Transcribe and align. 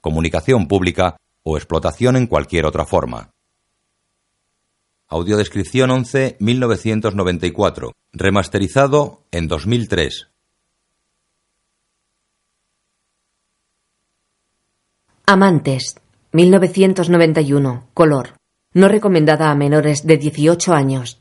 comunicación 0.00 0.68
pública 0.68 1.16
o 1.42 1.56
explotación 1.56 2.16
en 2.16 2.26
cualquier 2.26 2.66
otra 2.66 2.84
forma. 2.84 3.30
Audiodescripción 5.08 5.90
11 5.90 6.36
1994, 6.38 7.92
remasterizado 8.12 9.22
en 9.30 9.48
2003. 9.48 10.28
Amantes, 15.24 15.96
1991, 16.32 17.88
color. 17.94 18.36
No 18.74 18.88
recomendada 18.88 19.50
a 19.50 19.54
menores 19.54 20.06
de 20.06 20.18
18 20.18 20.74
años. 20.74 21.20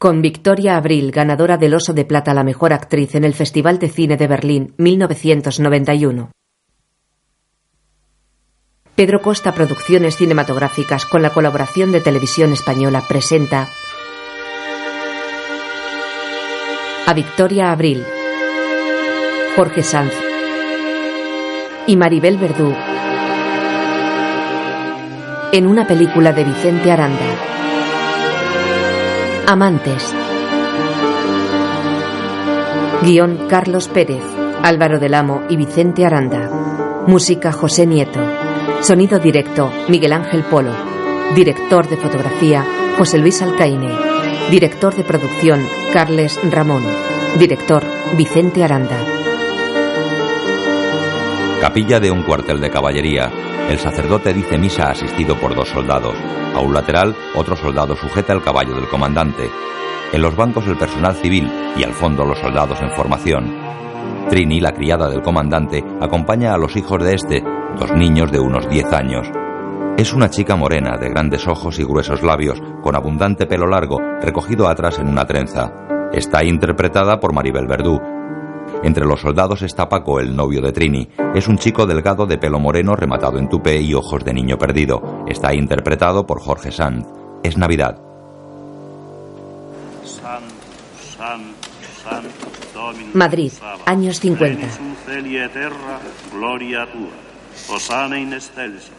Con 0.00 0.22
Victoria 0.22 0.78
Abril, 0.78 1.10
ganadora 1.12 1.58
del 1.58 1.74
Oso 1.74 1.92
de 1.92 2.06
Plata 2.06 2.30
a 2.30 2.34
la 2.34 2.42
mejor 2.42 2.72
actriz 2.72 3.14
en 3.16 3.22
el 3.22 3.34
Festival 3.34 3.78
de 3.78 3.90
Cine 3.90 4.16
de 4.16 4.26
Berlín 4.26 4.72
1991. 4.78 6.30
Pedro 8.94 9.20
Costa 9.20 9.52
Producciones 9.52 10.16
Cinematográficas 10.16 11.04
con 11.04 11.20
la 11.20 11.28
colaboración 11.28 11.92
de 11.92 12.00
Televisión 12.00 12.54
Española 12.54 13.04
presenta 13.06 13.68
a 17.06 17.12
Victoria 17.12 17.70
Abril, 17.70 18.02
Jorge 19.54 19.82
Sanz 19.82 20.14
y 21.86 21.96
Maribel 21.96 22.38
Verdú 22.38 22.74
en 25.52 25.66
una 25.66 25.86
película 25.86 26.32
de 26.32 26.44
Vicente 26.44 26.90
Aranda. 26.90 27.59
Amantes. 29.50 30.14
Guión 33.02 33.48
Carlos 33.48 33.88
Pérez, 33.88 34.22
Álvaro 34.62 35.00
del 35.00 35.12
Amo 35.12 35.42
y 35.48 35.56
Vicente 35.56 36.06
Aranda. 36.06 37.02
Música 37.08 37.50
José 37.50 37.84
Nieto. 37.84 38.20
Sonido 38.80 39.18
directo 39.18 39.72
Miguel 39.88 40.12
Ángel 40.12 40.44
Polo. 40.44 40.70
Director 41.34 41.88
de 41.88 41.96
fotografía 41.96 42.64
José 42.96 43.18
Luis 43.18 43.42
Alcaine. 43.42 43.90
Director 44.52 44.94
de 44.94 45.02
producción 45.02 45.66
Carles 45.92 46.38
Ramón. 46.48 46.84
Director 47.36 47.82
Vicente 48.16 48.62
Aranda. 48.62 49.19
Capilla 51.60 52.00
de 52.00 52.10
un 52.10 52.22
cuartel 52.22 52.58
de 52.58 52.70
caballería. 52.70 53.30
El 53.68 53.78
sacerdote 53.78 54.32
dice 54.32 54.56
misa 54.56 54.84
asistido 54.84 55.38
por 55.38 55.54
dos 55.54 55.68
soldados. 55.68 56.14
A 56.54 56.60
un 56.60 56.72
lateral, 56.72 57.14
otro 57.34 57.54
soldado 57.54 57.94
sujeta 57.96 58.32
el 58.32 58.42
caballo 58.42 58.74
del 58.74 58.88
comandante. 58.88 59.50
En 60.10 60.22
los 60.22 60.34
bancos 60.34 60.66
el 60.66 60.78
personal 60.78 61.14
civil 61.16 61.52
y 61.76 61.84
al 61.84 61.92
fondo 61.92 62.24
los 62.24 62.38
soldados 62.38 62.80
en 62.80 62.90
formación. 62.92 63.54
Trini, 64.30 64.58
la 64.58 64.72
criada 64.72 65.10
del 65.10 65.20
comandante, 65.20 65.84
acompaña 66.00 66.54
a 66.54 66.58
los 66.58 66.74
hijos 66.76 67.04
de 67.04 67.14
este, 67.14 67.44
dos 67.78 67.92
niños 67.92 68.32
de 68.32 68.40
unos 68.40 68.66
10 68.66 68.92
años. 68.94 69.26
Es 69.98 70.14
una 70.14 70.30
chica 70.30 70.56
morena, 70.56 70.96
de 70.96 71.10
grandes 71.10 71.46
ojos 71.46 71.78
y 71.78 71.84
gruesos 71.84 72.22
labios, 72.22 72.58
con 72.80 72.96
abundante 72.96 73.44
pelo 73.44 73.66
largo, 73.66 74.00
recogido 74.22 74.66
atrás 74.66 74.98
en 74.98 75.08
una 75.08 75.26
trenza. 75.26 75.70
Está 76.10 76.42
interpretada 76.42 77.20
por 77.20 77.34
Maribel 77.34 77.66
Verdú, 77.66 78.00
entre 78.82 79.04
los 79.04 79.20
soldados 79.20 79.62
está 79.62 79.88
Paco, 79.88 80.20
el 80.20 80.34
novio 80.34 80.60
de 80.60 80.72
Trini. 80.72 81.08
Es 81.34 81.48
un 81.48 81.58
chico 81.58 81.86
delgado 81.86 82.26
de 82.26 82.38
pelo 82.38 82.58
moreno 82.58 82.96
rematado 82.96 83.38
en 83.38 83.48
tupé 83.48 83.80
y 83.80 83.94
ojos 83.94 84.24
de 84.24 84.32
niño 84.32 84.58
perdido. 84.58 85.24
Está 85.28 85.54
interpretado 85.54 86.26
por 86.26 86.40
Jorge 86.40 86.70
Sanz. 86.70 87.06
Es 87.42 87.56
Navidad. 87.56 87.98
Madrid, 93.14 93.52
años 93.86 94.20
50. 94.20 94.66
Osana 97.68 98.18
in 98.18 98.32
excelsis. 98.32 98.90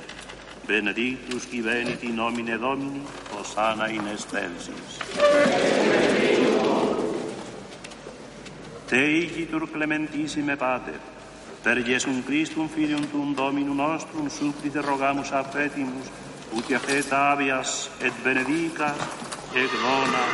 Benedictus 0.67 1.45
qui 1.45 1.61
venit 1.61 2.03
in 2.03 2.15
nomine 2.15 2.57
Domini, 2.57 3.01
Osana 3.39 3.89
in 3.89 4.07
excelsis. 4.07 4.99
Te 8.91 8.99
igitur 9.07 9.69
clementissime 9.71 10.57
Pater, 10.57 10.99
per 11.63 11.77
Iesum 11.79 12.23
Christum 12.27 12.67
Filium 12.67 13.05
Tuum 13.07 13.33
Dominum 13.33 13.77
Nostrum 13.77 14.27
supplite 14.27 14.81
rogamus 14.81 15.31
affetimus, 15.31 16.09
ut 16.51 16.71
et 16.71 17.13
avias 17.13 17.89
et 18.01 18.11
benedicas, 18.21 18.91
et 19.55 19.71
dona, 19.79 20.25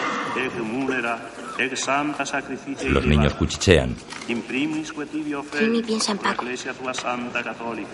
et 0.41 0.57
munera, 0.63 1.19
et 1.59 1.75
santa 1.78 2.25
sacrificia 2.25 2.90
Los 2.90 3.06
niños 3.06 3.35
cuchichean. 3.35 3.96
In 4.28 4.41
primis 4.41 4.91
quetibio 4.91 5.46
Trini 5.51 5.84
piensa 5.84 6.13
en 6.13 6.17
Paco. 6.17 6.44
Iglesia 6.44 6.73
tua 6.73 6.96
santa 6.96 7.44
católica. 7.44 7.94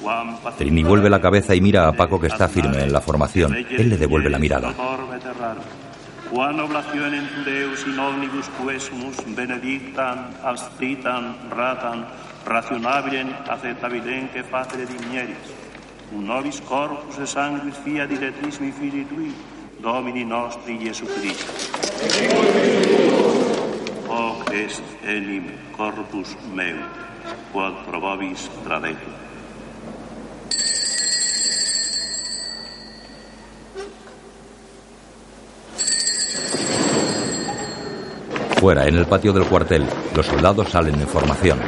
Quam 0.00 0.38
Trini 0.56 0.84
vuelve 0.84 1.10
la 1.10 1.20
cabeza 1.20 1.52
y 1.56 1.60
mira 1.60 1.88
a 1.88 1.92
Paco 1.92 2.20
que 2.20 2.28
está 2.28 2.46
firme 2.46 2.80
en 2.84 2.92
la 2.92 3.00
formación. 3.00 3.56
Él 3.56 3.88
le 3.88 3.96
devuelve 3.96 4.30
la 4.30 4.38
mirada. 4.38 4.72
quan 6.30 6.60
oblationem 6.60 7.28
tu 7.34 7.44
Deus 7.44 7.84
in 7.86 7.98
omnibus 7.98 8.48
quesumus 8.58 9.16
benedictam, 9.36 10.18
astritam, 10.42 11.34
ratam, 11.50 12.06
rationabilem 12.44 13.34
acceptabilenque 13.48 14.42
facere 14.50 14.86
digneris, 14.86 15.52
un 16.12 16.26
nobis 16.26 16.60
corpus 16.60 17.18
et 17.18 17.28
sanguis 17.28 17.78
fiat 17.84 18.10
diletissimi 18.10 18.72
Filii 18.72 19.04
Tui, 19.04 19.34
Domini 19.82 20.24
nostri 20.24 20.78
Iesu 20.80 21.06
Christo. 21.06 21.52
Hoc 24.08 24.50
est 24.52 24.82
enim 25.04 25.52
corpus 25.76 26.36
meum, 26.54 26.82
quod 27.52 27.74
probabis 27.86 28.50
tradetur. 28.64 29.25
Fuera, 38.66 38.88
en 38.88 38.96
el 38.96 39.06
patio 39.06 39.32
del 39.32 39.44
cuartel, 39.44 39.86
los 40.16 40.26
soldados 40.26 40.70
salen 40.70 41.00
en 41.00 41.06
formación. 41.06 41.60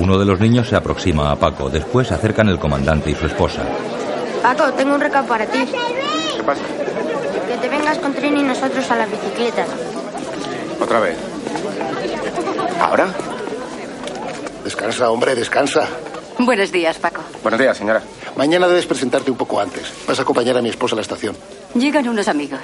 Uno 0.00 0.17
de 0.17 0.17
los 0.28 0.40
niños 0.40 0.68
se 0.68 0.76
aproxima 0.76 1.30
a 1.30 1.36
Paco. 1.36 1.70
Después 1.70 2.08
se 2.08 2.12
acercan 2.14 2.50
el 2.50 2.58
comandante 2.58 3.10
y 3.10 3.14
su 3.14 3.24
esposa. 3.24 3.62
Paco, 4.42 4.70
tengo 4.74 4.94
un 4.94 5.00
recado 5.00 5.26
para 5.26 5.46
ti. 5.46 5.64
¿Qué 6.36 6.42
pasa? 6.42 6.60
Que 7.48 7.56
te 7.56 7.68
vengas 7.70 7.96
con 7.96 8.12
Trini 8.12 8.40
y 8.40 8.42
nosotros 8.42 8.90
a 8.90 8.96
las 8.96 9.10
bicicletas. 9.10 9.66
Otra 10.78 11.00
vez. 11.00 11.16
¿Ahora? 12.78 13.08
Descansa, 14.64 15.10
hombre, 15.10 15.34
descansa. 15.34 15.88
Buenos 16.38 16.70
días, 16.70 16.98
Paco. 16.98 17.22
Buenos 17.42 17.58
días, 17.58 17.78
señora. 17.78 18.02
Mañana 18.36 18.68
debes 18.68 18.84
presentarte 18.84 19.30
un 19.30 19.38
poco 19.38 19.58
antes. 19.58 19.90
Vas 20.06 20.18
a 20.18 20.22
acompañar 20.22 20.58
a 20.58 20.62
mi 20.62 20.68
esposa 20.68 20.94
a 20.94 20.96
la 20.96 21.02
estación. 21.02 21.34
Llegan 21.74 22.06
unos 22.06 22.28
amigos. 22.28 22.60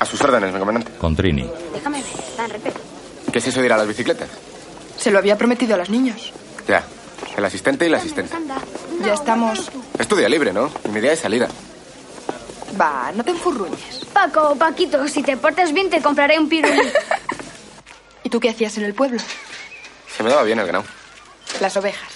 A 0.00 0.04
sus 0.04 0.20
órdenes, 0.22 0.52
mi 0.52 0.58
comandante. 0.58 0.90
Con 0.98 1.14
Trini. 1.14 1.48
Déjame 1.72 2.02
ver. 2.02 2.12
Dan, 2.36 2.50
repite. 2.50 2.80
¿Qué 3.32 3.38
es 3.38 3.46
eso 3.46 3.60
de 3.60 3.66
ir 3.66 3.72
a 3.72 3.76
las 3.76 3.86
bicicletas? 3.86 4.28
Se 4.96 5.12
lo 5.12 5.18
había 5.18 5.38
prometido 5.38 5.76
a 5.76 5.78
los 5.78 5.88
niños. 5.88 6.32
Ya. 6.68 6.84
El 7.36 7.44
asistente 7.44 7.86
y 7.86 7.88
la 7.88 7.96
asistente. 7.96 8.36
Ya 9.04 9.14
estamos. 9.14 9.70
Estudia 9.98 10.28
libre, 10.28 10.52
¿no? 10.52 10.70
Y 10.84 10.88
mi 10.88 11.00
día 11.00 11.12
es 11.12 11.20
salida. 11.20 11.48
Va, 12.80 13.10
no 13.14 13.24
te 13.24 13.30
enfurruñes. 13.30 14.04
Paco, 14.12 14.54
Paquito, 14.56 15.08
si 15.08 15.22
te 15.22 15.36
portas 15.36 15.72
bien 15.72 15.90
te 15.90 16.00
compraré 16.00 16.38
un 16.38 16.48
pirulí. 16.48 16.80
¿Y 18.24 18.28
tú 18.28 18.38
qué 18.38 18.50
hacías 18.50 18.76
en 18.78 18.84
el 18.84 18.94
pueblo? 18.94 19.18
Se 20.16 20.22
me 20.22 20.30
daba 20.30 20.42
bien 20.42 20.58
el 20.58 20.66
ganado. 20.66 20.84
Las 21.60 21.76
ovejas. 21.76 22.12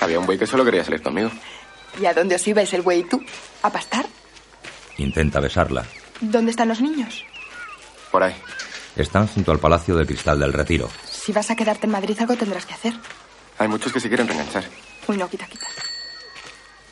Había 0.00 0.18
un 0.18 0.26
buey 0.26 0.38
que 0.38 0.46
solo 0.46 0.64
quería 0.64 0.84
salir 0.84 1.02
conmigo. 1.02 1.30
¿Y 2.00 2.06
a 2.06 2.12
dónde 2.14 2.34
os 2.34 2.46
ibais 2.46 2.72
el 2.74 2.82
güey 2.82 3.00
y 3.00 3.04
tú? 3.04 3.22
¿A 3.62 3.70
pastar? 3.70 4.06
Intenta 4.98 5.40
besarla. 5.40 5.84
¿Dónde 6.20 6.50
están 6.50 6.68
los 6.68 6.80
niños? 6.80 7.24
Por 8.10 8.22
ahí. 8.22 8.34
Están 8.96 9.26
junto 9.26 9.50
al 9.50 9.58
Palacio 9.58 9.96
de 9.96 10.06
Cristal 10.06 10.38
del 10.38 10.52
Retiro. 10.52 10.88
Si 11.08 11.32
vas 11.32 11.50
a 11.50 11.56
quedarte 11.56 11.86
en 11.86 11.92
Madrid, 11.92 12.16
algo 12.20 12.36
tendrás 12.36 12.66
que 12.66 12.74
hacer. 12.74 12.94
Hay 13.58 13.68
muchos 13.68 13.92
que 13.92 14.00
se 14.00 14.08
quieren 14.08 14.26
reenganchar. 14.26 14.64
Uy, 15.06 15.16
no, 15.16 15.28
quita, 15.28 15.46
quita. 15.46 15.66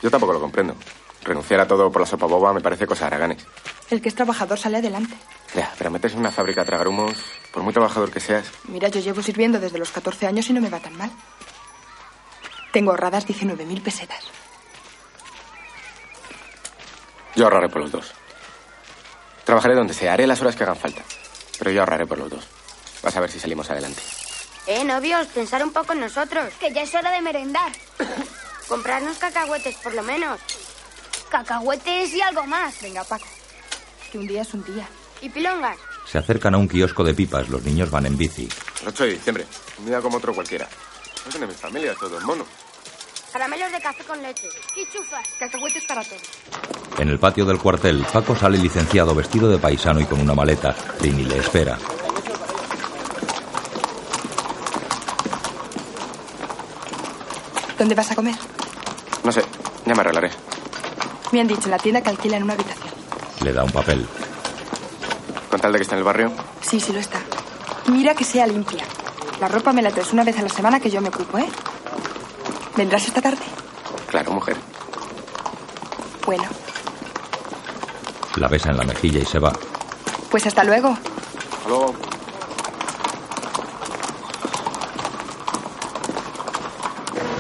Yo 0.02 0.10
tampoco 0.10 0.32
lo 0.32 0.40
comprendo. 0.40 0.74
Renunciar 1.22 1.60
a 1.60 1.66
todo 1.66 1.90
por 1.90 2.02
la 2.02 2.06
sopa 2.06 2.26
boba 2.26 2.52
me 2.52 2.60
parece 2.60 2.86
cosa 2.86 3.04
de 3.04 3.06
haraganes. 3.08 3.46
El 3.90 4.00
que 4.00 4.08
es 4.08 4.14
trabajador 4.14 4.58
sale 4.58 4.78
adelante. 4.78 5.14
Ya, 5.54 5.72
pero 5.78 5.90
metes 5.90 6.12
en 6.14 6.20
una 6.20 6.30
fábrica 6.32 6.62
a 6.62 6.64
tragar 6.64 6.88
humos, 6.88 7.14
por 7.52 7.62
muy 7.62 7.72
trabajador 7.72 8.10
que 8.10 8.20
seas, 8.20 8.46
Mira, 8.68 8.88
yo 8.88 9.00
llevo 9.00 9.22
sirviendo 9.22 9.60
desde 9.60 9.78
los 9.78 9.90
14 9.90 10.26
años 10.26 10.48
y 10.48 10.52
no 10.52 10.60
me 10.60 10.70
va 10.70 10.80
tan 10.80 10.96
mal. 10.96 11.10
Tengo 12.72 12.90
ahorradas 12.90 13.26
19.000 13.26 13.82
pesetas. 13.82 14.24
yo 17.36 17.44
ahorraré 17.44 17.68
por 17.68 17.82
los 17.82 17.92
dos. 17.92 18.12
Trabajaré 19.44 19.74
donde 19.74 19.94
sea, 19.94 20.14
haré 20.14 20.26
las 20.26 20.40
horas 20.40 20.56
que 20.56 20.64
hagan 20.64 20.76
falta. 20.76 21.02
Pero 21.58 21.70
yo 21.70 21.80
ahorraré 21.80 22.06
por 22.06 22.18
los 22.18 22.30
dos. 22.30 22.46
Vas 23.02 23.16
a 23.16 23.20
ver 23.20 23.30
si 23.30 23.38
salimos 23.40 23.70
adelante. 23.70 24.00
Eh, 24.66 24.84
novios, 24.84 25.26
pensar 25.28 25.64
un 25.64 25.72
poco 25.72 25.92
en 25.92 26.00
nosotros. 26.00 26.52
Que 26.60 26.72
ya 26.72 26.82
es 26.82 26.94
hora 26.94 27.10
de 27.10 27.20
merendar. 27.20 27.72
Comprarnos 28.68 29.18
cacahuetes, 29.18 29.76
por 29.76 29.94
lo 29.94 30.02
menos. 30.02 30.38
Cacahuetes 31.30 32.14
y 32.14 32.20
algo 32.20 32.46
más. 32.46 32.80
Venga, 32.80 33.02
Paco. 33.04 33.26
Que 34.10 34.18
un 34.18 34.26
día 34.26 34.42
es 34.42 34.54
un 34.54 34.64
día. 34.64 34.86
Y 35.20 35.28
pilongas. 35.28 35.78
Se 36.06 36.18
acercan 36.18 36.54
a 36.54 36.58
un 36.58 36.68
kiosco 36.68 37.02
de 37.02 37.14
pipas. 37.14 37.48
Los 37.48 37.62
niños 37.62 37.90
van 37.90 38.06
en 38.06 38.16
bici. 38.16 38.48
El 38.82 38.88
8 38.88 39.04
de 39.04 39.10
diciembre. 39.10 39.46
Un 39.78 39.86
día 39.86 40.00
como 40.00 40.18
otro 40.18 40.34
cualquiera. 40.34 40.68
No 41.32 41.40
de 41.40 41.46
mi 41.46 41.54
familia, 41.54 41.94
todos 41.98 42.22
monos. 42.24 42.46
Caramelos 43.32 43.72
de 43.72 43.80
café 43.80 44.04
con 44.04 44.22
leche. 44.22 44.48
Y 44.76 44.86
chufas. 44.92 45.26
Cacahuetes 45.38 45.84
para 45.86 46.04
todos. 46.04 46.22
En 46.98 47.08
el 47.08 47.18
patio 47.18 47.44
del 47.44 47.58
cuartel, 47.58 48.04
Paco 48.12 48.36
sale 48.36 48.58
licenciado 48.58 49.14
vestido 49.14 49.48
de 49.48 49.58
paisano 49.58 50.00
y 50.00 50.04
con 50.04 50.20
una 50.20 50.34
maleta. 50.34 50.74
Trini 50.98 51.24
le 51.24 51.38
espera. 51.38 51.78
¿Dónde 57.82 57.96
vas 57.96 58.12
a 58.12 58.14
comer? 58.14 58.36
No 59.24 59.32
sé, 59.32 59.42
ya 59.84 59.92
me 59.96 60.02
arreglaré. 60.02 60.30
Me 61.32 61.40
han 61.40 61.48
dicho 61.48 61.62
en 61.64 61.72
la 61.72 61.78
tienda 61.78 62.00
que 62.00 62.10
alquilan 62.10 62.44
una 62.44 62.52
habitación. 62.52 62.94
Le 63.40 63.52
da 63.52 63.64
un 63.64 63.72
papel. 63.72 64.06
Con 65.50 65.58
tal 65.60 65.72
de 65.72 65.78
que 65.78 65.82
esté 65.82 65.96
en 65.96 65.98
el 65.98 66.04
barrio, 66.04 66.30
Sí, 66.60 66.78
sí 66.78 66.92
lo 66.92 67.00
está. 67.00 67.18
Mira 67.88 68.14
que 68.14 68.22
sea 68.22 68.46
limpia. 68.46 68.84
La 69.40 69.48
ropa 69.48 69.72
me 69.72 69.82
la 69.82 69.90
traes 69.90 70.12
una 70.12 70.22
vez 70.22 70.38
a 70.38 70.42
la 70.42 70.48
semana 70.48 70.78
que 70.78 70.90
yo 70.92 71.00
me 71.00 71.08
ocupo, 71.08 71.38
¿eh? 71.38 71.48
¿Vendrás 72.76 73.04
esta 73.08 73.20
tarde? 73.20 73.42
claro, 74.06 74.30
mujer. 74.30 74.56
Bueno, 76.24 76.44
La 78.36 78.46
besa 78.46 78.70
en 78.70 78.76
la 78.76 78.84
mejilla 78.84 79.18
y 79.18 79.24
se 79.24 79.40
va. 79.40 79.52
pues 80.30 80.46
hasta 80.46 80.62
luego. 80.62 80.90
Hasta 80.90 81.68
luego. 81.68 81.94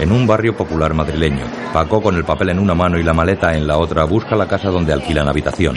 En 0.02 0.10
un 0.10 0.26
barrio 0.26 0.56
popular 0.56 0.94
madrileño, 0.94 1.46
Paco, 1.72 2.02
con 2.02 2.16
el 2.16 2.24
papel 2.24 2.48
en 2.48 2.58
una 2.58 2.74
mano 2.74 2.98
y 2.98 3.04
la 3.04 3.12
maleta 3.12 3.56
en 3.56 3.68
la 3.68 3.78
otra, 3.78 4.02
busca 4.02 4.34
la 4.34 4.48
casa 4.48 4.68
donde 4.68 4.92
alquilan 4.92 5.28
habitación. 5.28 5.76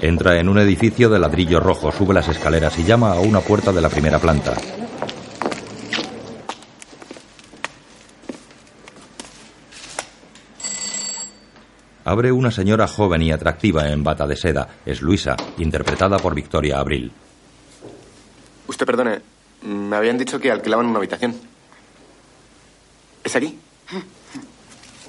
Entra 0.00 0.40
en 0.40 0.48
un 0.48 0.58
edificio 0.58 1.08
de 1.08 1.20
ladrillo 1.20 1.60
rojo, 1.60 1.92
sube 1.92 2.14
las 2.14 2.26
escaleras 2.26 2.76
y 2.80 2.82
llama 2.82 3.12
a 3.12 3.20
una 3.20 3.38
puerta 3.38 3.70
de 3.70 3.80
la 3.80 3.88
primera 3.88 4.18
planta. 4.18 4.54
Abre 12.12 12.30
una 12.30 12.50
señora 12.50 12.86
joven 12.86 13.22
y 13.22 13.32
atractiva 13.32 13.88
en 13.88 14.04
bata 14.04 14.26
de 14.26 14.36
seda. 14.36 14.68
Es 14.84 15.00
Luisa, 15.00 15.34
interpretada 15.56 16.18
por 16.18 16.34
Victoria 16.34 16.78
Abril. 16.78 17.10
Usted 18.66 18.84
perdone, 18.84 19.22
me 19.62 19.96
habían 19.96 20.18
dicho 20.18 20.38
que 20.38 20.50
alquilaban 20.50 20.84
una 20.84 20.98
habitación. 20.98 21.34
¿Es 23.24 23.34
aquí? 23.34 23.58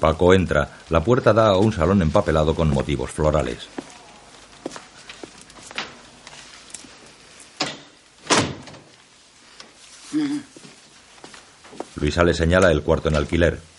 Paco 0.00 0.32
entra. 0.32 0.78
La 0.88 1.04
puerta 1.04 1.34
da 1.34 1.48
a 1.48 1.58
un 1.58 1.74
salón 1.74 2.00
empapelado 2.00 2.54
con 2.54 2.70
motivos 2.70 3.10
florales. 3.10 3.68
Luisa 11.96 12.24
le 12.24 12.32
señala 12.32 12.70
el 12.70 12.82
cuarto 12.82 13.10
en 13.10 13.16
alquiler. 13.16 13.73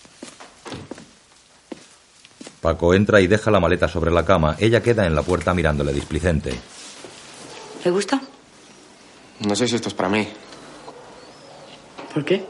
Paco 2.66 2.94
entra 2.94 3.20
y 3.20 3.28
deja 3.28 3.52
la 3.52 3.60
maleta 3.60 3.86
sobre 3.86 4.10
la 4.10 4.24
cama. 4.24 4.56
Ella 4.58 4.82
queda 4.82 5.06
en 5.06 5.14
la 5.14 5.22
puerta 5.22 5.54
mirándole 5.54 5.92
displicente. 5.92 6.52
¿Le 7.84 7.90
gusta? 7.92 8.20
No 9.46 9.54
sé 9.54 9.68
si 9.68 9.76
esto 9.76 9.86
es 9.86 9.94
para 9.94 10.08
mí. 10.08 10.26
¿Por 12.12 12.24
qué? 12.24 12.44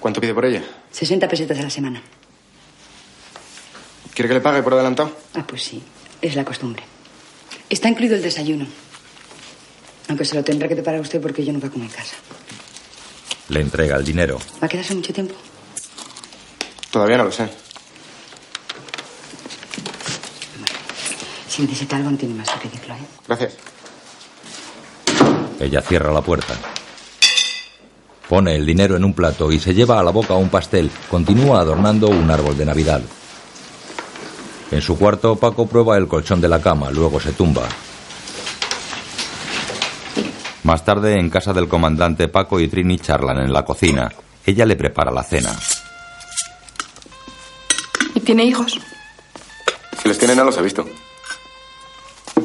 ¿Cuánto 0.00 0.22
pide 0.22 0.32
por 0.32 0.46
ella? 0.46 0.64
60 0.90 1.28
pesetas 1.28 1.58
a 1.58 1.64
la 1.64 1.68
semana. 1.68 2.02
¿Quiere 4.14 4.28
que 4.28 4.34
le 4.36 4.40
pague 4.40 4.62
por 4.62 4.72
adelantado? 4.72 5.14
Ah, 5.34 5.44
pues 5.46 5.64
sí. 5.64 5.82
Es 6.22 6.34
la 6.34 6.42
costumbre. 6.42 6.82
Está 7.68 7.90
incluido 7.90 8.16
el 8.16 8.22
desayuno. 8.22 8.66
Aunque 10.08 10.24
se 10.24 10.34
lo 10.34 10.42
tendrá 10.42 10.66
que 10.66 10.76
preparar 10.76 11.02
usted 11.02 11.20
porque 11.20 11.44
yo 11.44 11.52
no 11.52 11.60
como 11.60 11.84
en 11.84 11.90
casa. 11.90 12.16
Le 13.50 13.60
entrega 13.60 13.96
el 13.96 14.04
dinero. 14.06 14.38
¿Va 14.62 14.66
a 14.66 14.68
quedarse 14.70 14.94
mucho 14.94 15.12
tiempo? 15.12 15.34
Todavía 16.90 17.18
no 17.18 17.24
lo 17.24 17.32
sé. 17.32 17.50
Si 21.52 21.60
necesita 21.60 21.96
algo, 21.96 22.10
no 22.10 22.16
tiene 22.16 22.32
más 22.32 22.48
que 22.48 22.66
pedirlo, 22.66 22.94
¿eh? 22.94 23.06
Gracias. 23.28 23.52
Ella 25.60 25.82
cierra 25.82 26.10
la 26.10 26.22
puerta. 26.22 26.54
Pone 28.26 28.56
el 28.56 28.64
dinero 28.64 28.96
en 28.96 29.04
un 29.04 29.12
plato 29.12 29.52
y 29.52 29.60
se 29.60 29.74
lleva 29.74 30.00
a 30.00 30.02
la 30.02 30.12
boca 30.12 30.32
un 30.32 30.48
pastel. 30.48 30.90
Continúa 31.10 31.60
adornando 31.60 32.08
un 32.08 32.30
árbol 32.30 32.56
de 32.56 32.64
Navidad. 32.64 33.02
En 34.70 34.80
su 34.80 34.96
cuarto, 34.96 35.36
Paco 35.36 35.66
prueba 35.66 35.98
el 35.98 36.08
colchón 36.08 36.40
de 36.40 36.48
la 36.48 36.62
cama, 36.62 36.90
luego 36.90 37.20
se 37.20 37.32
tumba. 37.32 37.68
Más 40.62 40.86
tarde, 40.86 41.20
en 41.20 41.28
casa 41.28 41.52
del 41.52 41.68
comandante, 41.68 42.28
Paco 42.28 42.60
y 42.60 42.68
Trini 42.68 42.98
charlan 42.98 43.40
en 43.40 43.52
la 43.52 43.62
cocina. 43.62 44.10
Ella 44.46 44.64
le 44.64 44.76
prepara 44.76 45.10
la 45.10 45.22
cena. 45.22 45.54
¿Y 48.14 48.20
tiene 48.20 48.44
hijos? 48.44 48.80
Si 50.00 50.08
los 50.08 50.16
tiene, 50.16 50.34
no 50.34 50.44
los 50.44 50.56
he 50.56 50.62
visto. 50.62 50.88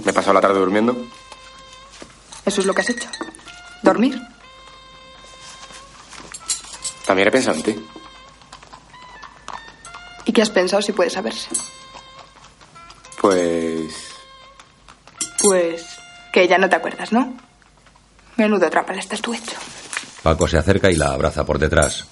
Me 0.07 0.11
he 0.11 0.13
pasado 0.13 0.35
la 0.35 0.39
tarde 0.39 0.59
durmiendo. 0.59 0.95
Eso 2.45 2.61
es 2.61 2.65
lo 2.65 2.73
que 2.73 2.79
has 2.79 2.89
hecho. 2.89 3.09
¿Dormir? 3.83 4.17
También 7.05 7.27
he 7.27 7.31
pensado 7.31 7.57
en 7.57 7.63
ti. 7.63 7.85
¿Y 10.23 10.31
qué 10.31 10.41
has 10.41 10.49
pensado 10.49 10.81
si 10.81 10.93
puede 10.93 11.09
saberse? 11.09 11.49
Pues. 13.19 13.93
Pues 15.43 15.85
que 16.31 16.47
ya 16.47 16.57
no 16.57 16.69
te 16.69 16.77
acuerdas, 16.77 17.11
¿no? 17.11 17.35
Menudo 18.37 18.69
trápala 18.69 19.01
estás 19.01 19.21
tú 19.21 19.33
hecho. 19.33 19.57
Paco 20.23 20.47
se 20.47 20.57
acerca 20.57 20.89
y 20.89 20.95
la 20.95 21.07
abraza 21.07 21.43
por 21.43 21.59
detrás. 21.59 22.05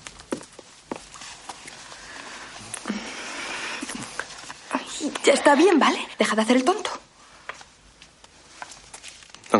Ya 5.23 5.31
está 5.31 5.55
bien, 5.55 5.79
¿vale? 5.79 6.05
Deja 6.19 6.35
de 6.35 6.41
hacer 6.41 6.57
el 6.57 6.65
tonto. 6.65 7.04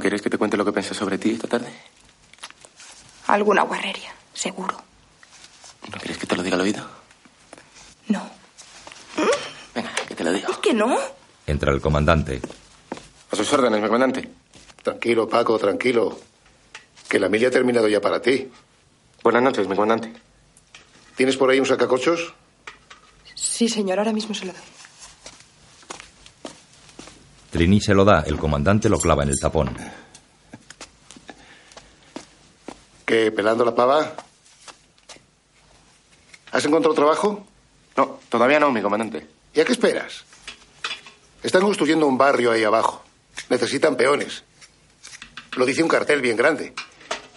¿No 0.06 0.08
quieres 0.10 0.22
que 0.22 0.30
te 0.30 0.38
cuente 0.38 0.56
lo 0.56 0.64
que 0.64 0.72
pensé 0.72 0.94
sobre 0.94 1.18
ti 1.18 1.32
esta 1.32 1.48
tarde? 1.48 1.74
Alguna 3.26 3.64
guarrería, 3.64 4.14
seguro. 4.36 4.78
¿No 5.92 5.98
quieres 5.98 6.20
que 6.20 6.28
te 6.28 6.36
lo 6.36 6.44
diga 6.44 6.58
al 6.58 6.62
oído? 6.62 6.88
No. 8.10 8.22
Venga, 9.74 9.92
que 10.08 10.14
te 10.14 10.24
lo 10.24 10.32
digo. 10.32 10.52
¿Es 10.52 10.58
que 10.60 10.76
no? 10.76 10.96
Entra 11.48 11.72
el 11.72 11.82
comandante. 11.82 12.40
A 13.32 13.36
sus 13.36 13.52
órdenes, 13.52 13.82
mi 13.82 13.88
comandante. 13.88 14.30
Tranquilo, 14.84 15.28
Paco, 15.28 15.58
tranquilo. 15.58 16.20
Que 17.10 17.18
la 17.20 17.28
milla 17.28 17.48
ha 17.48 17.52
terminado 17.52 17.88
ya 17.88 18.00
para 18.00 18.22
ti. 18.22 18.52
Buenas 19.24 19.42
noches, 19.42 19.68
mi 19.68 19.76
comandante. 19.76 20.14
¿Tienes 21.16 21.36
por 21.36 21.50
ahí 21.50 21.60
un 21.60 21.66
sacacorchos? 21.66 22.32
Sí, 23.34 23.68
señor, 23.68 23.98
ahora 23.98 24.14
mismo 24.14 24.36
se 24.36 24.46
lo 24.46 24.54
doy. 24.54 24.75
Trini 27.56 27.80
se 27.80 27.94
lo 27.94 28.04
da, 28.04 28.20
el 28.28 28.36
comandante 28.36 28.90
lo 28.90 29.00
clava 29.00 29.24
en 29.24 29.30
el 29.30 29.40
tapón. 29.40 29.78
¿Qué, 33.06 33.32
pelando 33.32 33.64
la 33.64 33.74
pava? 33.74 34.14
¿Has 36.52 36.66
encontrado 36.66 36.94
trabajo? 36.94 37.48
No, 37.96 38.20
todavía 38.28 38.60
no, 38.60 38.72
mi 38.72 38.82
comandante. 38.82 39.26
¿Y 39.54 39.62
a 39.62 39.64
qué 39.64 39.72
esperas? 39.72 40.26
Están 41.44 41.62
construyendo 41.62 42.08
un 42.08 42.18
barrio 42.18 42.52
ahí 42.52 42.66
abajo. 42.66 43.06
Necesitan 43.48 43.96
peones. 43.96 44.44
Lo 45.56 45.66
dice 45.66 45.82
un 45.82 45.88
cartel 45.88 46.20
bien 46.20 46.36
grande. 46.36 46.74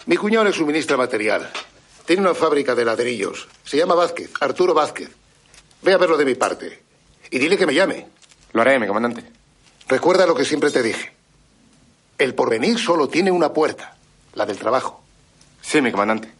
Mi 0.05 0.17
cuñado 0.17 0.43
le 0.43 0.51
suministra 0.51 0.97
material. 0.97 1.49
Tiene 2.05 2.23
una 2.23 2.33
fábrica 2.33 2.75
de 2.75 2.83
ladrillos. 2.83 3.47
Se 3.63 3.77
llama 3.77 3.95
Vázquez, 3.95 4.33
Arturo 4.41 4.73
Vázquez. 4.73 5.11
Ve 5.81 5.93
a 5.93 5.97
verlo 5.97 6.17
de 6.17 6.25
mi 6.25 6.35
parte. 6.35 6.83
Y 7.31 7.39
dile 7.39 7.57
que 7.57 7.65
me 7.65 7.73
llame. 7.73 8.05
Lo 8.51 8.59
haré, 8.59 8.77
mi 8.79 8.87
comandante. 8.87 9.38
Recuerda 9.89 10.27
lo 10.27 10.35
que 10.35 10.45
siempre 10.45 10.69
te 10.69 10.83
dije. 10.83 11.11
El 12.19 12.35
porvenir 12.35 12.77
solo 12.77 13.09
tiene 13.09 13.31
una 13.31 13.51
puerta, 13.51 13.95
la 14.35 14.45
del 14.45 14.59
trabajo. 14.59 15.01
Sí, 15.61 15.81
mi 15.81 15.91
comandante. 15.91 16.31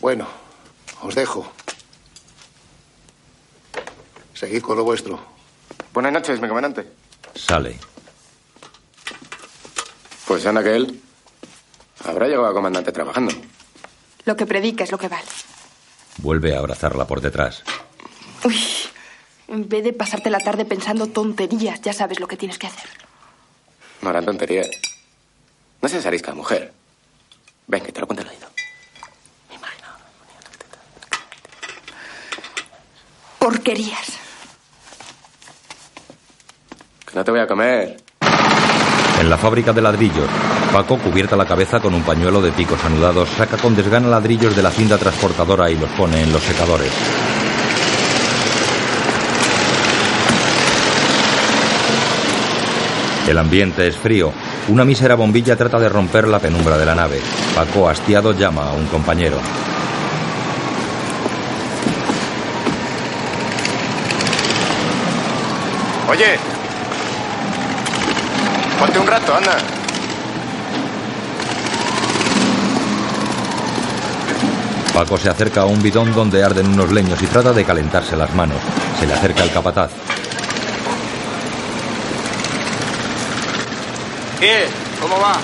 Bueno, 0.00 0.28
os 1.02 1.14
dejo. 1.14 1.50
Seguid 4.34 4.62
con 4.62 4.76
lo 4.76 4.84
vuestro. 4.84 5.18
Buenas 5.92 6.12
noches, 6.12 6.40
mi 6.40 6.48
comandante. 6.48 6.86
Sale. 7.34 7.78
Pues 10.26 10.46
anda 10.46 10.62
que 10.62 10.76
él 10.76 11.00
habrá 12.04 12.26
llegado 12.26 12.46
a 12.46 12.52
comandante 12.54 12.92
trabajando. 12.92 13.34
Lo 14.24 14.36
que 14.36 14.46
predica 14.46 14.84
es 14.84 14.92
lo 14.92 14.98
que 14.98 15.08
vale. 15.08 15.26
Vuelve 16.18 16.54
a 16.54 16.60
abrazarla 16.60 17.06
por 17.08 17.20
detrás. 17.20 17.64
Uy, 18.44 18.56
en 19.48 19.68
vez 19.68 19.84
de 19.84 19.92
pasarte 19.92 20.30
la 20.30 20.38
tarde 20.38 20.64
pensando 20.64 21.06
tonterías, 21.06 21.80
ya 21.80 21.92
sabes 21.92 22.20
lo 22.20 22.28
que 22.28 22.36
tienes 22.36 22.58
que 22.58 22.66
hacer. 22.66 22.88
No 24.00 24.10
harán 24.10 24.24
tonterías. 24.24 24.68
No 25.80 25.88
seas 25.88 26.06
arisca, 26.06 26.34
mujer. 26.34 26.72
Ven, 27.66 27.82
que 27.82 27.92
te 27.92 28.00
lo 28.00 28.06
cuento 28.06 28.22
al 28.22 28.30
oído. 28.30 28.48
Porquerías. 33.38 34.06
Que 37.06 37.14
no 37.14 37.24
te 37.24 37.30
voy 37.32 37.40
a 37.40 37.46
comer. 37.46 38.00
En 39.18 39.28
la 39.28 39.36
fábrica 39.36 39.72
de 39.72 39.82
ladrillos, 39.82 40.28
Paco, 40.72 40.98
cubierta 40.98 41.36
la 41.36 41.44
cabeza 41.44 41.80
con 41.80 41.92
un 41.92 42.02
pañuelo 42.02 42.40
de 42.40 42.52
picos 42.52 42.82
anudados, 42.84 43.28
saca 43.30 43.56
con 43.56 43.74
desgana 43.74 44.08
ladrillos 44.08 44.56
de 44.56 44.62
la 44.62 44.70
cinta 44.70 44.96
transportadora 44.96 45.70
y 45.70 45.76
los 45.76 45.90
pone 45.90 46.22
en 46.22 46.32
los 46.32 46.42
secadores. 46.42 46.92
El 53.28 53.38
ambiente 53.38 53.86
es 53.86 53.96
frío. 53.96 54.32
Una 54.68 54.84
mísera 54.84 55.14
bombilla 55.14 55.56
trata 55.56 55.78
de 55.78 55.88
romper 55.88 56.26
la 56.26 56.40
penumbra 56.40 56.76
de 56.76 56.86
la 56.86 56.94
nave. 56.94 57.20
Paco, 57.54 57.88
hastiado, 57.88 58.32
llama 58.32 58.68
a 58.68 58.72
un 58.72 58.86
compañero. 58.86 59.38
Oye. 66.08 66.36
Ponte 68.78 68.98
un 68.98 69.06
rato, 69.06 69.34
anda. 69.34 69.56
Paco 74.92 75.16
se 75.16 75.30
acerca 75.30 75.62
a 75.62 75.66
un 75.66 75.80
bidón 75.80 76.12
donde 76.12 76.44
arden 76.44 76.66
unos 76.66 76.92
leños 76.92 77.22
y 77.22 77.26
trata 77.26 77.52
de 77.52 77.64
calentarse 77.64 78.14
las 78.14 78.34
manos. 78.34 78.58
Se 79.00 79.06
le 79.06 79.14
acerca 79.14 79.42
el 79.42 79.50
capataz. 79.50 79.90
¿Qué? 84.42 84.66
¿Cómo 85.00 85.20
va? 85.20 85.34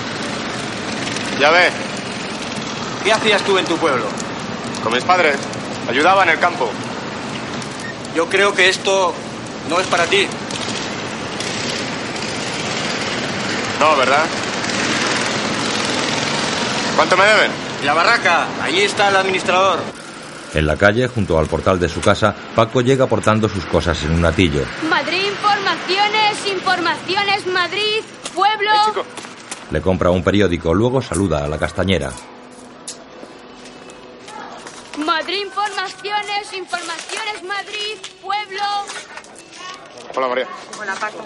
Ya 1.38 1.50
ves, 1.50 1.72
¿Qué 3.04 3.12
hacías 3.12 3.40
tú 3.42 3.56
en 3.56 3.64
tu 3.64 3.76
pueblo? 3.76 4.06
con 4.82 4.92
mis 4.92 5.04
padres. 5.04 5.36
Ayudaba 5.88 6.24
en 6.24 6.30
el 6.30 6.40
campo. 6.40 6.68
Yo 8.16 8.28
creo 8.28 8.52
que 8.52 8.68
esto 8.68 9.14
no 9.70 9.78
es 9.78 9.86
para 9.86 10.04
ti. 10.06 10.26
No, 13.78 13.96
¿verdad? 13.96 14.24
¿Cuánto 16.96 17.16
me 17.16 17.24
deben? 17.24 17.52
La 17.84 17.94
barraca, 17.94 18.46
allí 18.64 18.80
está 18.82 19.10
el 19.10 19.16
administrador. 19.16 19.78
En 20.54 20.66
la 20.66 20.74
calle, 20.76 21.06
junto 21.06 21.38
al 21.38 21.46
portal 21.46 21.78
de 21.78 21.88
su 21.88 22.00
casa, 22.00 22.34
Paco 22.56 22.80
llega 22.80 23.06
portando 23.06 23.48
sus 23.48 23.64
cosas 23.66 24.02
en 24.02 24.14
un 24.14 24.24
atillo. 24.24 24.64
Madrid, 24.90 25.26
informaciones, 25.28 26.46
informaciones, 26.50 27.46
Madrid, 27.46 28.02
pueblo. 28.38 29.04
Le 29.70 29.80
compra 29.80 30.10
un 30.10 30.22
periódico, 30.22 30.72
luego 30.72 31.02
saluda 31.02 31.44
a 31.44 31.48
la 31.48 31.58
castañera. 31.58 32.12
Madrid, 35.04 35.42
informaciones, 35.44 36.52
informaciones, 36.52 37.42
Madrid, 37.46 37.98
pueblo. 38.22 38.62
Hola, 40.14 40.28
María. 40.28 40.46
Hola, 40.80 40.94
Paco. 40.94 41.24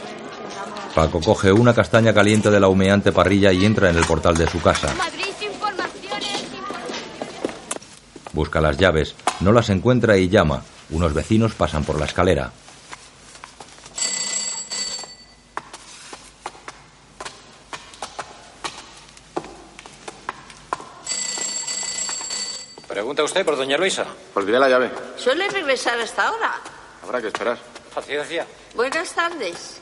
Paco 0.95 1.21
coge 1.21 1.52
una 1.52 1.75
castaña 1.75 2.12
caliente 2.14 2.50
de 2.50 2.61
la 2.61 2.69
humeante 2.69 3.12
parrilla 3.12 3.52
y 3.52 3.64
entra 3.64 3.90
en 3.90 3.97
el 3.97 4.04
portal 4.04 4.37
de 4.37 4.49
su 4.49 4.61
casa. 4.61 4.92
Madrid, 4.97 5.33
informaciones. 5.40 6.45
Busca 8.33 8.61
las 8.61 8.78
llaves, 8.78 9.14
no 9.40 9.52
las 9.52 9.69
encuentra 9.71 10.16
y 10.16 10.28
llama. 10.28 10.62
Unos 10.90 11.14
vecinos 11.14 11.54
pasan 11.54 11.85
por 11.85 11.99
la 11.99 12.07
escalera. 12.07 12.52
Pregunta 23.23 23.38
usted 23.38 23.47
por 23.47 23.57
doña 23.57 23.79
Luisa. 23.79 24.05
Olvidé 24.35 24.59
la 24.59 24.69
llave. 24.69 24.91
¿Suele 25.17 25.49
regresar 25.49 25.97
hasta 26.00 26.26
ahora? 26.26 26.55
Habrá 27.05 27.21
que 27.21 27.29
esperar. 27.29 27.57
Paciencia. 27.95 28.45
Buenas 28.75 29.14
tardes. 29.14 29.81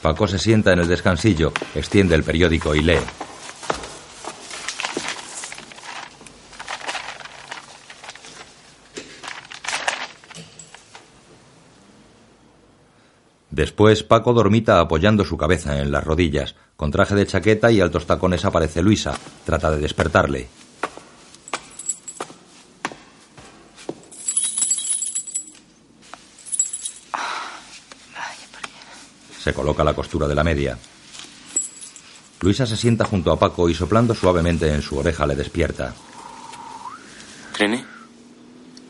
Paco 0.00 0.26
se 0.26 0.38
sienta 0.38 0.72
en 0.72 0.78
el 0.78 0.88
descansillo, 0.88 1.52
extiende 1.74 2.14
el 2.14 2.24
periódico 2.24 2.74
y 2.74 2.80
lee. 2.80 2.98
Después, 13.50 14.02
Paco 14.02 14.32
dormita 14.32 14.80
apoyando 14.80 15.26
su 15.26 15.36
cabeza 15.36 15.78
en 15.78 15.92
las 15.92 16.04
rodillas. 16.04 16.54
Con 16.76 16.90
traje 16.90 17.14
de 17.14 17.26
chaqueta 17.26 17.70
y 17.70 17.82
altos 17.82 18.06
tacones 18.06 18.46
aparece 18.46 18.80
Luisa. 18.80 19.18
Trata 19.44 19.70
de 19.72 19.78
despertarle. 19.78 20.48
Se 29.48 29.54
coloca 29.54 29.82
la 29.82 29.94
costura 29.94 30.28
de 30.28 30.34
la 30.34 30.44
media. 30.44 30.76
Luisa 32.42 32.66
se 32.66 32.76
sienta 32.76 33.06
junto 33.06 33.32
a 33.32 33.38
Paco 33.38 33.70
y 33.70 33.74
soplando 33.74 34.14
suavemente 34.14 34.70
en 34.70 34.82
su 34.82 34.98
oreja 34.98 35.26
le 35.26 35.34
despierta. 35.34 35.94
¿Trini? 37.54 37.82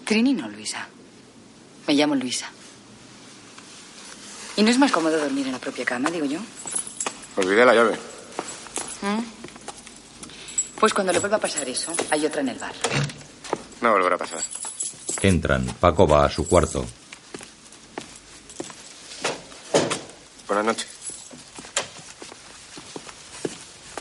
Trini 0.04 0.34
no, 0.34 0.48
Luisa. 0.48 0.84
Me 1.86 1.94
llamo 1.94 2.16
Luisa. 2.16 2.50
¿Y 4.56 4.64
no 4.64 4.70
es 4.70 4.78
más 4.80 4.90
cómodo 4.90 5.16
dormir 5.16 5.46
en 5.46 5.52
la 5.52 5.60
propia 5.60 5.84
cama, 5.84 6.10
digo 6.10 6.26
yo? 6.26 6.40
Olvidé 7.36 7.64
la 7.64 7.74
llave. 7.74 7.94
¿Mm? 9.02 9.22
Pues 10.80 10.92
cuando 10.92 11.12
le 11.12 11.20
vuelva 11.20 11.36
a 11.36 11.40
pasar 11.40 11.68
eso, 11.68 11.92
hay 12.10 12.26
otra 12.26 12.40
en 12.40 12.48
el 12.48 12.58
bar. 12.58 12.72
No 13.80 13.92
volverá 13.92 14.16
a 14.16 14.18
pasar. 14.18 14.42
Entran. 15.22 15.66
Paco 15.78 16.08
va 16.08 16.24
a 16.24 16.30
su 16.30 16.48
cuarto. 16.48 16.84
Buenas 20.48 20.64
noches. 20.64 20.88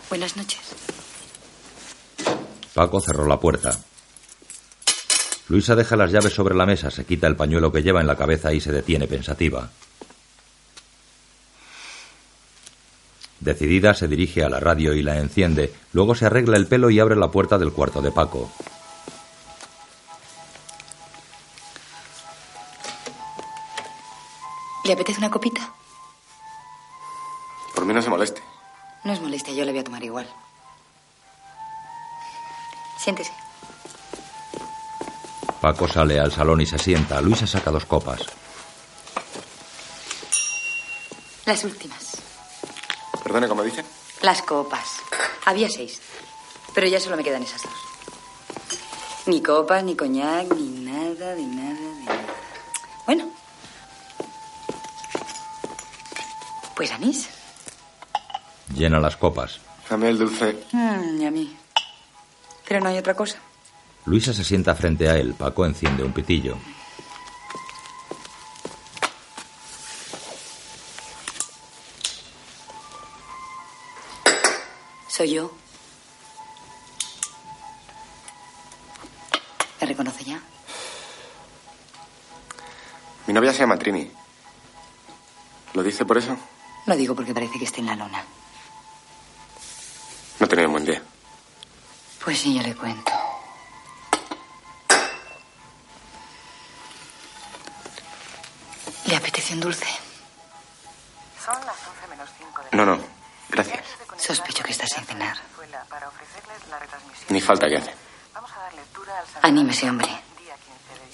Buenas 0.10 0.38
noches. 0.38 0.62
Paco 2.74 3.01
cerró 3.01 3.27
la 3.27 3.39
puerta. 3.39 3.77
Luisa 5.50 5.75
deja 5.75 5.98
las 5.98 6.12
llaves 6.12 6.34
sobre 6.34 6.56
la 6.56 6.66
mesa, 6.66 6.89
se 6.89 7.06
quita 7.06 7.27
el 7.27 7.36
pañuelo 7.36 7.72
que 7.72 7.84
lleva 7.84 8.01
en 8.01 8.08
la 8.08 8.16
cabeza 8.16 8.54
y 8.54 8.62
se 8.62 8.72
detiene 8.72 9.08
pensativa. 9.08 9.70
Decidida, 13.39 13.94
se 13.94 14.08
dirige 14.08 14.44
a 14.44 14.50
la 14.50 14.60
radio 14.60 14.94
y 14.94 15.04
la 15.04 15.18
enciende. 15.18 15.74
Luego 15.94 16.16
se 16.16 16.25
arregla 16.25 16.58
el 16.58 16.68
pelo 16.68 16.89
y 16.89 17.00
abre 17.00 17.16
la 17.16 17.30
puerta 17.30 17.58
del 17.58 17.72
cuarto 17.72 18.01
de 18.01 18.12
Paco. 18.12 18.51
¿Le 24.86 24.94
apetece 24.94 25.20
una 25.20 25.30
copita? 25.30 25.76
Por 27.77 27.86
mí 27.86 27.93
no 27.93 28.01
se 28.01 28.10
moleste. 28.10 28.41
No 29.03 29.13
es 29.13 29.22
molestia, 29.22 29.53
yo 29.53 29.63
la 29.63 29.72
voy 29.72 29.81
a 29.81 29.84
tomar 29.84 30.03
igual. 30.03 30.27
Siéntese. 32.98 33.31
Paco 35.62 35.88
sale 35.88 36.19
al 36.19 36.31
salón 36.31 36.60
y 36.60 36.65
se 36.65 36.79
sienta. 36.79 37.22
Luisa 37.22 37.46
saca 37.46 37.69
dos 37.69 37.86
copas. 37.86 38.22
Las 41.46 41.63
últimas. 41.65 42.17
Perdone, 43.24 43.48
¿cómo 43.48 43.62
dice? 43.62 43.86
Las 44.24 44.41
copas. 44.41 44.98
Había 45.46 45.69
seis. 45.69 46.01
Pero 46.74 46.88
ya 46.88 47.00
solo 47.00 47.15
me 47.15 47.24
quedan 47.24 47.43
esas 47.43 47.62
dos. 47.62 47.74
Ni 49.27 49.43
copas, 49.43 49.84
ni 49.84 49.96
coñac, 49.96 50.51
ni 50.55 50.84
nada, 50.84 51.36
ni 51.36 51.46
nada, 51.46 51.79
ni 51.79 52.05
nada. 52.05 52.25
Bueno. 53.05 53.29
Pues 56.75 56.91
anís. 56.91 57.37
Llena 58.74 59.00
las 59.00 59.18
copas. 59.18 59.60
Dame 59.90 60.10
el 60.10 60.18
dulce. 60.18 60.66
Mm, 60.72 61.22
y 61.22 61.26
a 61.26 61.32
mí. 61.32 61.58
Pero 62.68 62.82
no 62.82 62.90
hay 62.90 62.98
otra 62.98 63.14
cosa. 63.14 63.38
Luisa 64.06 64.34
se 64.34 64.44
sienta 64.44 64.76
frente 64.76 65.10
a 65.10 65.16
él. 65.16 65.34
Paco 65.34 65.66
enciende 65.66 66.04
un 66.04 66.12
pitillo. 66.12 66.58
Soy 75.08 75.32
yo. 75.34 75.52
¿Me 79.82 79.88
reconoce 79.88 80.24
ya? 80.24 80.42
Mi 83.26 83.34
novia 83.34 83.52
se 83.52 83.60
llama 83.60 83.78
Trini. 83.78 84.10
¿Lo 85.74 85.84
dice 85.84 86.06
por 86.06 86.18
eso? 86.18 86.38
Lo 86.86 86.96
digo 86.96 87.16
porque 87.16 87.34
parece 87.34 87.60
que 87.60 87.66
está 87.66 87.80
en 87.80 87.88
la 87.88 87.96
lona. 87.96 88.24
Pues 92.27 92.39
sí, 92.39 92.53
yo 92.53 92.62
le 92.62 92.75
cuento. 92.75 93.10
¿Le 99.05 99.15
apetece 99.15 99.53
un 99.53 99.62
dulce? 99.62 99.86
Son 101.46 101.55
las 101.65 101.77
11 101.88 102.07
menos 102.10 102.29
5 102.38 102.63
No, 102.74 102.86
no. 102.86 103.00
Gracias. 103.48 103.81
Sospecho 104.17 104.62
que 104.62 104.74
está 104.74 104.86
sin 104.88 105.05
cenar. 105.05 105.38
Ni 107.29 107.39
falta 107.39 107.69
que 107.69 107.77
hace. 107.77 107.93
Vamos 108.34 108.51
a 108.51 108.60
dar 108.60 108.74
lectura 108.74 109.13
al 109.19 109.50
Anímese, 109.50 109.89
hombre. 109.89 110.10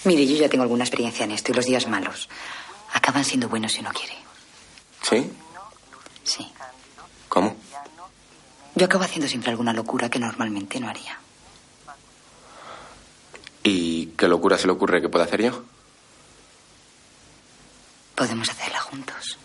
Mire, 0.06 0.26
yo 0.26 0.36
ya 0.36 0.50
tengo 0.50 0.64
alguna 0.64 0.84
experiencia 0.84 1.26
en 1.26 1.32
esto 1.34 1.52
y 1.52 1.54
los 1.54 1.66
días 1.66 1.88
malos 1.88 2.28
acaban 2.92 3.24
siendo 3.24 3.48
buenos 3.50 3.74
si 3.74 3.82
uno 3.82 3.92
quiere. 3.94 4.18
¿Sí? 5.04 5.32
Sí. 6.24 6.52
¿Cómo? 7.30 7.56
Yo 8.76 8.86
acabo 8.86 9.04
haciendo 9.04 9.28
siempre 9.28 9.52
alguna 9.52 9.74
locura 9.74 10.10
que 10.10 10.20
normalmente 10.20 10.80
no 10.80 10.90
haría. 10.90 11.20
¿Y 13.64 14.08
qué 14.18 14.28
locura 14.28 14.58
se 14.58 14.68
le 14.68 14.74
ocurre 14.74 15.02
que 15.02 15.10
pueda 15.10 15.26
hacer 15.26 15.42
yo? 15.44 15.64
Podemos 18.16 18.50
hacerla 18.50 18.80
juntos. 18.80 19.38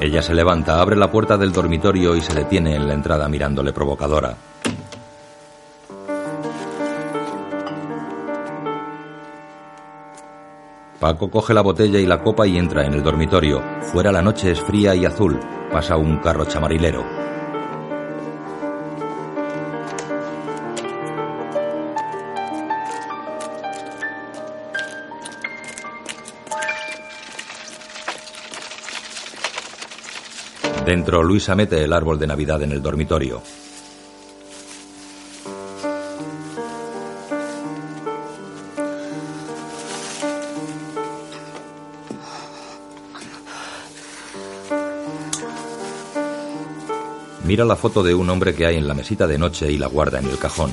Ella 0.00 0.22
se 0.22 0.32
levanta, 0.32 0.80
abre 0.80 0.96
la 0.96 1.10
puerta 1.10 1.36
del 1.36 1.52
dormitorio 1.52 2.14
y 2.14 2.20
se 2.20 2.32
detiene 2.32 2.76
en 2.76 2.86
la 2.86 2.94
entrada 2.94 3.28
mirándole 3.28 3.72
provocadora. 3.72 4.36
Paco 11.00 11.30
coge 11.30 11.54
la 11.54 11.60
botella 11.60 12.00
y 12.00 12.06
la 12.06 12.20
copa 12.24 12.44
y 12.44 12.58
entra 12.58 12.84
en 12.84 12.92
el 12.92 13.04
dormitorio. 13.04 13.62
Fuera 13.82 14.10
la 14.10 14.20
noche 14.20 14.50
es 14.50 14.60
fría 14.60 14.96
y 14.96 15.04
azul. 15.04 15.38
Pasa 15.70 15.96
un 15.96 16.16
carro 16.16 16.44
chamarilero. 16.44 17.04
Dentro, 30.84 31.22
Luisa 31.22 31.54
mete 31.54 31.84
el 31.84 31.92
árbol 31.92 32.18
de 32.18 32.26
Navidad 32.26 32.60
en 32.62 32.72
el 32.72 32.82
dormitorio. 32.82 33.40
Mira 47.58 47.66
la 47.66 47.74
foto 47.74 48.04
de 48.04 48.14
un 48.14 48.30
hombre 48.30 48.54
que 48.54 48.66
hay 48.66 48.76
en 48.76 48.86
la 48.86 48.94
mesita 48.94 49.26
de 49.26 49.36
noche 49.36 49.68
y 49.68 49.78
la 49.78 49.88
guarda 49.88 50.20
en 50.20 50.26
el 50.26 50.38
cajón. 50.38 50.70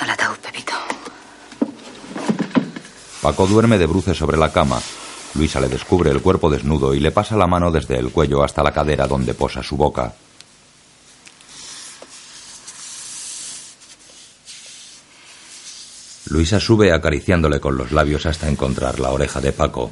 Al 0.00 0.10
ataúd, 0.10 0.36
Pepito. 0.36 0.74
Paco 3.22 3.46
duerme 3.46 3.78
de 3.78 3.86
bruces 3.86 4.18
sobre 4.18 4.36
la 4.36 4.52
cama. 4.52 4.82
Luisa 5.34 5.60
le 5.60 5.68
descubre 5.68 6.10
el 6.10 6.20
cuerpo 6.20 6.50
desnudo 6.50 6.92
y 6.92 7.00
le 7.00 7.10
pasa 7.10 7.34
la 7.34 7.46
mano 7.46 7.70
desde 7.70 7.96
el 7.96 8.12
cuello 8.12 8.44
hasta 8.44 8.62
la 8.62 8.72
cadera 8.72 9.06
donde 9.06 9.32
posa 9.32 9.62
su 9.62 9.78
boca. 9.78 10.12
Luisa 16.38 16.60
sube 16.60 16.92
acariciándole 16.92 17.58
con 17.58 17.76
los 17.76 17.90
labios 17.90 18.24
hasta 18.24 18.48
encontrar 18.48 19.00
la 19.00 19.10
oreja 19.10 19.40
de 19.40 19.50
Paco. 19.50 19.90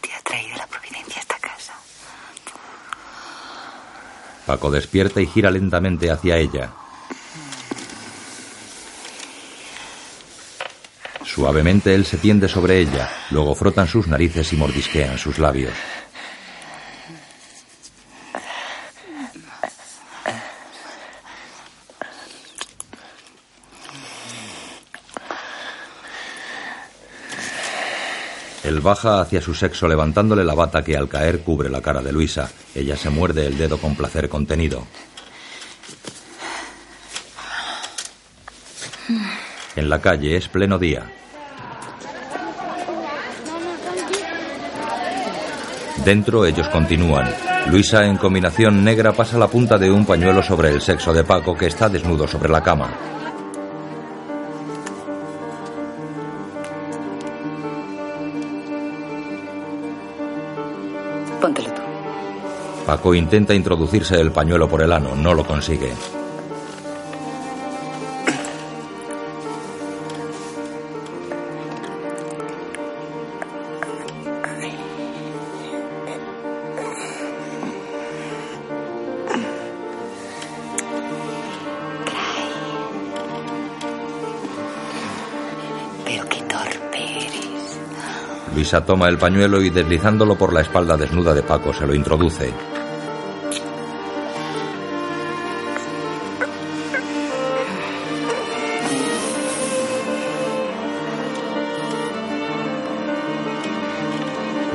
Te 0.00 0.12
ha 0.12 0.22
traído 0.22 0.56
la 0.56 0.68
providencia 0.68 1.16
a 1.16 1.20
esta 1.20 1.38
casa. 1.40 1.74
Paco 4.46 4.70
despierta 4.70 5.20
y 5.20 5.26
gira 5.26 5.50
lentamente 5.50 6.12
hacia 6.12 6.36
ella. 6.36 6.70
Suavemente 11.38 11.94
él 11.94 12.04
se 12.04 12.16
tiende 12.16 12.48
sobre 12.48 12.80
ella, 12.80 13.08
luego 13.30 13.54
frotan 13.54 13.86
sus 13.86 14.08
narices 14.08 14.52
y 14.52 14.56
mordisquean 14.56 15.16
sus 15.18 15.38
labios. 15.38 15.72
Él 28.64 28.80
baja 28.80 29.20
hacia 29.20 29.40
su 29.40 29.54
sexo 29.54 29.86
levantándole 29.86 30.42
la 30.42 30.54
bata 30.54 30.82
que 30.82 30.96
al 30.96 31.08
caer 31.08 31.42
cubre 31.42 31.70
la 31.70 31.80
cara 31.80 32.02
de 32.02 32.10
Luisa. 32.10 32.50
Ella 32.74 32.96
se 32.96 33.10
muerde 33.10 33.46
el 33.46 33.56
dedo 33.56 33.78
con 33.78 33.94
placer 33.94 34.28
contenido. 34.28 34.84
En 39.76 39.88
la 39.88 40.00
calle 40.00 40.36
es 40.36 40.48
pleno 40.48 40.80
día. 40.80 41.12
Dentro 46.08 46.46
ellos 46.46 46.66
continúan. 46.70 47.28
Luisa 47.70 48.06
en 48.06 48.16
combinación 48.16 48.82
negra 48.82 49.12
pasa 49.12 49.36
la 49.36 49.46
punta 49.46 49.76
de 49.76 49.90
un 49.90 50.06
pañuelo 50.06 50.42
sobre 50.42 50.70
el 50.70 50.80
sexo 50.80 51.12
de 51.12 51.22
Paco 51.22 51.54
que 51.54 51.66
está 51.66 51.90
desnudo 51.90 52.26
sobre 52.26 52.48
la 52.48 52.62
cama. 52.62 52.88
Póntelo 61.42 61.68
tú. 61.74 61.82
Paco 62.86 63.14
intenta 63.14 63.52
introducirse 63.52 64.18
el 64.18 64.32
pañuelo 64.32 64.66
por 64.66 64.80
el 64.80 64.92
ano, 64.92 65.14
no 65.14 65.34
lo 65.34 65.44
consigue. 65.46 65.92
Luisa 88.68 88.84
toma 88.84 89.08
el 89.08 89.16
pañuelo 89.16 89.62
y 89.62 89.70
deslizándolo 89.70 90.36
por 90.36 90.52
la 90.52 90.60
espalda 90.60 90.94
desnuda 90.94 91.32
de 91.32 91.42
Paco 91.42 91.72
se 91.72 91.86
lo 91.86 91.94
introduce. 91.94 92.52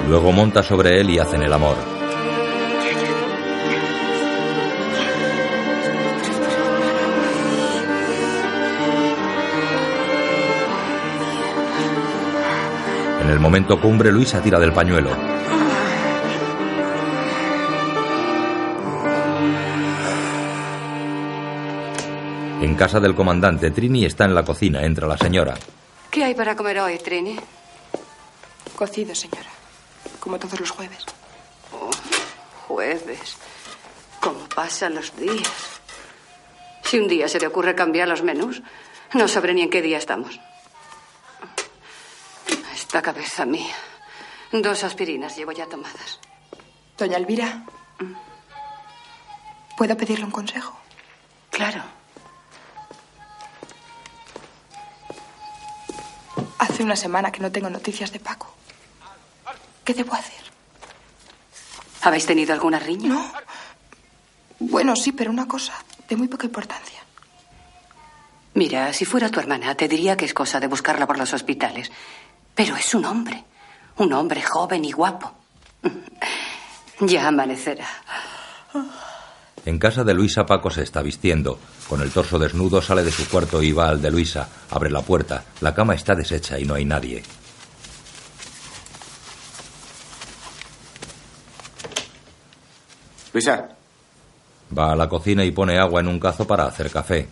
Luego 0.10 0.32
monta 0.32 0.64
sobre 0.64 1.00
él 1.00 1.12
y 1.12 1.20
hacen 1.20 1.44
el 1.44 1.54
amor. 1.54 2.03
El 13.34 13.40
momento 13.40 13.82
cumbre, 13.82 14.12
Luisa 14.12 14.42
tira 14.42 14.60
del 14.60 14.72
pañuelo. 14.72 15.10
En 22.62 22.76
casa 22.76 23.00
del 23.00 23.16
comandante, 23.16 23.72
Trini 23.72 24.06
está 24.06 24.26
en 24.26 24.36
la 24.36 24.46
cocina. 24.46 24.84
Entra 24.84 25.08
la 25.08 25.18
señora. 25.18 25.56
¿Qué 26.12 26.24
hay 26.24 26.36
para 26.36 26.56
comer 26.56 26.80
hoy, 26.80 27.00
Trini? 27.00 27.36
Cocido, 28.76 29.16
señora. 29.16 29.50
Como 30.20 30.38
todos 30.38 30.60
los 30.60 30.70
jueves. 30.70 31.04
Oh, 31.72 31.90
jueves. 32.68 33.38
¿Cómo 34.20 34.48
pasan 34.56 34.94
los 34.94 35.16
días? 35.18 35.82
Si 36.84 37.00
un 37.00 37.08
día 37.08 37.28
se 37.28 37.40
te 37.40 37.48
ocurre 37.48 37.74
cambiar 37.74 38.08
los 38.08 38.22
menús, 38.22 38.62
no 39.16 39.28
sabré 39.28 39.56
ni 39.56 39.64
en 39.64 39.72
qué 39.72 39.82
día 39.82 39.98
estamos. 39.98 40.40
Esta 42.94 43.12
cabeza 43.12 43.44
mía. 43.44 43.74
Dos 44.52 44.84
aspirinas 44.84 45.36
llevo 45.36 45.52
ya 45.52 45.66
tomadas. 45.66 46.20
Doña 46.96 47.18
Elvira, 47.18 47.64
¿puedo 49.76 49.98
pedirle 49.98 50.26
un 50.26 50.30
consejo? 50.30 50.78
Claro. 51.50 51.82
Hace 56.60 56.84
una 56.84 56.96
semana 56.96 57.32
que 57.32 57.40
no 57.40 57.52
tengo 57.52 57.68
noticias 57.68 58.12
de 58.12 58.20
Paco. 58.20 58.54
¿Qué 59.84 59.96
debo 59.96 60.14
hacer? 60.14 60.44
¿Habéis 62.04 62.28
tenido 62.28 62.54
alguna 62.54 62.78
riña? 62.78 63.10
No. 63.10 63.34
Bueno, 64.60 64.96
sí, 64.96 65.14
pero 65.14 65.32
una 65.32 65.48
cosa 65.48 65.74
de 66.08 66.16
muy 66.16 66.28
poca 66.28 66.46
importancia. 66.46 67.00
Mira, 68.54 68.94
si 68.94 69.06
fuera 69.06 69.30
tu 69.30 69.40
hermana, 69.40 69.74
te 69.74 69.88
diría 69.88 70.16
que 70.16 70.26
es 70.26 70.34
cosa 70.36 70.60
de 70.60 70.68
buscarla 70.68 71.08
por 71.08 71.18
los 71.18 71.34
hospitales. 71.34 71.92
Pero 72.56 72.76
es 72.76 72.94
un 72.94 73.06
hombre. 73.06 73.44
Un 73.98 74.14
hombre 74.14 74.42
joven 74.42 74.86
y 74.86 74.92
guapo. 74.92 75.32
Ya 77.00 77.28
amanecerá. 77.28 77.88
En 79.66 79.80
casa 79.80 80.04
de 80.04 80.14
Luisa, 80.14 80.46
Paco 80.46 80.70
se 80.70 80.84
está 80.84 81.02
vistiendo. 81.02 81.58
Con 81.90 82.02
el 82.02 82.12
torso 82.12 82.38
desnudo 82.38 82.82
sale 82.82 83.04
de 83.04 83.12
su 83.12 83.28
cuarto 83.28 83.62
y 83.64 83.72
va 83.72 83.90
al 83.90 84.02
de 84.02 84.12
Luisa. 84.12 84.48
Abre 84.70 84.92
la 84.92 85.02
puerta. 85.02 85.44
La 85.62 85.74
cama 85.74 85.96
está 85.96 86.14
deshecha 86.14 86.60
y 86.60 86.66
no 86.66 86.76
hay 86.76 86.86
nadie. 86.86 87.24
Luisa, 93.34 93.70
Va 94.78 94.94
a 94.94 94.96
la 94.96 95.10
cocina 95.10 95.44
y 95.44 95.52
pone 95.52 95.78
agua 95.78 96.00
en 96.02 96.08
un 96.08 96.20
cazo 96.20 96.48
para 96.48 96.66
hacer 96.66 96.90
café. 96.90 97.28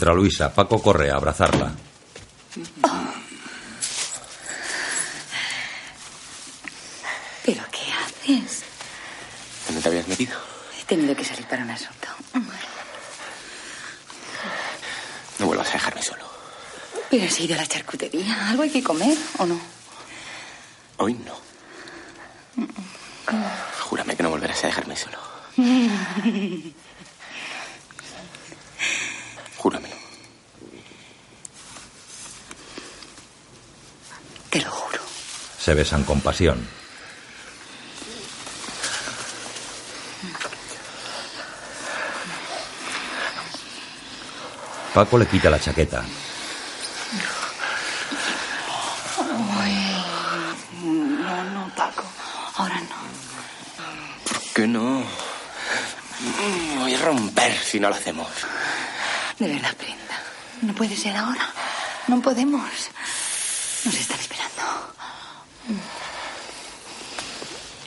Entra 0.00 0.14
Luisa. 0.14 0.48
Paco 0.48 0.80
corre 0.80 1.10
a 1.10 1.16
abrazarla. 1.16 1.72
¿Pero 7.44 7.62
qué 7.70 7.92
haces? 7.92 8.62
¿dónde 9.66 9.82
te 9.82 9.88
habías 9.90 10.08
metido? 10.08 10.38
He 10.80 10.84
tenido 10.86 11.14
que 11.14 11.22
salir 11.22 11.44
para 11.44 11.64
un 11.64 11.70
asunto. 11.72 12.08
No 15.38 15.44
vuelvas 15.44 15.68
a 15.68 15.72
dejarme 15.72 16.02
solo. 16.02 16.24
¿Pero 17.10 17.26
has 17.26 17.38
ido 17.38 17.54
a 17.56 17.58
la 17.58 17.66
charcutería? 17.66 18.48
¿Algo 18.48 18.62
hay 18.62 18.70
que 18.70 18.82
comer 18.82 19.18
o 19.36 19.44
no? 19.44 19.60
Hoy 20.96 21.12
no. 21.12 21.36
Júrame 23.82 24.16
que 24.16 24.22
no 24.22 24.30
volverás 24.30 24.64
a 24.64 24.68
dejarme 24.68 24.96
solo. 24.96 25.18
Júramelo. 29.60 29.94
Te 34.48 34.58
lo 34.62 34.70
juro. 34.70 35.02
Se 35.60 35.74
besan 35.74 36.04
con 36.04 36.20
pasión. 36.22 36.66
Paco 44.94 45.18
le 45.18 45.26
quita 45.26 45.50
la 45.50 45.60
chaqueta. 45.60 46.02
No, 50.82 51.44
no, 51.44 51.74
Paco. 51.76 52.02
Ahora 52.56 52.80
no. 52.80 52.96
¿Qué 54.54 54.66
no? 54.66 55.04
Voy 56.80 56.94
a 56.94 56.98
romper 56.98 57.56
si 57.62 57.78
no 57.78 57.88
lo 57.88 57.94
hacemos. 57.94 58.28
De 59.38 59.46
verdad, 59.46 59.74
Brenda. 59.78 60.22
No 60.62 60.74
puede 60.74 60.96
ser 60.96 61.16
ahora. 61.16 61.48
No 62.08 62.20
podemos. 62.20 62.68
Nos 63.84 63.94
están 63.94 64.18
esperando. 64.18 64.62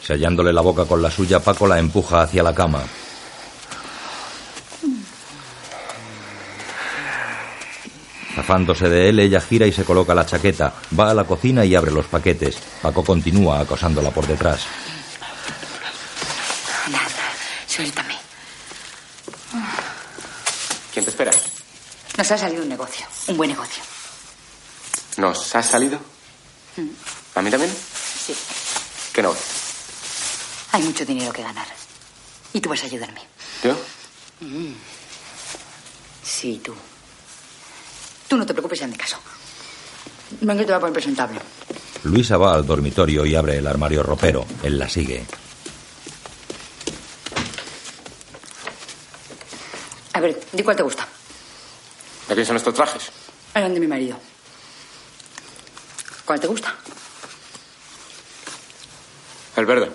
Sellándole 0.05 0.51
la 0.51 0.61
boca 0.61 0.85
con 0.85 1.01
la 1.01 1.09
suya, 1.09 1.39
Paco 1.39 1.65
la 1.65 1.79
empuja 1.79 2.23
hacia 2.23 2.43
la 2.43 2.53
cama. 2.53 2.83
Zafándose 8.35 8.89
de 8.89 9.09
él, 9.09 9.19
ella 9.19 9.39
gira 9.39 9.65
y 9.65 9.71
se 9.71 9.85
coloca 9.85 10.13
la 10.13 10.25
chaqueta. 10.25 10.73
Va 10.99 11.11
a 11.11 11.13
la 11.13 11.23
cocina 11.23 11.63
y 11.63 11.75
abre 11.75 11.91
los 11.91 12.07
paquetes. 12.07 12.57
Paco 12.81 13.03
continúa 13.03 13.61
acosándola 13.61 14.09
por 14.09 14.27
detrás. 14.27 14.65
Nada. 16.91 17.07
Suéltame. 17.67 18.15
¿Quién 20.91 21.05
te 21.05 21.11
espera? 21.11 21.31
Nos 22.17 22.31
ha 22.31 22.37
salido 22.37 22.63
un 22.63 22.69
negocio. 22.69 23.05
Un 23.27 23.37
buen 23.37 23.51
negocio. 23.51 23.81
¿Nos 25.17 25.55
has 25.55 25.67
salido? 25.67 25.99
¿A 27.35 27.41
mí 27.41 27.49
también? 27.49 27.71
Sí. 27.71 28.35
¿Qué 29.13 29.21
no? 29.21 29.33
Hay 30.73 30.81
mucho 30.81 31.05
dinero 31.05 31.31
que 31.31 31.43
ganar. 31.43 31.67
Y 32.51 32.59
tú 32.59 32.69
vas 32.69 32.81
a 32.81 32.87
ayudarme. 32.87 33.21
¿Yo? 33.63 33.73
Mm. 34.41 34.73
Sí, 36.23 36.59
tú. 36.63 36.73
Tú 38.27 38.37
no 38.37 38.45
te 38.45 38.53
preocupes, 38.53 38.81
hazme 38.81 38.97
caso. 38.97 39.17
Ven 40.41 40.57
que 40.57 40.63
te 40.63 40.71
voy 40.71 40.77
a 40.77 40.79
poner 40.79 40.93
presentable. 40.93 41.39
Luisa 42.03 42.37
va 42.37 42.55
al 42.55 42.65
dormitorio 42.65 43.23
y 43.23 43.35
abre 43.35 43.57
el 43.59 43.67
armario 43.67 44.01
ropero. 44.01 44.45
Él 44.63 44.79
la 44.79 44.89
sigue. 44.89 45.23
A 50.13 50.19
ver, 50.19 50.43
di 50.51 50.63
cuál 50.63 50.75
te 50.75 50.83
gusta. 50.83 51.07
¿De 52.27 52.33
quién 52.33 52.47
son 52.47 52.55
estos 52.55 52.73
trajes? 52.73 53.11
Eran 53.53 53.75
de 53.75 53.79
mi 53.79 53.87
marido. 53.87 54.17
¿Cuál 56.25 56.39
te 56.39 56.47
gusta? 56.47 56.75
El 59.55 59.65
verde. 59.67 59.91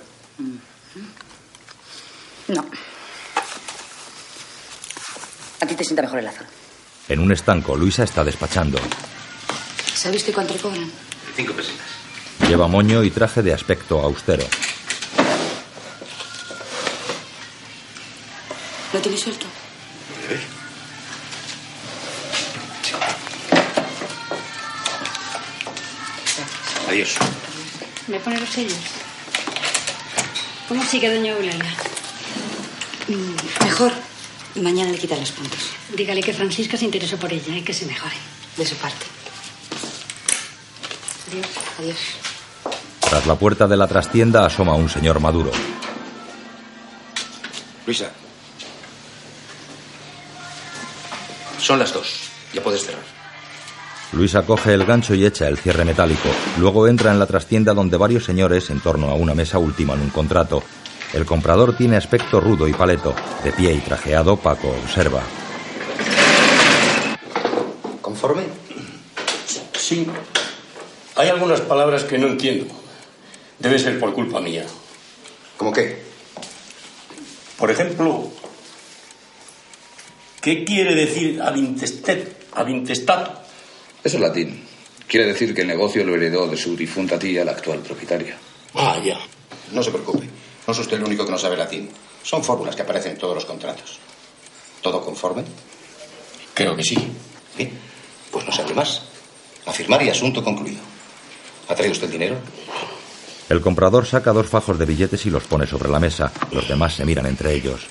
No. 2.48 2.64
A 5.60 5.66
ti 5.66 5.74
te 5.74 5.84
sienta 5.84 6.02
mejor 6.02 6.20
el 6.20 6.28
azul. 6.28 6.46
En 7.08 7.20
un 7.20 7.32
estanco, 7.32 7.76
Luisa 7.76 8.04
está 8.04 8.24
despachando. 8.24 8.78
¿Sabes 9.94 10.20
usted 10.22 10.34
cuánto 10.34 10.54
le 10.54 10.60
cobran? 10.60 10.90
Cinco 11.34 11.52
pesetas. 11.54 11.86
Lleva 12.48 12.68
moño 12.68 13.02
y 13.02 13.10
traje 13.10 13.42
de 13.42 13.52
aspecto 13.52 14.00
austero. 14.00 14.44
¿Lo 18.92 19.00
tienes 19.00 19.20
suelto? 19.20 19.46
Adiós. 26.88 27.16
¿Me 28.06 28.18
pone 28.20 28.40
los 28.40 28.48
sellos? 28.48 28.78
¿Cómo 30.68 30.84
sigue 30.84 31.08
doña 31.08 31.32
Eulalia? 31.32 31.74
Mejor. 33.64 33.92
Mañana 34.56 34.90
le 34.90 34.98
quitan 34.98 35.20
los 35.20 35.32
puntos. 35.32 35.60
Dígale 35.96 36.22
que 36.22 36.34
Francisca 36.34 36.76
se 36.76 36.84
interesó 36.84 37.16
por 37.16 37.32
ella 37.32 37.56
y 37.56 37.62
que 37.62 37.72
se 37.72 37.86
mejore. 37.86 38.16
De 38.56 38.66
su 38.66 38.76
parte. 38.76 39.06
Adiós. 41.30 41.46
Adiós. 41.78 41.98
Tras 43.00 43.26
la 43.26 43.36
puerta 43.36 43.66
de 43.66 43.76
la 43.76 43.86
trastienda 43.86 44.44
asoma 44.44 44.74
un 44.74 44.90
señor 44.90 45.20
maduro. 45.20 45.52
Luisa. 47.86 48.10
Son 51.58 51.78
las 51.78 51.92
dos. 51.92 52.28
Ya 52.52 52.62
puedes 52.62 52.84
cerrar. 52.84 53.17
Luisa 54.12 54.42
coge 54.42 54.72
el 54.72 54.84
gancho 54.84 55.14
y 55.14 55.24
echa 55.24 55.48
el 55.48 55.58
cierre 55.58 55.84
metálico. 55.84 56.28
Luego 56.58 56.88
entra 56.88 57.12
en 57.12 57.18
la 57.18 57.26
trastienda 57.26 57.74
donde 57.74 57.96
varios 57.96 58.24
señores 58.24 58.70
en 58.70 58.80
torno 58.80 59.10
a 59.10 59.14
una 59.14 59.34
mesa 59.34 59.58
ultiman 59.58 60.00
un 60.00 60.10
contrato. 60.10 60.62
El 61.12 61.26
comprador 61.26 61.76
tiene 61.76 61.96
aspecto 61.96 62.40
rudo 62.40 62.66
y 62.68 62.72
paleto. 62.72 63.14
De 63.44 63.52
pie 63.52 63.72
y 63.72 63.78
trajeado, 63.80 64.36
Paco 64.36 64.68
observa. 64.68 65.22
¿Conforme? 68.00 68.42
Sí. 69.72 70.06
Hay 71.16 71.28
algunas 71.28 71.60
palabras 71.60 72.04
que 72.04 72.18
no 72.18 72.28
entiendo. 72.28 72.66
Debe 73.58 73.78
ser 73.78 73.98
por 73.98 74.14
culpa 74.14 74.40
mía. 74.40 74.64
¿Cómo 75.56 75.72
qué? 75.72 76.02
Por 77.58 77.70
ejemplo, 77.70 78.30
¿Qué 80.40 80.64
quiere 80.64 80.94
decir 80.94 81.42
ad 81.42 81.56
intestet, 81.56 82.46
ad 82.52 82.68
intestato? 82.68 83.37
Eso 84.08 84.16
es 84.16 84.22
latín. 84.22 84.64
Quiere 85.06 85.26
decir 85.26 85.54
que 85.54 85.60
el 85.60 85.66
negocio 85.66 86.02
lo 86.02 86.14
heredó 86.14 86.48
de 86.48 86.56
su 86.56 86.74
difunta 86.74 87.18
tía, 87.18 87.44
la 87.44 87.50
actual 87.50 87.80
propietaria. 87.80 88.38
Ah, 88.72 88.98
ya. 89.04 89.18
No 89.70 89.82
se 89.82 89.90
preocupe. 89.90 90.26
No 90.66 90.72
es 90.72 90.78
usted 90.78 90.96
el 90.96 91.04
único 91.04 91.26
que 91.26 91.30
no 91.30 91.36
sabe 91.36 91.58
latín. 91.58 91.90
Son 92.22 92.42
fórmulas 92.42 92.74
que 92.74 92.80
aparecen 92.80 93.12
en 93.12 93.18
todos 93.18 93.34
los 93.34 93.44
contratos. 93.44 93.98
¿Todo 94.80 95.04
conforme? 95.04 95.44
Creo 96.54 96.74
que 96.74 96.82
sí. 96.84 96.96
Bien. 97.58 97.70
Pues 98.30 98.46
no 98.46 98.50
se 98.50 98.62
hable 98.62 98.72
más. 98.72 99.02
A 99.66 99.74
firmar 99.74 100.02
y 100.02 100.08
asunto 100.08 100.42
concluido. 100.42 100.80
¿Ha 101.68 101.74
traído 101.74 101.92
usted 101.92 102.06
el 102.06 102.12
dinero? 102.12 102.36
El 103.50 103.60
comprador 103.60 104.06
saca 104.06 104.32
dos 104.32 104.46
fajos 104.46 104.78
de 104.78 104.86
billetes 104.86 105.26
y 105.26 105.28
los 105.28 105.44
pone 105.44 105.66
sobre 105.66 105.90
la 105.90 106.00
mesa. 106.00 106.32
Los 106.50 106.66
demás 106.66 106.94
se 106.94 107.04
miran 107.04 107.26
entre 107.26 107.52
ellos. 107.52 107.86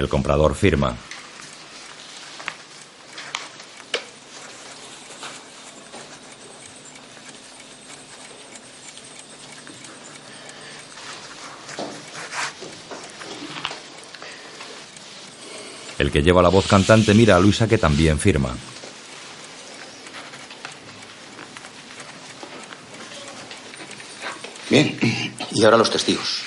El 0.00 0.08
comprador 0.08 0.54
firma. 0.54 0.96
El 15.98 16.10
que 16.10 16.22
lleva 16.22 16.40
la 16.40 16.48
voz 16.48 16.66
cantante 16.66 17.12
mira 17.12 17.36
a 17.36 17.38
Luisa 17.38 17.68
que 17.68 17.76
también 17.76 18.18
firma. 18.18 18.56
Bien. 24.70 24.98
Y 25.52 25.62
ahora 25.62 25.76
los 25.76 25.90
testigos. 25.90 26.40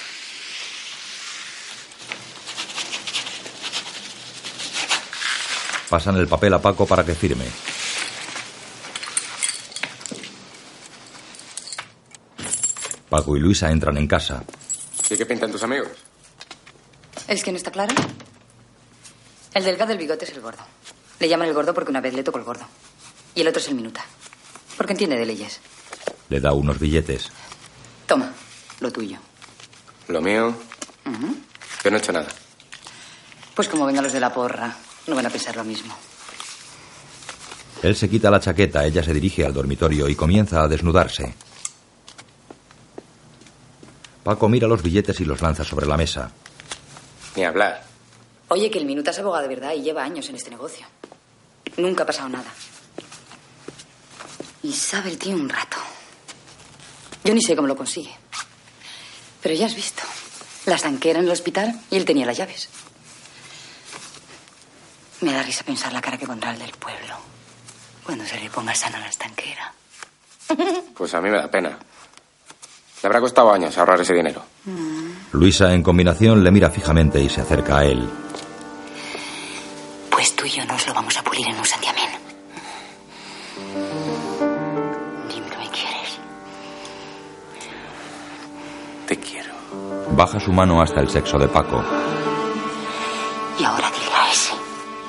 Pasan 5.94 6.18
el 6.18 6.28
papel 6.28 6.52
a 6.56 6.60
Paco 6.60 6.88
para 6.88 7.06
que 7.06 7.14
firme. 7.14 7.46
Paco 13.08 13.38
y 13.38 13.40
Luisa 13.40 13.70
entran 13.70 13.96
en 13.98 14.08
casa. 14.08 14.44
¿Y 15.08 15.16
qué 15.16 15.24
pintan 15.28 15.52
tus 15.52 15.62
amigos? 15.62 15.90
¿Es 17.28 17.44
que 17.44 17.52
no 17.52 17.58
está 17.58 17.70
claro? 17.70 17.94
El 19.54 19.64
delgado 19.64 19.90
del 19.90 20.00
bigote 20.00 20.26
es 20.26 20.32
el 20.32 20.42
gordo. 20.42 20.64
Le 21.20 21.30
llaman 21.30 21.48
el 21.50 21.54
gordo 21.54 21.76
porque 21.76 21.92
una 21.92 22.02
vez 22.02 22.16
le 22.16 22.24
tocó 22.24 22.40
el 22.40 22.44
gordo. 22.44 22.66
Y 23.36 23.42
el 23.42 23.48
otro 23.50 23.62
es 23.62 23.68
el 23.68 23.76
minuta. 23.76 24.04
Porque 24.76 24.94
entiende 24.94 25.16
de 25.16 25.28
leyes. 25.28 25.60
Le 26.28 26.40
da 26.40 26.54
unos 26.54 26.80
billetes. 26.80 27.30
Toma, 28.08 28.34
lo 28.80 28.92
tuyo. 28.92 29.20
Lo 30.08 30.24
mío. 30.24 30.56
Ujú. 31.06 31.38
Yo 31.84 31.92
no 31.92 31.98
he 31.98 32.00
hecho 32.00 32.14
nada. 32.14 32.30
Pues 33.54 33.70
como 33.70 33.86
vengan 33.86 34.04
los 34.04 34.14
de 34.14 34.20
la 34.20 34.34
porra, 34.34 34.76
no 35.08 35.16
van 35.16 35.26
a 35.26 35.30
pensar 35.30 35.56
lo 35.56 35.64
mismo. 35.64 35.96
Él 37.82 37.96
se 37.96 38.10
quita 38.10 38.32
la 38.32 38.40
chaqueta, 38.40 38.86
ella 38.86 39.04
se 39.04 39.14
dirige 39.14 39.46
al 39.46 39.54
dormitorio 39.54 40.08
y 40.08 40.16
comienza 40.16 40.64
a 40.64 40.68
desnudarse. 40.68 41.34
Paco 44.24 44.48
mira 44.48 44.68
los 44.68 44.82
billetes 44.82 45.20
y 45.20 45.26
los 45.26 45.42
lanza 45.42 45.66
sobre 45.66 45.86
la 45.86 45.98
mesa. 45.98 46.32
Ni 47.36 47.44
hablar. 47.44 47.84
Oye, 48.48 48.72
que 48.72 48.80
el 48.80 48.86
minuta 48.86 49.12
es 49.12 49.20
abogado 49.20 49.44
de 49.44 49.54
verdad 49.56 49.74
y 49.74 49.82
lleva 49.82 50.04
años 50.04 50.30
en 50.30 50.36
este 50.36 50.50
negocio. 50.50 50.86
Nunca 51.76 52.04
ha 52.04 52.06
pasado 52.06 52.30
nada. 52.30 52.54
Y 54.62 54.72
sabe 54.72 55.10
el 55.10 55.18
tío 55.18 55.36
un 55.36 55.50
rato. 55.50 55.78
Yo 57.26 57.34
ni 57.34 57.42
sé 57.42 57.56
cómo 57.56 57.68
lo 57.68 57.76
consigue. 57.76 58.12
Pero 59.42 59.56
ya 59.56 59.66
has 59.66 59.76
visto. 59.76 60.04
La 60.68 60.76
estanquera 60.76 61.20
en 61.20 61.26
el 61.26 61.32
hospital 61.32 61.78
y 61.92 61.98
él 61.98 62.06
tenía 62.06 62.26
las 62.26 62.38
llaves. 62.38 62.70
Me 65.24 65.32
da 65.32 65.42
risa 65.42 65.64
pensar 65.64 65.94
la 65.94 66.02
cara 66.02 66.18
que 66.18 66.28
pondrá 66.28 66.52
el 66.52 66.60
del 66.60 66.72
pueblo 66.72 67.16
cuando 68.04 68.26
se 68.26 68.38
le 68.40 68.50
ponga 68.50 68.76
sana 68.76 69.00
la 69.00 69.08
estanquera. 69.08 69.74
Pues 70.94 71.14
a 71.16 71.22
mí 71.22 71.30
me 71.30 71.38
da 71.38 71.50
pena. 71.50 71.70
Le 71.70 73.08
habrá 73.08 73.20
costado 73.20 73.52
años 73.52 73.78
ahorrar 73.78 74.00
ese 74.02 74.14
dinero. 74.14 74.44
Luisa, 75.32 75.74
en 75.74 75.82
combinación, 75.82 76.44
le 76.44 76.52
mira 76.52 76.70
fijamente 76.70 77.20
y 77.20 77.30
se 77.30 77.42
acerca 77.42 77.80
a 77.80 77.86
él. 77.86 78.08
Pues 80.10 80.36
tú 80.36 80.46
y 80.46 80.50
yo 80.50 80.66
nos 80.66 80.86
lo 80.86 80.94
vamos 80.94 81.18
a 81.18 81.24
pulir 81.24 81.48
en 81.48 81.58
un 81.58 81.66
santiamén. 81.66 82.10
Dime 85.30 85.50
que 85.50 85.58
me 85.58 85.70
quieres. 85.70 86.20
Te 89.08 89.18
quiero. 89.18 89.54
Baja 90.12 90.40
su 90.40 90.52
mano 90.52 90.82
hasta 90.82 91.02
el 91.02 91.10
sexo 91.10 91.40
de 91.40 91.48
Paco. 91.48 91.84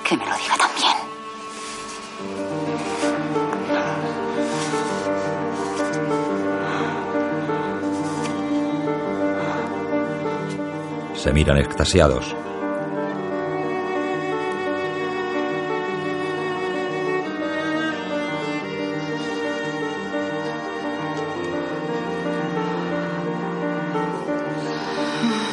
Que 0.04 0.16
me 0.18 0.26
lo 0.26 0.36
diga 0.36 0.56
también. 0.58 0.94
Se 11.14 11.32
miran 11.32 11.56
extasiados. 11.56 12.36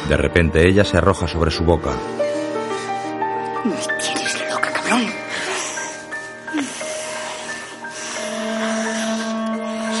De 0.08 0.16
repente 0.18 0.68
ella 0.68 0.84
se 0.84 0.98
arroja 0.98 1.26
sobre 1.26 1.50
su 1.50 1.64
boca. 1.64 1.92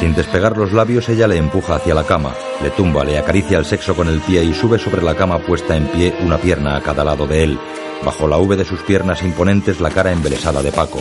Sin 0.02 0.16
despegar 0.16 0.56
los 0.56 0.72
labios, 0.72 1.08
ella 1.10 1.28
le 1.28 1.36
empuja 1.36 1.76
hacia 1.76 1.94
la 1.94 2.02
cama, 2.02 2.34
le 2.60 2.70
tumba, 2.70 3.04
le 3.04 3.18
acaricia 3.18 3.56
el 3.56 3.64
sexo 3.64 3.94
con 3.94 4.08
el 4.08 4.20
pie 4.20 4.42
y 4.42 4.52
sube 4.52 4.76
sobre 4.76 5.00
la 5.00 5.14
cama 5.14 5.38
puesta 5.38 5.76
en 5.76 5.86
pie, 5.86 6.12
una 6.22 6.38
pierna 6.38 6.74
a 6.74 6.80
cada 6.80 7.04
lado 7.04 7.24
de 7.28 7.44
él. 7.44 7.58
Bajo 8.04 8.26
la 8.26 8.36
V 8.36 8.56
de 8.56 8.64
sus 8.64 8.82
piernas 8.82 9.22
imponentes, 9.22 9.80
la 9.80 9.90
cara 9.90 10.10
embelesada 10.10 10.60
de 10.60 10.72
Paco. 10.72 11.00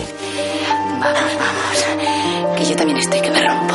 Vamos, 0.99 1.31
vamos. 1.39 2.55
Que 2.55 2.63
yo 2.63 2.75
también 2.75 2.99
estoy 2.99 3.21
que 3.21 3.31
me 3.31 3.41
rompo. 3.43 3.73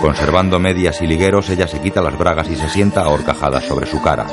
Conservando 0.00 0.58
medias 0.58 1.00
y 1.00 1.06
ligueros, 1.06 1.48
ella 1.50 1.68
se 1.68 1.80
quita 1.80 2.02
las 2.02 2.18
bragas 2.18 2.50
y 2.50 2.56
se 2.56 2.68
sienta 2.68 3.02
a 3.02 3.08
horcajadas 3.08 3.62
sobre 3.62 3.86
su 3.86 4.02
cara. 4.02 4.26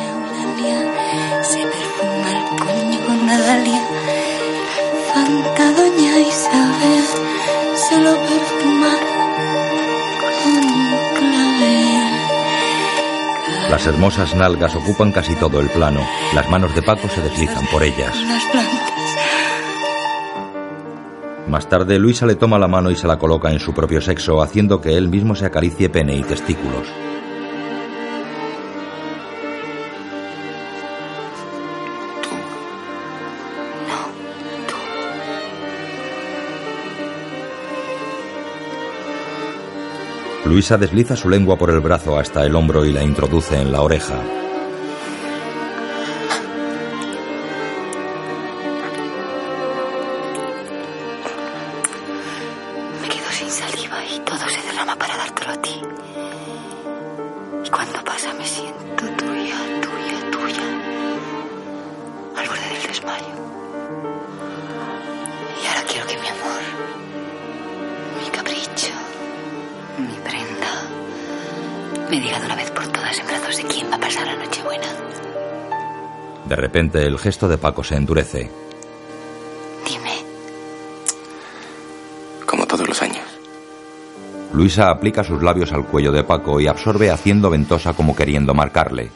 Hermosas 13.90 14.36
nalgas 14.36 14.76
ocupan 14.76 15.12
casi 15.12 15.36
todo 15.36 15.60
el 15.60 15.70
plano. 15.70 16.02
Las 16.34 16.50
manos 16.50 16.74
de 16.76 16.82
Paco 16.82 17.10
se 17.10 17.22
deslizan 17.22 17.66
por 17.68 17.84
ellas. 17.84 18.16
Más 21.48 21.68
tarde, 21.68 21.98
Luisa 21.98 22.26
le 22.28 22.36
toma 22.36 22.60
la 22.60 22.68
mano 22.68 22.92
y 22.92 22.96
se 22.96 23.08
la 23.08 23.18
coloca 23.18 23.52
en 23.52 23.60
su 23.60 23.74
propio 23.74 24.02
sexo, 24.02 24.42
haciendo 24.42 24.80
que 24.80 24.96
él 24.96 25.10
mismo 25.10 25.36
se 25.36 25.46
acaricie 25.48 25.90
pene 25.90 26.16
y 26.16 26.24
testículos. 26.24 26.88
Luisa 40.50 40.80
desliza 40.80 41.16
su 41.16 41.30
lengua 41.30 41.60
por 41.60 41.70
el 41.70 41.80
brazo 41.80 42.18
hasta 42.18 42.44
el 42.44 42.56
hombro 42.56 42.84
y 42.84 42.92
la 42.92 43.04
introduce 43.04 43.56
en 43.62 43.72
la 43.72 43.84
oreja. 43.84 44.49
el 76.80 77.20
gesto 77.20 77.50
de 77.50 77.58
Paco 77.58 77.84
se 77.84 77.96
endurece. 77.96 78.50
Dime. 79.86 80.24
Como 82.46 82.66
todos 82.66 82.88
los 82.88 83.02
años. 83.02 83.26
Luisa 84.54 84.90
aplica 84.90 85.24
sus 85.24 85.44
labios 85.44 85.74
al 85.74 85.86
cuello 85.86 86.12
de 86.12 86.24
Paco 86.24 86.60
y 86.60 86.68
absorbe 86.68 87.12
haciendo 87.12 87.50
ventosa 87.50 87.94
como 87.94 88.16
queriendo 88.16 88.54
marcarle. 88.54 89.12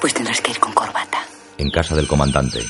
Pues 0.00 0.14
tendrás 0.14 0.40
que 0.40 0.50
ir 0.50 0.58
con 0.58 0.72
corbata. 0.74 1.24
En 1.56 1.70
casa 1.70 1.96
del 1.96 2.06
comandante. 2.06 2.60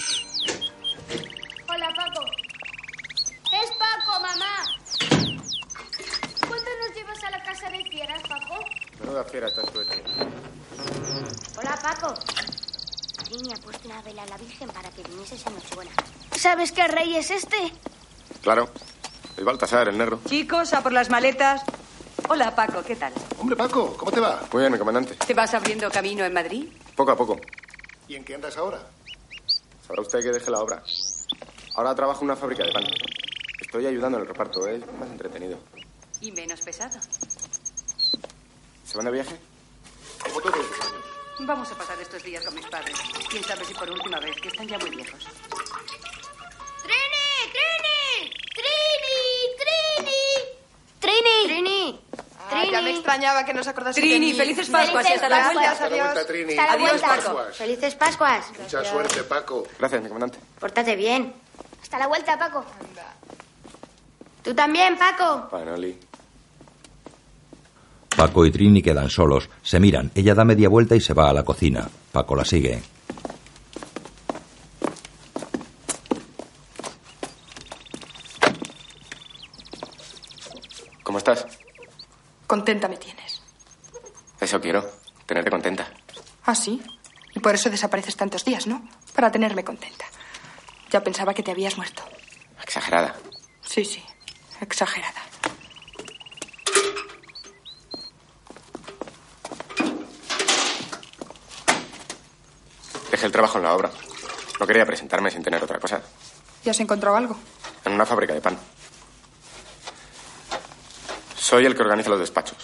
Claro. 18.53 18.69
El 19.39 19.45
Baltasar, 19.45 19.89
el 19.89 19.97
negro. 19.97 20.21
Chicos, 20.27 20.75
a 20.75 20.83
por 20.83 20.93
las 20.93 21.09
maletas. 21.09 21.63
Hola, 22.29 22.55
Paco, 22.55 22.83
¿qué 22.83 22.97
tal? 22.97 23.11
Hombre, 23.39 23.57
Paco, 23.57 23.97
¿cómo 23.97 24.13
te 24.13 24.21
va? 24.21 24.43
Muy 24.53 24.61
bien, 24.61 24.73
mi 24.73 24.79
comandante. 24.79 25.15
¿Te 25.15 25.33
vas 25.33 25.55
abriendo 25.55 25.91
camino 25.91 26.23
en 26.23 26.35
Madrid? 26.35 26.69
Poco 26.95 27.13
a 27.13 27.17
poco. 27.17 27.41
¿Y 28.09 28.15
en 28.15 28.25
qué 28.25 28.35
andas 28.35 28.55
ahora? 28.59 28.79
Sabrá 29.87 30.03
usted 30.03 30.21
que 30.21 30.33
deje 30.33 30.51
la 30.51 30.61
obra. 30.61 30.83
Ahora 31.77 31.95
trabajo 31.95 32.21
en 32.21 32.25
una 32.27 32.37
fábrica 32.37 32.63
de 32.65 32.73
pan. 32.73 32.85
Estoy 33.59 33.87
ayudando 33.87 34.19
en 34.19 34.25
el 34.25 34.29
reparto, 34.29 34.67
es 34.67 34.81
más 34.99 35.09
entretenido. 35.09 35.59
Y 36.21 36.31
menos 36.33 36.61
pesado. 36.61 37.01
¿Se 38.85 38.99
van 38.99 39.07
de 39.07 39.13
viaje? 39.13 39.35
Como 40.25 40.43
todos 40.43 40.59
los 40.59 40.67
años. 40.67 41.05
Vamos 41.41 41.73
a 41.73 41.75
pasar 41.75 41.99
estos 42.03 42.23
días 42.23 42.45
con 42.45 42.55
mis 42.55 42.67
padres. 42.67 42.99
Quién 43.31 43.43
sabe 43.45 43.65
si 43.65 43.73
por 43.73 43.89
última 43.89 44.21
vez, 44.21 44.39
que 44.43 44.49
están 44.49 44.69
ya 44.69 44.79
muy 44.79 44.91
viejos. 44.91 45.27
¡Trini! 51.03 51.47
¡Trini! 51.47 52.01
Trini. 52.49 52.67
Ah, 52.69 52.71
ya 52.71 52.81
me 52.83 52.91
extrañaba 52.93 53.45
que 53.45 53.53
no 53.53 53.63
se 53.65 53.71
acordase 53.71 54.01
de 54.01 54.07
Trini, 54.07 54.27
mí. 54.27 54.33
felices 54.35 54.69
Pascuas 54.71 55.05
y 55.11 55.13
hasta 55.13 55.29
la 55.29 55.37
Gracias, 55.37 55.55
vuelta. 55.55 55.73
Hasta 55.73 55.89
la 55.89 55.95
adiós. 55.95 56.13
vuelta, 56.13 56.27
Trini. 56.33 56.51
Hasta 56.53 56.65
la 56.65 56.73
Felices 56.73 56.91
vuelta. 57.01 57.09
Pascuas. 57.17 57.57
Felices 57.57 57.95
Pascuas. 57.97 58.53
Mucha 58.61 58.85
suerte, 58.85 59.23
Paco. 59.25 59.65
Gracias, 59.79 60.01
mi 60.03 60.09
comandante. 60.09 60.39
Pórtate 60.61 60.97
bien. 60.97 61.35
Hasta 61.83 61.99
la 61.99 62.07
vuelta, 62.07 62.39
Paco. 62.39 62.65
Tú 64.43 64.55
también, 64.55 64.97
Paco. 64.97 65.49
Panoli. 65.51 65.99
Paco 68.17 68.45
y 68.47 68.51
Trini 68.53 68.83
quedan 68.83 69.09
solos. 69.11 69.49
Se 69.63 69.81
miran. 69.81 70.11
Ella 70.15 70.35
da 70.35 70.45
media 70.45 70.69
vuelta 70.69 70.95
y 70.95 71.01
se 71.01 71.15
va 71.15 71.31
a 71.31 71.33
la 71.33 71.43
cocina. 71.45 71.89
Paco 72.13 72.37
la 72.37 72.45
sigue. 72.45 72.83
¿Cómo 81.03 81.19
estás? 81.19 81.47
Contenta 82.47 82.89
me 82.89 82.97
tienes. 82.97 83.43
Eso 84.41 84.61
quiero. 84.61 84.89
Tenerte 85.27 85.51
contenta. 85.51 85.89
Ah, 86.45 86.52
sí. 86.63 86.81
Y 87.35 87.41
por 87.41 87.55
eso 87.55 87.71
desapareces 87.71 88.17
tantos 88.17 88.45
días, 88.45 88.67
¿no? 88.67 88.87
Para 89.15 89.31
tenerme 89.31 89.65
contenta. 89.65 90.05
Ya 90.91 91.03
pensaba 91.03 91.35
que 91.35 91.43
te 91.43 91.51
habías 91.51 91.77
muerto. 91.77 92.03
Exagerada. 92.63 93.15
Sí, 93.63 93.85
sí. 93.85 94.03
Exagerada. 94.61 95.23
Dejé 103.11 103.27
el 103.27 103.33
trabajo 103.33 103.59
en 103.59 103.65
la 103.65 103.75
obra. 103.75 103.91
No 104.61 104.67
quería 104.67 104.87
presentarme 104.87 105.31
sin 105.31 105.43
tener 105.43 105.63
otra 105.63 105.79
cosa. 105.79 106.01
¿Ya 106.65 106.71
has 106.71 106.81
encontrado 106.81 107.17
algo? 107.17 107.37
En 107.85 107.93
una 107.93 108.07
fábrica 108.07 108.33
de 108.33 108.41
pan. 108.41 108.59
Soy 111.37 111.67
el 111.67 111.75
que 111.75 111.83
organiza 111.83 112.11
los 112.11 112.21
despachos. 112.21 112.59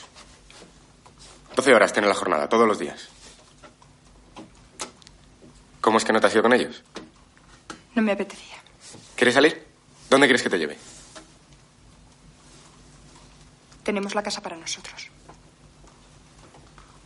12 1.56 1.74
horas 1.74 1.92
tiene 1.92 2.08
la 2.08 2.14
jornada, 2.14 2.48
todos 2.48 2.66
los 2.66 2.78
días. 2.78 3.08
¿Cómo 5.88 5.96
es 5.96 6.04
que 6.04 6.12
no 6.12 6.20
te 6.20 6.26
has 6.26 6.34
ido 6.34 6.42
con 6.42 6.52
ellos? 6.52 6.82
No 7.94 8.02
me 8.02 8.12
apetecía. 8.12 8.56
¿Quieres 9.16 9.32
salir? 9.32 9.64
¿Dónde 10.10 10.26
quieres 10.26 10.42
que 10.42 10.50
te 10.50 10.58
lleve? 10.58 10.76
Tenemos 13.84 14.14
la 14.14 14.22
casa 14.22 14.42
para 14.42 14.58
nosotros. 14.58 15.08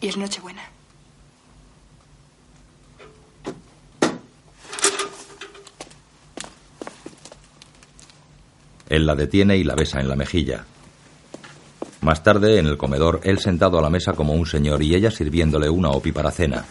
Y 0.01 0.09
es 0.09 0.17
Nochebuena. 0.17 0.65
Él 8.89 9.07
la 9.07 9.15
detiene 9.15 9.59
y 9.59 9.63
la 9.63 9.77
besa 9.77 10.01
en 10.01 10.09
la 10.09 10.17
mejilla. 10.17 10.65
Más 12.01 12.25
tarde, 12.25 12.59
en 12.59 12.67
el 12.67 12.77
comedor, 12.77 13.21
él 13.23 13.39
sentado 13.39 13.79
a 13.79 13.83
la 13.83 13.91
mesa 13.91 14.15
como 14.15 14.33
un 14.33 14.45
señor 14.45 14.83
y 14.83 14.97
ella 14.97 15.13
sirviéndole 15.13 15.71
una 15.71 15.91
opi 15.91 16.11
para 16.11 16.33
cena. 16.33 16.65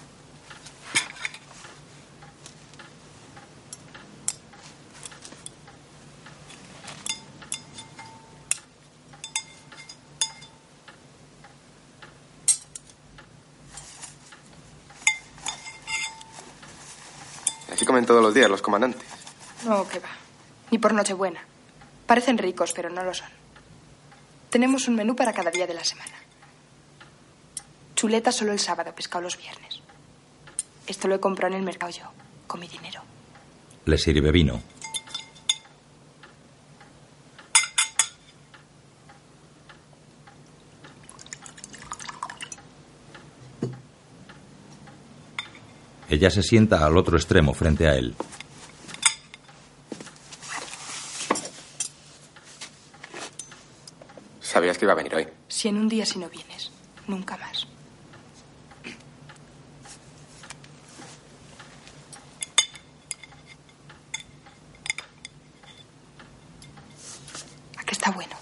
Así 17.82 17.88
días 18.42 18.50
los 18.50 18.62
comandantes. 18.62 19.08
No, 19.66 19.88
que 19.88 20.00
va. 20.00 20.10
Ni 20.72 20.80
por 20.80 20.94
Nochebuena. 20.94 21.42
Parecen 22.08 22.40
ricos, 22.40 22.74
pero 22.74 22.90
no 22.90 23.04
lo 23.04 23.14
son. 23.14 23.30
Tenemos 24.50 24.88
un 24.88 24.96
menú 24.96 25.16
para 25.16 25.32
cada 25.32 25.52
día 25.52 25.68
de 25.68 25.76
la 25.76 25.84
semana. 25.84 26.16
Chuleta 27.96 28.32
solo 28.32 28.52
el 28.52 28.60
sábado, 28.60 28.94
pescado 28.96 29.22
los 29.22 29.38
viernes. 29.38 29.82
Esto 30.88 31.08
lo 31.08 31.16
he 31.16 31.20
comprado 31.20 31.54
en 31.54 31.60
el 31.60 31.66
mercado 31.66 31.92
yo, 31.92 32.06
con 32.48 32.60
mi 32.60 32.68
dinero. 32.68 33.04
Le 33.86 33.98
sirve 34.00 34.32
vino. 34.32 34.60
Ella 46.12 46.30
se 46.30 46.44
sienta 46.44 46.86
al 46.86 46.98
otro 46.98 47.16
extremo 47.16 47.54
frente 47.54 47.88
a 47.88 47.96
él. 47.96 48.14
Sabías 54.42 54.78
que 54.78 54.84
iba 54.84 54.92
a 54.92 54.98
venir 54.98 55.16
hoy. 55.16 55.30
Si 55.48 55.70
en 55.70 55.78
un 55.78 55.88
día 55.88 56.06
si 56.06 56.20
no 56.20 56.28
vienes, 56.28 56.70
nunca 57.08 57.38
más. 57.38 57.66
¿A 67.78 67.84
qué 67.86 67.92
está 67.94 68.12
bueno? 68.12 68.36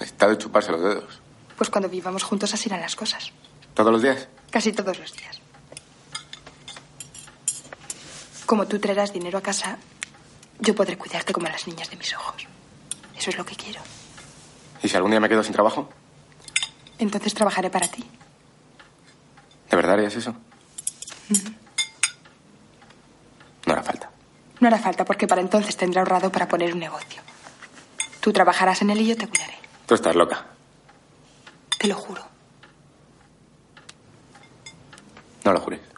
Está 0.00 0.28
de 0.28 0.38
chuparse 0.38 0.72
los 0.72 0.80
dedos. 0.80 1.20
Pues 1.58 1.68
cuando 1.68 1.90
vivamos 1.90 2.22
juntos 2.22 2.54
así 2.54 2.70
irán 2.70 2.80
las 2.80 2.96
cosas. 2.96 3.32
¿Todos 3.74 3.92
los 3.92 4.00
días? 4.00 4.28
Casi 4.50 4.72
todos 4.72 4.98
los 4.98 5.12
días. 5.12 5.39
Como 8.50 8.66
tú 8.66 8.80
traerás 8.80 9.12
dinero 9.12 9.38
a 9.38 9.42
casa, 9.42 9.78
yo 10.58 10.74
podré 10.74 10.98
cuidarte 10.98 11.32
como 11.32 11.46
a 11.46 11.50
las 11.50 11.68
niñas 11.68 11.88
de 11.88 11.96
mis 11.96 12.12
ojos. 12.16 12.48
Eso 13.16 13.30
es 13.30 13.38
lo 13.38 13.44
que 13.46 13.54
quiero. 13.54 13.80
¿Y 14.82 14.88
si 14.88 14.96
algún 14.96 15.12
día 15.12 15.20
me 15.20 15.28
quedo 15.28 15.44
sin 15.44 15.52
trabajo? 15.52 15.88
Entonces 16.98 17.32
trabajaré 17.32 17.70
para 17.70 17.86
ti. 17.86 18.04
¿De 19.70 19.76
verdad 19.76 19.94
harías 19.94 20.16
eso? 20.16 20.34
No 23.66 23.72
hará 23.72 23.84
falta. 23.84 24.10
No 24.58 24.66
hará 24.66 24.80
falta 24.80 25.04
porque 25.04 25.28
para 25.28 25.42
entonces 25.42 25.76
tendré 25.76 26.00
ahorrado 26.00 26.32
para 26.32 26.48
poner 26.48 26.72
un 26.72 26.80
negocio. 26.80 27.22
Tú 28.18 28.32
trabajarás 28.32 28.82
en 28.82 28.90
él 28.90 29.00
y 29.02 29.06
yo 29.06 29.16
te 29.16 29.28
cuidaré. 29.28 29.54
Tú 29.86 29.94
estás 29.94 30.16
loca. 30.16 30.44
Te 31.78 31.86
lo 31.86 31.94
juro. 31.94 32.26
No 35.44 35.52
lo 35.52 35.60
jures. 35.60 35.89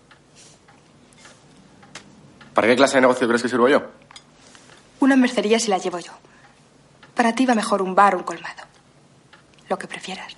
¿Para 2.55 2.69
qué 2.69 2.77
clase 2.77 2.97
de 2.97 3.03
negocio 3.03 3.27
crees 3.27 3.43
que 3.43 3.49
sirvo 3.49 3.69
yo? 3.69 3.83
Una 5.01 5.17
mercería 5.17 5.59
si 5.59 5.71
la 5.71 5.79
llevo 5.79 5.99
yo. 5.99 6.13
Para 7.15 7.35
ti 7.35 7.47
va 7.47 7.55
mejor 7.55 7.83
un 7.83 7.95
bar 7.95 8.15
o 8.15 8.19
un 8.19 8.25
colmado. 8.25 8.63
Lo 9.69 9.79
que 9.79 9.87
prefieras. 9.87 10.35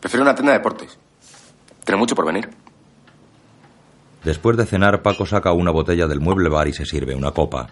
Prefiero 0.00 0.22
una 0.22 0.34
tienda 0.34 0.52
de 0.52 0.58
deportes. 0.58 0.98
Tiene 1.84 1.98
mucho 1.98 2.14
por 2.14 2.26
venir. 2.26 2.50
Después 4.24 4.56
de 4.56 4.66
cenar, 4.66 5.02
Paco 5.02 5.24
saca 5.24 5.52
una 5.52 5.70
botella 5.70 6.06
del 6.06 6.20
mueble 6.20 6.48
bar 6.48 6.68
y 6.68 6.72
se 6.72 6.84
sirve 6.84 7.14
una 7.14 7.30
copa. 7.30 7.68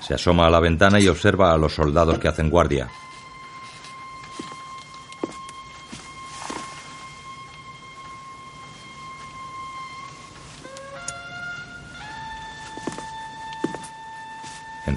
Se 0.00 0.14
asoma 0.14 0.46
a 0.46 0.50
la 0.50 0.60
ventana 0.60 1.00
y 1.00 1.08
observa 1.08 1.52
a 1.52 1.56
los 1.56 1.74
soldados 1.74 2.18
que 2.18 2.28
hacen 2.28 2.50
guardia. 2.50 2.90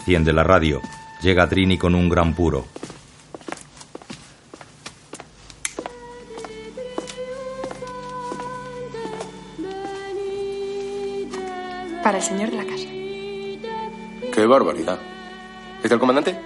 Enciende 0.08 0.32
la 0.32 0.44
radio. 0.44 0.82
Llega 1.22 1.50
Trini 1.50 1.78
con 1.78 1.94
un 1.94 2.08
gran 2.08 2.34
puro. 2.34 2.66
Para 12.02 12.20
el 12.20 12.24
señor 12.24 12.52
de 12.52 12.56
la 12.56 12.64
casa. 12.64 12.88
¡Qué 14.34 14.46
barbaridad! 14.46 14.98
¿Es 15.84 15.92
el 15.92 16.00
comandante? 16.00 16.40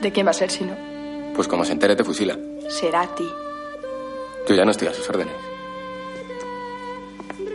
¿De 0.00 0.12
quién 0.12 0.24
va 0.24 0.30
a 0.30 0.34
ser 0.34 0.52
si 0.52 0.62
no? 0.62 0.76
Pues 1.34 1.48
como 1.48 1.64
se 1.64 1.72
entere 1.72 1.96
te 1.96 2.04
fusila. 2.04 2.38
Será 2.68 3.00
a 3.00 3.12
ti. 3.12 3.28
Yo 4.48 4.54
ya 4.54 4.64
no 4.64 4.70
estoy 4.70 4.86
a 4.86 4.94
sus 4.94 5.10
órdenes. 5.10 5.34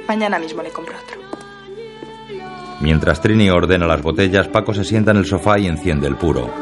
Mañana 0.06 0.38
mismo 0.38 0.62
le 0.62 0.72
compro 0.72 0.98
otro. 0.98 1.25
Mientras 2.86 3.20
Trini 3.20 3.50
ordena 3.50 3.88
las 3.88 4.04
botellas, 4.04 4.48
Paco 4.48 4.72
se 4.72 4.84
sienta 4.84 5.10
en 5.10 5.18
el 5.18 5.26
sofá 5.26 5.58
y 5.58 5.66
enciende 5.66 6.06
el 6.06 6.18
puro. 6.18 6.54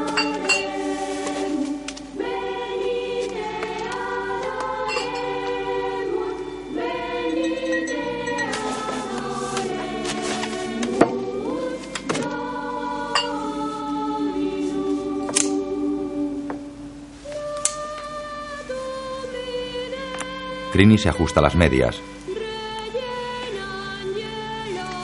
Trini 20.71 20.97
se 20.97 21.09
ajusta 21.09 21.41
las 21.41 21.57
medias. 21.57 22.01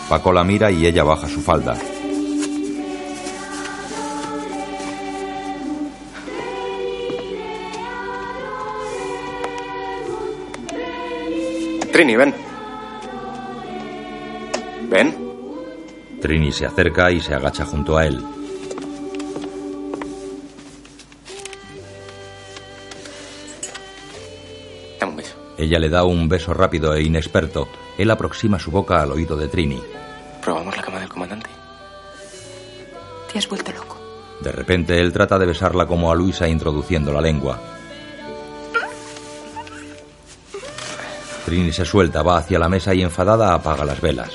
Paco 0.10 0.34
la 0.34 0.44
mira 0.44 0.72
y 0.72 0.88
ella 0.88 1.04
baja 1.04 1.28
su 1.30 1.40
falda. 1.40 1.78
Trini, 11.92 12.16
ven. 12.16 12.34
Ven. 14.90 15.16
Trini 16.20 16.52
se 16.52 16.66
acerca 16.66 17.12
y 17.12 17.22
se 17.22 17.36
agacha 17.36 17.64
junto 17.66 17.96
a 17.96 18.08
él. 18.08 18.20
Ella 25.60 25.78
le 25.78 25.90
da 25.90 26.06
un 26.06 26.30
beso 26.30 26.54
rápido 26.54 26.94
e 26.94 27.04
inexperto. 27.04 27.68
Él 27.98 28.10
aproxima 28.12 28.58
su 28.58 28.72
boca 28.72 29.02
al 29.02 29.12
oído 29.12 29.36
de 29.36 29.50
Trini. 29.50 29.82
¿Probamos 30.42 30.78
la 30.78 30.82
cama 30.82 31.02
del 31.02 31.10
comandante? 31.10 31.50
Te 33.30 33.40
has 33.40 33.50
vuelto 33.50 33.74
loco. 33.74 34.00
De 34.40 34.54
repente 34.54 34.98
él 34.98 35.12
trata 35.12 35.38
de 35.38 35.46
besarla 35.46 35.86
como 35.86 36.10
a 36.10 36.16
Luisa 36.16 36.48
introduciendo 36.48 37.12
la 37.12 37.20
lengua. 37.20 37.60
Trini 41.44 41.74
se 41.74 41.84
suelta, 41.84 42.24
va 42.24 42.38
hacia 42.38 42.58
la 42.58 42.70
mesa 42.70 42.94
y 42.94 43.02
enfadada 43.02 43.54
apaga 43.54 43.84
las 43.84 44.00
velas. 44.00 44.32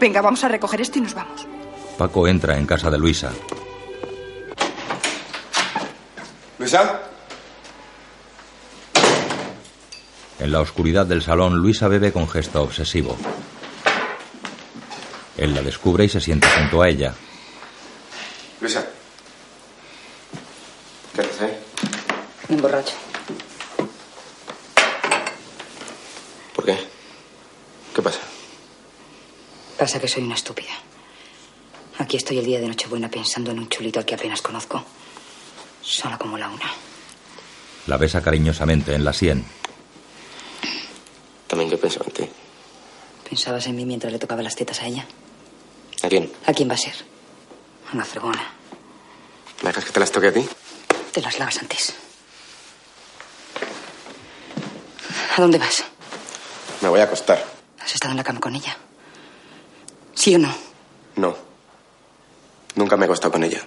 Venga, 0.00 0.20
vamos 0.20 0.42
a 0.42 0.48
recoger 0.48 0.80
esto 0.80 0.98
y 0.98 1.02
nos 1.02 1.14
vamos. 1.14 1.46
Paco 1.96 2.26
entra 2.26 2.58
en 2.58 2.66
casa 2.66 2.90
de 2.90 2.98
Luisa. 2.98 3.30
¿Luisa? 3.30 3.57
En 10.38 10.52
la 10.52 10.60
oscuridad 10.60 11.04
del 11.04 11.22
salón, 11.22 11.56
Luisa 11.56 11.88
bebe 11.88 12.12
con 12.12 12.28
gesto 12.28 12.62
obsesivo. 12.62 13.16
Él 15.36 15.54
la 15.54 15.62
descubre 15.62 16.04
y 16.04 16.08
se 16.08 16.20
sienta 16.20 16.48
junto 16.48 16.82
a 16.82 16.88
ella. 16.88 17.14
Luisa. 18.60 18.86
¿Qué 21.14 21.20
haces 21.20 21.40
ahí? 21.40 21.58
Un 22.48 22.62
borracho. 22.62 22.94
¿Por 26.54 26.64
qué? 26.64 26.78
¿Qué 27.94 28.02
pasa? 28.02 28.20
Pasa 29.76 30.00
que 30.00 30.08
soy 30.08 30.22
una 30.22 30.34
estúpida. 30.34 30.70
Aquí 31.98 32.16
estoy 32.16 32.38
el 32.38 32.46
día 32.46 32.60
de 32.60 32.68
Nochebuena 32.68 33.10
pensando 33.10 33.50
en 33.50 33.58
un 33.58 33.68
chulito 33.68 33.98
al 33.98 34.04
que 34.04 34.14
apenas 34.14 34.40
conozco. 34.40 34.84
Sola 35.82 36.16
como 36.16 36.38
la 36.38 36.48
una. 36.48 36.70
La 37.86 37.96
besa 37.96 38.22
cariñosamente 38.22 38.94
en 38.94 39.04
la 39.04 39.12
sien. 39.12 39.44
Yo 41.78 41.82
pienso 41.82 42.02
en 42.04 42.10
ti. 42.10 42.28
¿Pensabas 43.28 43.66
en 43.68 43.76
mí 43.76 43.84
mientras 43.86 44.12
le 44.12 44.18
tocaba 44.18 44.42
las 44.42 44.56
tetas 44.56 44.82
a 44.82 44.86
ella? 44.86 45.06
¿A 46.02 46.08
quién? 46.08 46.32
¿A 46.44 46.52
quién 46.52 46.68
va 46.68 46.74
a 46.74 46.76
ser? 46.76 46.94
A 47.88 47.94
una 47.94 48.04
fregona. 48.04 48.52
¿Me 49.62 49.68
dejas 49.68 49.84
que 49.84 49.92
te 49.92 50.00
las 50.00 50.10
toque 50.10 50.26
a 50.26 50.32
ti? 50.32 50.44
Te 51.12 51.20
las 51.22 51.38
lavas 51.38 51.56
antes. 51.58 51.94
¿A 55.36 55.40
dónde 55.40 55.58
vas? 55.58 55.84
Me 56.80 56.88
voy 56.88 56.98
a 56.98 57.04
acostar. 57.04 57.44
¿Has 57.78 57.94
estado 57.94 58.10
en 58.10 58.16
la 58.16 58.24
cama 58.24 58.40
con 58.40 58.56
ella? 58.56 58.76
¿Sí 60.14 60.34
o 60.34 60.38
no? 60.40 60.52
No. 61.14 61.36
Nunca 62.74 62.96
me 62.96 63.04
he 63.04 63.06
acostado 63.06 63.30
con 63.30 63.44
ella. 63.44 63.62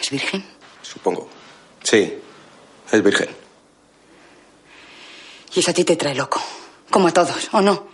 ¿Es 0.00 0.10
virgen? 0.10 0.44
Supongo. 0.82 1.28
Sí. 1.84 2.18
Es 2.90 3.00
virgen. 3.00 3.41
Y 5.54 5.60
eso 5.60 5.70
a 5.70 5.74
ti 5.74 5.84
te 5.84 5.96
trae 5.96 6.14
loco. 6.14 6.40
Como 6.90 7.08
a 7.08 7.12
todos, 7.12 7.48
¿o 7.52 7.60
no? 7.60 7.88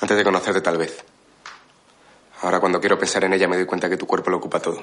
Antes 0.00 0.16
de 0.16 0.24
conocerte, 0.24 0.60
tal 0.60 0.78
vez. 0.78 1.04
Ahora, 2.42 2.60
cuando 2.60 2.80
quiero 2.80 2.98
pensar 2.98 3.24
en 3.24 3.34
ella, 3.34 3.48
me 3.48 3.56
doy 3.56 3.66
cuenta 3.66 3.88
que 3.88 3.96
tu 3.96 4.06
cuerpo 4.06 4.30
lo 4.30 4.38
ocupa 4.38 4.60
todo. 4.60 4.82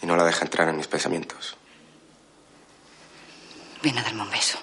Y 0.00 0.06
no 0.06 0.16
la 0.16 0.24
deja 0.24 0.44
entrar 0.44 0.68
en 0.68 0.76
mis 0.76 0.86
pensamientos. 0.86 1.56
Ven 3.82 3.98
a 3.98 4.02
darme 4.02 4.22
un 4.22 4.30
beso. 4.30 4.58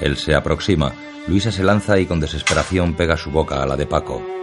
Él 0.00 0.16
se 0.16 0.34
aproxima. 0.34 0.92
Luisa 1.26 1.52
se 1.52 1.62
lanza 1.62 1.98
y 1.98 2.06
con 2.06 2.20
desesperación 2.20 2.94
pega 2.94 3.16
su 3.16 3.30
boca 3.30 3.62
a 3.62 3.66
la 3.66 3.76
de 3.76 3.86
Paco. 3.86 4.41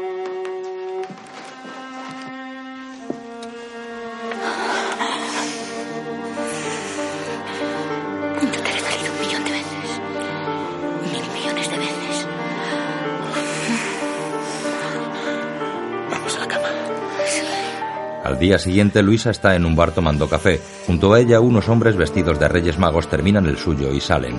Día 18.50 18.58
siguiente, 18.58 19.04
Luisa 19.04 19.30
está 19.30 19.54
en 19.54 19.64
un 19.64 19.76
bar 19.76 19.92
tomando 19.92 20.28
café. 20.28 20.60
Junto 20.88 21.14
a 21.14 21.20
ella, 21.20 21.40
unos 21.40 21.70
hombres 21.70 21.96
vestidos 21.96 22.40
de 22.40 22.48
Reyes 22.48 22.80
Magos 22.80 23.08
terminan 23.08 23.46
el 23.46 23.60
suyo 23.60 23.94
y 23.94 24.02
salen. 24.02 24.38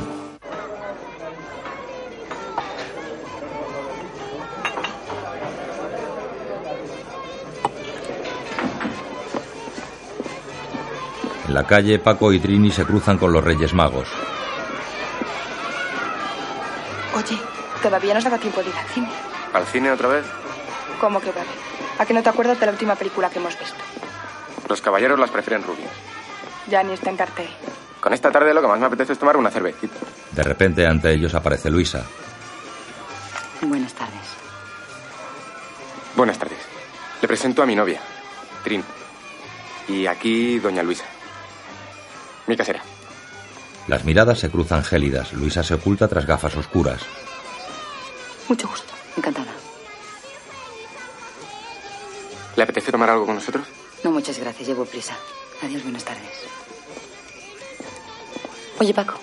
En 11.47 11.55
la 11.55 11.65
calle, 11.65 12.01
Paco 12.01 12.33
y 12.33 12.41
Trini 12.41 12.73
se 12.73 12.85
cruzan 12.85 13.17
con 13.17 13.33
los 13.33 13.45
Reyes 13.45 13.73
Magos. 13.75 14.09
Oye, 17.15 17.39
todavía 17.81 18.15
nos 18.15 18.25
daba 18.25 18.39
tiempo 18.39 18.61
de 18.61 18.71
ir 18.71 18.77
al 18.77 18.89
cine. 18.89 19.09
¿Al 19.53 19.67
cine 19.67 19.93
otra 19.93 20.09
vez? 20.09 20.27
¿Cómo 21.01 21.21
que 21.21 21.31
vale? 21.31 21.51
¿A 22.01 22.05
que 22.05 22.13
no 22.13 22.25
te 22.25 22.29
acuerdas 22.29 22.59
de 22.59 22.67
la 22.67 22.73
última 22.73 22.97
película 22.97 23.31
que 23.31 23.39
hemos 23.39 23.57
visto? 23.57 23.90
Los 24.71 24.81
caballeros 24.81 25.19
las 25.19 25.31
prefieren 25.31 25.65
rubias. 25.65 25.91
Ya 26.69 26.85
ni 26.85 26.93
está 26.93 27.11
en 27.11 27.17
cartel. 27.17 27.49
Con 27.99 28.13
esta 28.13 28.31
tarde 28.31 28.55
lo 28.55 28.61
que 28.61 28.69
más 28.69 28.79
me 28.79 28.87
apetece 28.87 29.15
es 29.15 29.19
tomar 29.19 29.37
una 29.37 29.51
cervecita. 29.51 29.97
De 30.31 30.45
repente, 30.45 30.87
ante 30.87 31.13
ellos 31.13 31.35
aparece 31.35 31.69
Luisa. 31.69 32.05
Buenas 33.63 33.93
tardes. 33.93 34.21
Buenas 36.15 36.39
tardes. 36.39 36.61
Le 37.21 37.27
presento 37.27 37.65
a 37.65 37.67
mi 37.67 37.75
novia, 37.75 38.01
Trin. 38.63 38.85
Y 39.89 40.07
aquí, 40.07 40.61
doña 40.61 40.85
Luisa. 40.85 41.05
Mi 42.47 42.57
casera. 42.57 42.81
Las 43.89 44.05
miradas 44.05 44.39
se 44.39 44.51
cruzan 44.51 44.85
gélidas. 44.85 45.33
Luisa 45.33 45.65
se 45.65 45.75
oculta 45.75 46.07
tras 46.07 46.27
gafas 46.27 46.57
oscuras. 46.57 47.03
Mucho 48.49 48.69
gusto. 48.69 48.93
Encantada. 49.17 49.51
¿Le 52.55 52.63
apetece 52.63 52.93
tomar 52.93 53.11
algo 53.11 53.27
con 53.27 53.35
nosotros? 53.35 53.67
No, 54.03 54.11
muchas 54.11 54.39
gracias. 54.39 54.67
Llevo 54.67 54.85
prisa. 54.85 55.15
Adiós, 55.63 55.83
buenas 55.83 56.05
tardes. 56.05 56.31
Oye, 58.79 58.95
Paco. 58.95 59.15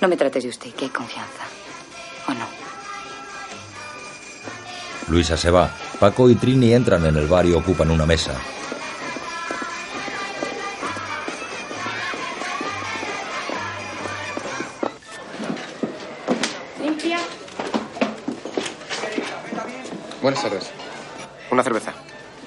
No 0.00 0.08
me 0.08 0.16
trates 0.16 0.44
de 0.44 0.48
usted, 0.48 0.72
que 0.74 0.86
hay 0.86 0.90
confianza. 0.90 1.44
¿O 2.28 2.32
no? 2.32 2.46
Luisa 5.08 5.36
se 5.36 5.50
va. 5.50 5.70
Paco 5.98 6.30
y 6.30 6.36
Trini 6.36 6.72
entran 6.72 7.04
en 7.04 7.16
el 7.16 7.26
bar 7.26 7.44
y 7.46 7.52
ocupan 7.52 7.90
una 7.90 8.06
mesa. 8.06 8.34
Limpia. 16.80 17.18
Buenas 20.22 20.42
tardes. 20.42 20.70
Una 21.50 21.62
cerveza. 21.62 21.92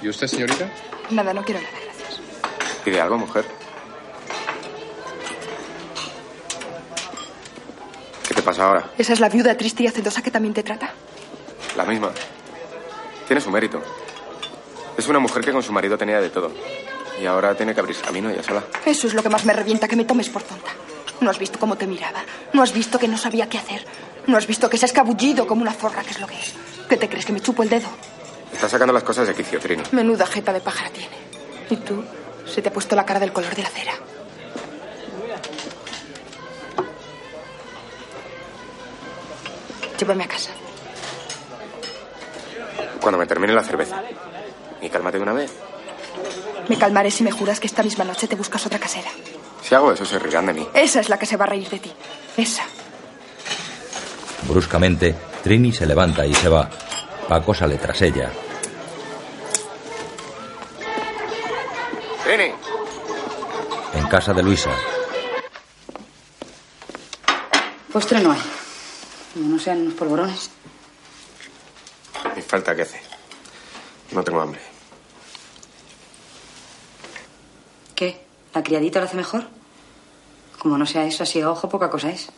¿Y 0.02 0.10
usted, 0.10 0.28
señorita? 0.28 0.70
Nada, 1.12 1.34
no 1.34 1.44
quiero 1.44 1.62
nada, 1.62 1.74
gracias. 1.84 2.20
¿Pide 2.84 3.00
algo, 3.00 3.18
mujer? 3.18 3.46
¿Qué 8.28 8.34
te 8.34 8.42
pasa 8.42 8.66
ahora? 8.66 8.90
Esa 8.98 9.14
es 9.14 9.20
la 9.20 9.30
viuda 9.30 9.56
triste 9.56 9.84
y 9.84 9.88
hacendosa 9.88 10.22
que 10.22 10.32
también 10.32 10.54
te 10.54 10.64
trata. 10.64 10.92
La 11.76 11.84
misma. 11.86 12.12
Tiene 13.28 13.42
su 13.42 13.52
mérito. 13.52 13.82
Es 14.98 15.08
una 15.08 15.20
mujer 15.20 15.44
que 15.44 15.52
con 15.52 15.64
su 15.64 15.72
marido 15.72 15.98
tenía 15.98 16.20
de 16.20 16.30
todo. 16.30 16.52
Y 17.22 17.26
ahora 17.26 17.56
tiene 17.56 17.74
que 17.74 17.80
abrirse 17.80 18.02
camino 18.02 18.30
ella 18.30 18.44
sola. 18.44 18.64
Eso 18.86 19.08
es 19.08 19.14
lo 19.14 19.22
que 19.22 19.30
más 19.30 19.46
me 19.46 19.54
revienta, 19.54 19.88
que 19.88 19.96
me 19.96 20.06
tomes 20.06 20.30
por 20.30 20.42
tonta. 20.44 20.72
No 21.20 21.30
has 21.30 21.38
visto 21.38 21.60
cómo 21.60 21.76
te 21.76 21.86
miraba. 21.86 22.24
No 22.54 22.64
has 22.64 22.74
visto 22.74 22.98
que 22.98 23.08
no 23.08 23.18
sabía 23.18 23.48
qué 23.48 23.58
hacer. 23.60 23.86
No 24.28 24.38
has 24.38 24.48
visto 24.48 24.70
que 24.70 24.78
se 24.78 24.86
ha 24.86 24.88
escabullido 24.88 25.46
como 25.46 25.62
una 25.62 25.74
zorra, 25.74 26.04
que 26.04 26.12
es 26.12 26.20
lo 26.20 26.28
que 26.28 26.40
es. 26.40 26.54
¿Qué 26.90 26.98
te 26.98 27.08
crees 27.08 27.26
que 27.26 27.34
me 27.34 27.40
chupo 27.42 27.64
el 27.64 27.70
dedo? 27.70 27.88
Está 28.62 28.70
sacando 28.70 28.94
las 28.94 29.02
cosas 29.02 29.28
de 29.28 29.34
quicio, 29.34 29.60
Trini. 29.60 29.82
Menuda 29.92 30.28
jeta 30.28 30.54
de 30.54 30.62
pájara 30.62 30.92
tiene. 30.92 31.16
¿Y 31.72 31.78
tú? 31.78 32.04
Se 32.46 32.62
te 32.62 32.70
ha 32.70 32.72
puesto 32.72 32.96
la 32.96 33.04
cara 33.04 33.20
del 33.20 33.34
color 33.34 33.56
de 33.56 33.64
la 33.64 33.70
cera. 33.70 33.94
Llévame 39.98 40.26
a 40.26 40.28
casa. 40.28 40.52
Cuando 43.02 43.18
me 43.18 43.26
termine 43.26 43.52
la 43.52 43.64
cerveza. 43.64 44.04
Y 44.80 44.90
cálmate 44.90 45.18
de 45.18 45.24
una 45.24 45.34
vez. 45.34 45.52
Me 46.70 46.78
calmaré 46.78 47.10
si 47.10 47.24
me 47.24 47.32
juras 47.32 47.60
que 47.60 47.66
esta 47.66 47.82
misma 47.82 48.04
noche 48.04 48.28
te 48.28 48.36
buscas 48.36 48.64
otra 48.68 48.78
casera. 48.78 49.10
Si 49.64 49.74
hago 49.74 49.92
eso, 49.92 50.06
se 50.06 50.20
rirán 50.20 50.46
de 50.46 50.54
mí. 50.54 50.68
Esa 50.76 51.00
es 51.00 51.10
la 51.10 51.18
que 51.18 51.26
se 51.26 51.36
va 51.36 51.46
a 51.46 51.48
reír 51.48 51.68
de 51.68 51.80
ti. 51.80 51.92
Esa. 52.38 52.62
Bruscamente, 54.48 55.16
Trini 55.44 55.74
se 55.74 55.88
levanta 55.88 56.28
y 56.28 56.34
se 56.36 56.48
va. 56.48 56.70
Paco 57.28 57.56
sale 57.56 57.78
tras 57.80 58.00
ella. 58.04 58.32
Trini. 62.32 62.54
En 63.94 64.08
casa 64.08 64.32
de 64.32 64.42
Luisa, 64.42 64.72
Postre 67.92 68.22
no 68.22 68.32
hay. 68.32 68.40
Como 69.34 69.50
no 69.50 69.60
sean 69.60 69.82
unos 69.82 69.96
polvorones. 69.96 70.50
Ni 72.34 72.42
falta 72.42 72.74
que 72.74 72.84
hace. 72.84 73.02
No 74.14 74.24
tengo 74.24 74.40
hambre. 74.40 74.62
¿Qué? 77.96 78.24
¿La 78.54 78.64
criadita 78.64 79.00
lo 79.00 79.08
hace 79.08 79.18
mejor? 79.18 79.44
Como 80.58 80.78
no 80.78 80.86
sea 80.86 81.04
eso, 81.04 81.24
así 81.24 81.42
a 81.42 81.52
ojo, 81.52 81.68
poca 81.68 81.90
cosa 81.90 82.12
es. 82.12 82.30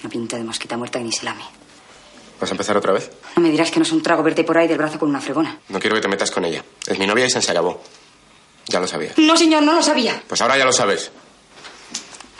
Una 0.00 0.10
pinta 0.10 0.36
de 0.36 0.44
mosquita 0.44 0.76
muerta 0.76 0.98
que 0.98 1.06
ni 1.06 1.12
se 1.12 1.24
lame. 1.24 1.44
¿Vas 2.38 2.50
a 2.50 2.52
empezar 2.52 2.76
otra 2.76 2.92
vez? 2.92 3.10
No 3.34 3.42
me 3.42 3.50
dirás 3.50 3.70
que 3.70 3.78
no 3.78 3.84
es 3.84 3.92
un 3.92 4.02
trago 4.02 4.22
verte 4.22 4.44
por 4.44 4.58
ahí 4.58 4.68
del 4.68 4.76
brazo 4.76 4.98
con 4.98 5.08
una 5.08 5.22
fregona. 5.22 5.58
No 5.70 5.80
quiero 5.80 5.96
que 5.96 6.02
te 6.02 6.08
metas 6.08 6.30
con 6.30 6.44
ella. 6.44 6.62
Es 6.86 6.98
mi 6.98 7.06
novia 7.06 7.24
y 7.24 7.30
se 7.30 7.38
acabó. 7.50 7.80
Ya 8.68 8.80
lo 8.80 8.86
sabía. 8.86 9.12
No, 9.16 9.36
señor, 9.36 9.62
no 9.62 9.74
lo 9.74 9.82
sabía. 9.82 10.22
Pues 10.28 10.40
ahora 10.42 10.58
ya 10.58 10.64
lo 10.64 10.72
sabes. 10.72 11.10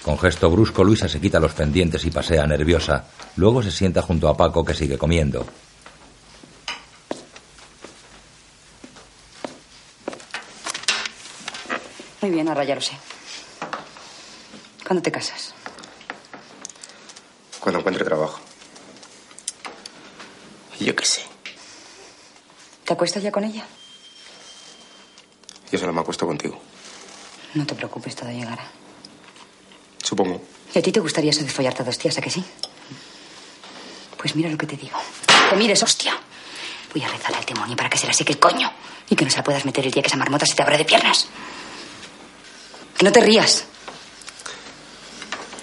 Con 0.03 0.19
gesto 0.19 0.51
brusco, 0.51 0.85
Luisa 0.85 1.09
se 1.09 1.21
quita 1.21 1.41
los 1.41 1.53
pendientes 1.53 2.05
y 2.05 2.11
pasea 2.11 2.47
nerviosa. 2.47 3.07
Luego 3.37 3.63
se 3.63 3.71
sienta 3.71 4.03
junto 4.03 4.29
a 4.29 4.37
Paco, 4.37 4.65
que 4.65 4.75
sigue 4.75 4.99
comiendo. 4.99 5.47
Muy 12.21 12.31
bien, 12.31 12.49
ahora 12.49 12.65
ya 12.65 12.75
lo 12.75 12.81
sé. 12.81 12.93
¿Cuándo 14.87 15.03
te 15.03 15.13
casas? 15.13 15.55
Cuando 17.61 17.81
encuentre 17.81 18.05
trabajo. 18.05 18.41
Yo 20.81 20.95
qué 20.95 21.05
sé. 21.05 21.23
¿Te 22.85 22.93
acuestas 22.93 23.23
ya 23.23 23.31
con 23.33 23.45
ella? 23.45 23.67
Yo 25.71 25.79
solo 25.79 25.93
me 25.93 26.01
acuesto 26.01 26.27
contigo. 26.27 26.61
No 27.55 27.67
te 27.67 27.75
preocupes, 27.75 28.15
todo 28.15 28.31
llegará. 28.31 28.67
Supongo. 30.03 30.41
¿Y 30.75 30.79
a 30.79 30.83
ti 30.83 30.93
te 30.93 31.01
gustaría 31.01 31.31
eso 31.31 31.43
de 31.43 31.49
follarte 31.51 31.83
a 31.83 31.85
dos 31.85 31.99
tías, 31.99 32.17
a 32.19 32.21
que 32.21 32.31
sí? 32.31 32.45
Pues 34.17 34.35
mira 34.35 34.51
lo 34.51 34.57
que 34.59 34.67
te 34.67 34.77
digo. 34.77 34.99
¡Que 35.51 35.57
mires, 35.57 35.83
hostia! 35.83 36.15
Voy 36.93 37.03
a 37.03 37.09
rezar 37.09 37.35
al 37.35 37.45
demonio 37.45 37.77
para 37.77 37.89
que 37.91 37.99
se 37.99 38.07
la 38.07 38.13
seque 38.13 38.33
el 38.33 38.39
coño 38.39 38.71
y 39.11 39.17
que 39.17 39.25
no 39.25 39.31
se 39.31 39.37
la 39.39 39.45
puedas 39.45 39.65
meter 39.65 39.85
el 39.85 39.91
día 39.93 40.03
que 40.03 40.09
esa 40.09 40.17
marmota 40.17 40.47
se 40.47 40.55
te 40.55 40.63
abra 40.63 40.77
de 40.79 40.85
piernas. 40.85 41.27
Que 42.97 43.05
no 43.05 43.13
te 43.13 43.21
rías. 43.21 43.65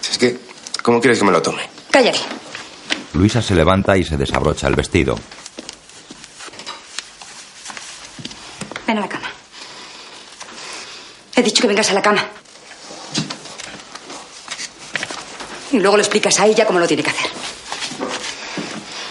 Si 0.02 0.12
es 0.12 0.18
que, 0.18 0.40
¿cómo 0.82 1.00
quieres 1.02 1.20
que 1.20 1.26
me 1.26 1.32
lo 1.32 1.42
tome? 1.42 1.68
Cállate. 1.92 2.20
Luisa 3.14 3.42
se 3.42 3.56
levanta 3.56 3.98
y 3.98 4.04
se 4.04 4.18
desabrocha 4.18 4.68
el 4.68 4.76
vestido. 4.76 5.18
Ven 8.88 8.98
a 8.98 9.02
la 9.02 9.10
cama. 9.10 9.25
He 11.36 11.44
dicho 11.44 11.62
que 11.62 11.68
vengas 11.68 11.90
a 11.92 11.94
la 11.94 12.02
cama. 12.02 12.26
Y 15.72 15.80
luego 15.80 15.98
le 15.98 16.04
explicas 16.04 16.40
a 16.40 16.46
ella 16.46 16.66
cómo 16.66 16.80
lo 16.80 16.88
tiene 16.88 17.04
que 17.04 17.10
hacer. 17.10 17.30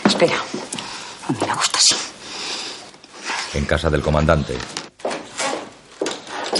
Espera. 0.06 0.36
A 1.28 1.32
mí 1.32 1.38
me 1.46 1.54
gusta 1.54 1.78
así. 1.78 1.94
En 3.54 3.64
casa 3.66 3.90
del 3.90 4.00
comandante, 4.02 4.56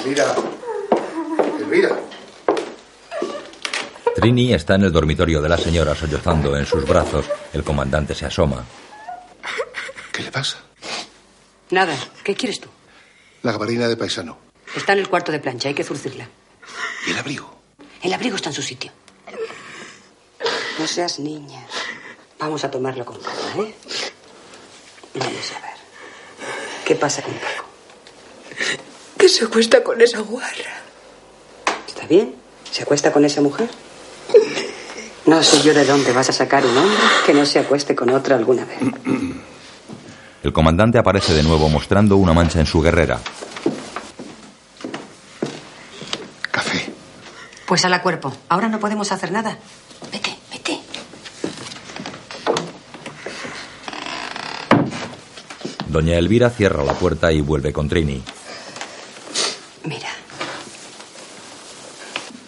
Elvira. 0.04 0.34
Elvira. 1.58 1.98
Trini 4.14 4.52
está 4.52 4.74
en 4.74 4.82
el 4.84 4.92
dormitorio 4.92 5.40
de 5.40 5.48
la 5.48 5.56
señora 5.56 5.94
sollozando 5.94 6.56
en 6.56 6.66
sus 6.66 6.86
brazos. 6.86 7.26
El 7.52 7.64
comandante 7.64 8.14
se 8.14 8.26
asoma. 8.26 8.64
¿Qué 10.12 10.22
le 10.22 10.30
pasa? 10.30 10.58
Nada. 11.70 11.96
¿Qué 12.22 12.34
quieres 12.34 12.60
tú? 12.60 12.68
La 13.42 13.52
gabarina 13.52 13.88
de 13.88 13.96
paisano. 13.96 14.43
Está 14.76 14.92
en 14.92 14.98
el 14.98 15.08
cuarto 15.08 15.32
de 15.32 15.40
plancha. 15.40 15.68
Hay 15.68 15.74
que 15.74 15.84
zurcirla. 15.84 16.28
¿Y 17.06 17.10
el 17.10 17.18
abrigo? 17.18 17.54
El 18.02 18.12
abrigo 18.12 18.36
está 18.36 18.50
en 18.50 18.54
su 18.54 18.62
sitio. 18.62 18.92
No 20.78 20.86
seas 20.86 21.18
niña. 21.18 21.64
Vamos 22.38 22.64
a 22.64 22.70
tomarlo 22.70 23.04
con 23.04 23.16
calma, 23.18 23.68
¿eh? 23.68 23.74
Vamos 25.14 25.52
a 25.52 25.60
ver. 25.60 25.74
¿Qué 26.84 26.94
pasa 26.96 27.22
con 27.22 27.32
Paco? 27.34 27.64
Que 29.16 29.28
se 29.28 29.44
acuesta 29.44 29.82
con 29.82 30.00
esa 30.00 30.20
guarra. 30.20 30.82
¿Está 31.86 32.06
bien? 32.06 32.34
¿Se 32.70 32.82
acuesta 32.82 33.12
con 33.12 33.24
esa 33.24 33.40
mujer? 33.40 33.70
No 35.26 35.42
sé 35.42 35.62
yo 35.62 35.72
de 35.72 35.84
dónde 35.84 36.12
vas 36.12 36.28
a 36.28 36.32
sacar 36.32 36.66
un 36.66 36.76
hombre 36.76 36.98
que 37.24 37.32
no 37.32 37.46
se 37.46 37.58
acueste 37.58 37.94
con 37.94 38.10
otra 38.10 38.36
alguna 38.36 38.64
vez. 38.66 38.78
El 40.42 40.52
comandante 40.52 40.98
aparece 40.98 41.32
de 41.32 41.42
nuevo 41.42 41.70
mostrando 41.70 42.16
una 42.16 42.34
mancha 42.34 42.60
en 42.60 42.66
su 42.66 42.82
guerrera. 42.82 43.20
Pues 47.66 47.84
a 47.84 47.88
la 47.88 48.02
cuerpo. 48.02 48.32
Ahora 48.48 48.68
no 48.68 48.78
podemos 48.78 49.10
hacer 49.10 49.32
nada. 49.32 49.58
Vete, 50.12 50.36
vete. 50.50 50.80
Doña 55.86 56.18
Elvira 56.18 56.50
cierra 56.50 56.84
la 56.84 56.94
puerta 56.94 57.32
y 57.32 57.40
vuelve 57.40 57.72
con 57.72 57.88
Trini. 57.88 58.22
Mira. 59.84 60.10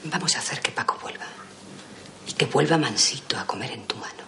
Vamos 0.04 0.36
a 0.36 0.40
hacer 0.40 0.60
que 0.60 0.70
Paco 0.70 0.98
vuelva. 1.00 1.26
Y 2.26 2.32
que 2.32 2.46
vuelva 2.46 2.76
mansito 2.76 3.38
a 3.38 3.46
comer 3.46 3.70
en 3.72 3.86
tu 3.86 3.96
mano. 3.96 4.24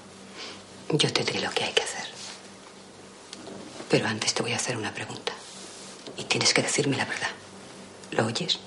Yo 0.90 1.12
te 1.12 1.22
diré 1.22 1.40
lo 1.40 1.50
que 1.50 1.64
hay 1.64 1.72
que 1.72 1.82
hacer. 1.82 2.06
Pero 3.90 4.08
antes 4.08 4.32
te 4.32 4.42
voy 4.42 4.52
a 4.52 4.56
hacer 4.56 4.76
una 4.76 4.94
pregunta. 4.94 5.32
Y 6.16 6.24
tienes 6.24 6.54
que 6.54 6.62
decirme 6.62 6.96
la 6.96 7.04
verdad. 7.04 7.28
¿Lo 8.12 8.24
oyes? 8.26 8.58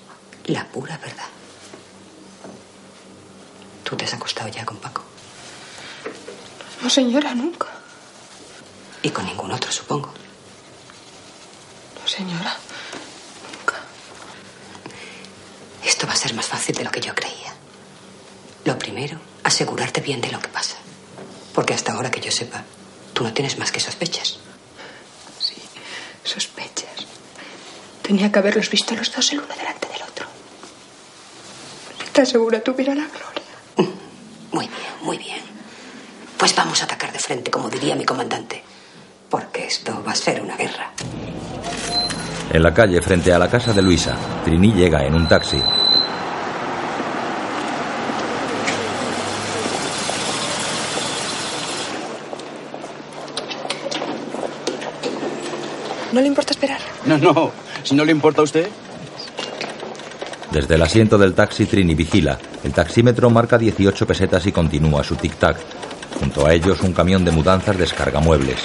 La 0.46 0.68
pura 0.68 0.98
verdad. 0.98 1.26
¿Tú 3.92 3.98
te 3.98 4.06
has 4.06 4.14
acostado 4.14 4.48
ya 4.48 4.64
con 4.64 4.78
Paco? 4.78 5.02
No, 6.80 6.88
señora, 6.88 7.34
nunca. 7.34 7.66
Y 9.02 9.10
con 9.10 9.26
ningún 9.26 9.52
otro, 9.52 9.70
supongo. 9.70 10.14
No, 12.00 12.08
señora. 12.08 12.56
Esto 15.84 16.06
va 16.06 16.14
a 16.14 16.16
ser 16.16 16.32
más 16.32 16.46
fácil 16.46 16.74
de 16.74 16.84
lo 16.84 16.90
que 16.90 17.02
yo 17.02 17.14
creía. 17.14 17.52
Lo 18.64 18.78
primero, 18.78 19.20
asegurarte 19.44 20.00
bien 20.00 20.22
de 20.22 20.32
lo 20.32 20.40
que 20.40 20.48
pasa. 20.48 20.76
Porque 21.52 21.74
hasta 21.74 21.92
ahora 21.92 22.10
que 22.10 22.22
yo 22.22 22.32
sepa, 22.32 22.64
tú 23.12 23.24
no 23.24 23.34
tienes 23.34 23.58
más 23.58 23.70
que 23.72 23.80
sospechas. 23.80 24.38
Sospechas. 26.24 27.08
Tenía 28.00 28.32
que 28.32 28.38
haberlos 28.38 28.70
visto 28.70 28.96
los 28.96 29.12
dos 29.14 29.30
el 29.32 29.40
uno 29.40 29.54
delante 29.54 29.86
del 29.88 30.02
otro. 30.02 30.26
¿Estás 32.06 32.30
segura 32.30 32.62
tuviera 32.62 32.94
la 32.94 33.06
gloria? 33.06 33.32
Muy 34.52 34.68
bien, 34.68 34.92
muy 35.00 35.18
bien. 35.18 35.40
Pues 36.52 36.66
vamos 36.66 36.82
a 36.82 36.84
atacar 36.84 37.10
de 37.10 37.18
frente, 37.18 37.50
como 37.50 37.70
diría 37.70 37.96
mi 37.96 38.04
comandante. 38.04 38.62
Porque 39.30 39.64
esto 39.64 40.04
va 40.06 40.12
a 40.12 40.14
ser 40.14 40.42
una 40.42 40.54
guerra. 40.54 40.92
En 42.52 42.62
la 42.62 42.74
calle, 42.74 43.00
frente 43.00 43.32
a 43.32 43.38
la 43.38 43.48
casa 43.48 43.72
de 43.72 43.80
Luisa, 43.80 44.14
Trini 44.44 44.70
llega 44.70 45.02
en 45.06 45.14
un 45.14 45.26
taxi. 45.26 45.56
¿No 56.12 56.20
le 56.20 56.26
importa 56.26 56.52
esperar? 56.52 56.80
No, 57.06 57.16
no. 57.16 57.50
Si 57.82 57.94
no 57.94 58.04
le 58.04 58.12
importa 58.12 58.42
a 58.42 58.44
usted. 58.44 58.68
Desde 60.50 60.74
el 60.74 60.82
asiento 60.82 61.16
del 61.16 61.32
taxi, 61.32 61.64
Trini 61.64 61.94
vigila. 61.94 62.38
El 62.62 62.74
taxímetro 62.74 63.30
marca 63.30 63.56
18 63.56 64.06
pesetas 64.06 64.44
y 64.44 64.52
continúa 64.52 65.02
su 65.02 65.16
tic-tac. 65.16 65.56
Junto 66.22 66.46
a 66.46 66.54
ellos, 66.54 66.80
un 66.82 66.92
camión 66.92 67.24
de 67.24 67.32
mudanzas 67.32 67.76
descarga 67.76 68.20
muebles. 68.20 68.60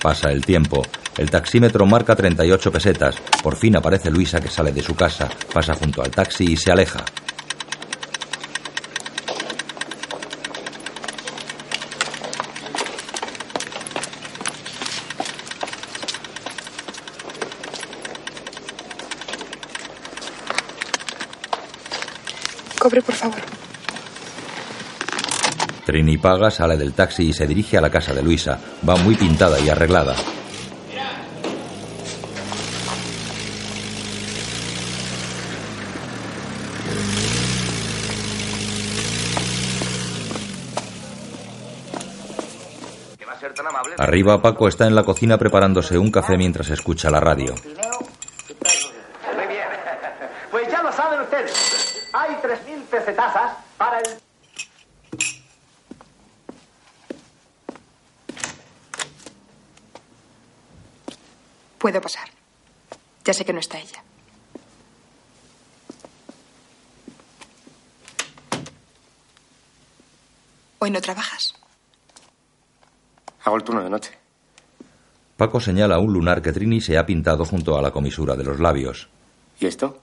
Pasa 0.00 0.30
el 0.30 0.42
tiempo. 0.42 0.86
El 1.18 1.30
taxímetro 1.30 1.84
marca 1.84 2.16
38 2.16 2.72
pesetas. 2.72 3.16
Por 3.42 3.56
fin 3.56 3.76
aparece 3.76 4.10
Luisa 4.10 4.40
que 4.40 4.48
sale 4.48 4.72
de 4.72 4.82
su 4.82 4.94
casa, 4.94 5.28
pasa 5.52 5.74
junto 5.74 6.02
al 6.02 6.10
taxi 6.10 6.52
y 6.52 6.56
se 6.56 6.72
aleja. 6.72 7.04
Cobre, 22.84 23.00
por 23.00 23.14
favor. 23.14 23.40
Trini 25.86 26.18
paga, 26.18 26.50
sale 26.50 26.76
del 26.76 26.92
taxi 26.92 27.30
y 27.30 27.32
se 27.32 27.46
dirige 27.46 27.78
a 27.78 27.80
la 27.80 27.88
casa 27.88 28.12
de 28.12 28.22
Luisa. 28.22 28.60
Va 28.86 28.96
muy 28.96 29.14
pintada 29.14 29.58
y 29.58 29.70
arreglada. 29.70 30.14
Arriba 43.96 44.42
Paco 44.42 44.68
está 44.68 44.86
en 44.86 44.94
la 44.94 45.04
cocina 45.04 45.38
preparándose 45.38 45.96
un 45.96 46.10
café 46.10 46.36
mientras 46.36 46.68
escucha 46.68 47.08
la 47.08 47.20
radio. 47.20 47.54
Muy 47.54 49.46
bien. 49.46 49.68
Pues 50.50 50.70
ya 50.70 50.82
lo 50.82 50.92
saben 50.92 51.20
ustedes. 51.22 51.84
Hay 52.16 52.30
3.000 52.36 52.83
pesetazas 52.94 53.56
para 53.76 53.98
el... 53.98 54.06
Puedo 61.78 62.00
pasar. 62.00 62.28
Ya 63.24 63.32
sé 63.34 63.44
que 63.44 63.52
no 63.52 63.60
está 63.60 63.78
ella. 63.78 64.02
¿Hoy 70.78 70.90
no 70.90 71.00
trabajas? 71.00 71.54
Hago 73.44 73.56
el 73.56 73.64
turno 73.64 73.82
de 73.82 73.90
noche. 73.90 74.12
Paco 75.36 75.60
señala 75.60 75.98
un 75.98 76.12
lunar 76.12 76.40
que 76.42 76.52
Trini 76.52 76.80
se 76.80 76.96
ha 76.96 77.06
pintado 77.06 77.44
junto 77.44 77.76
a 77.76 77.82
la 77.82 77.90
comisura 77.90 78.36
de 78.36 78.44
los 78.44 78.60
labios. 78.60 79.08
¿Y 79.58 79.66
esto? 79.66 79.98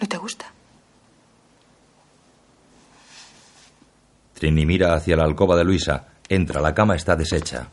¿No 0.00 0.06
te 0.08 0.16
gusta? 0.16 0.52
Trini 4.40 4.64
mira 4.64 4.94
hacia 4.94 5.16
la 5.16 5.24
alcoba 5.24 5.54
de 5.54 5.64
Luisa. 5.64 6.06
Entra, 6.26 6.62
la 6.62 6.72
cama 6.74 6.96
está 6.96 7.14
deshecha. 7.14 7.68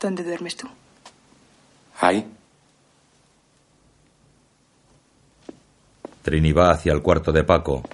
¿Dónde 0.00 0.24
duermes 0.24 0.56
tú? 0.56 0.66
Ahí. 2.00 2.26
Trini 6.22 6.50
va 6.50 6.72
hacia 6.72 6.92
el 6.92 7.02
cuarto 7.02 7.30
de 7.30 7.44
Paco. 7.44 7.84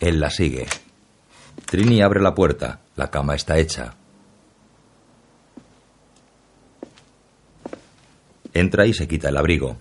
Él 0.00 0.18
la 0.18 0.30
sigue. 0.30 0.66
Trini 1.76 2.00
abre 2.00 2.22
la 2.22 2.34
puerta. 2.34 2.80
La 2.94 3.10
cama 3.10 3.34
está 3.34 3.58
hecha. 3.58 3.92
Entra 8.54 8.86
y 8.86 8.94
se 8.94 9.06
quita 9.06 9.28
el 9.28 9.36
abrigo. 9.36 9.76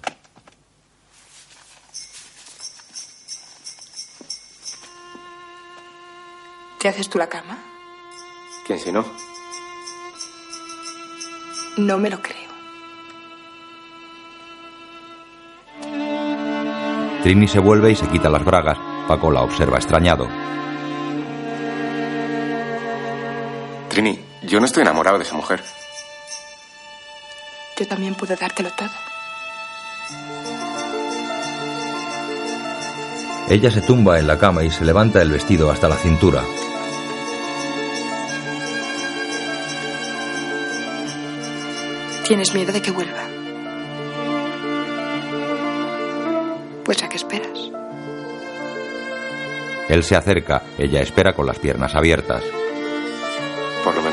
¿Te 6.80 6.90
haces 6.90 7.10
tú 7.10 7.18
la 7.18 7.30
cama? 7.30 7.58
¿Quién 8.68 8.80
si 8.80 8.92
no? 8.92 9.06
No 11.78 11.98
me 11.98 12.10
lo 12.10 12.22
creo. 12.22 12.52
Trini 17.24 17.48
se 17.48 17.60
vuelve 17.60 17.92
y 17.92 17.96
se 17.96 18.10
quita 18.10 18.30
las 18.30 18.44
bragas. 18.44 18.78
Paco 19.08 19.32
la 19.32 19.44
observa 19.44 19.78
extrañado. 19.78 20.28
Trini, 23.96 24.20
yo 24.44 24.60
no 24.60 24.66
estoy 24.66 24.82
enamorado 24.82 25.18
de 25.18 25.24
esa 25.24 25.36
mujer. 25.36 25.64
Yo 27.80 27.88
también 27.88 28.14
puedo 28.14 28.36
dártelo 28.36 28.70
todo. 28.72 28.90
Ella 33.50 33.72
se 33.72 33.80
tumba 33.80 34.20
en 34.20 34.28
la 34.28 34.38
cama 34.38 34.66
y 34.66 34.70
se 34.70 34.84
levanta 34.84 35.22
el 35.22 35.32
vestido 35.32 35.72
hasta 35.72 35.88
la 35.88 35.96
cintura. 35.96 36.44
¿Tienes 42.28 42.54
miedo 42.54 42.74
de 42.74 42.82
que 42.82 42.92
vuelva? 42.92 43.24
Pues 46.84 47.02
a 47.02 47.08
qué 47.08 47.16
esperas. 47.16 47.72
Él 49.88 50.04
se 50.04 50.18
acerca, 50.18 50.64
ella 50.78 51.00
espera 51.00 51.32
con 51.32 51.46
las 51.46 51.60
piernas 51.60 51.96
abiertas. 51.96 52.44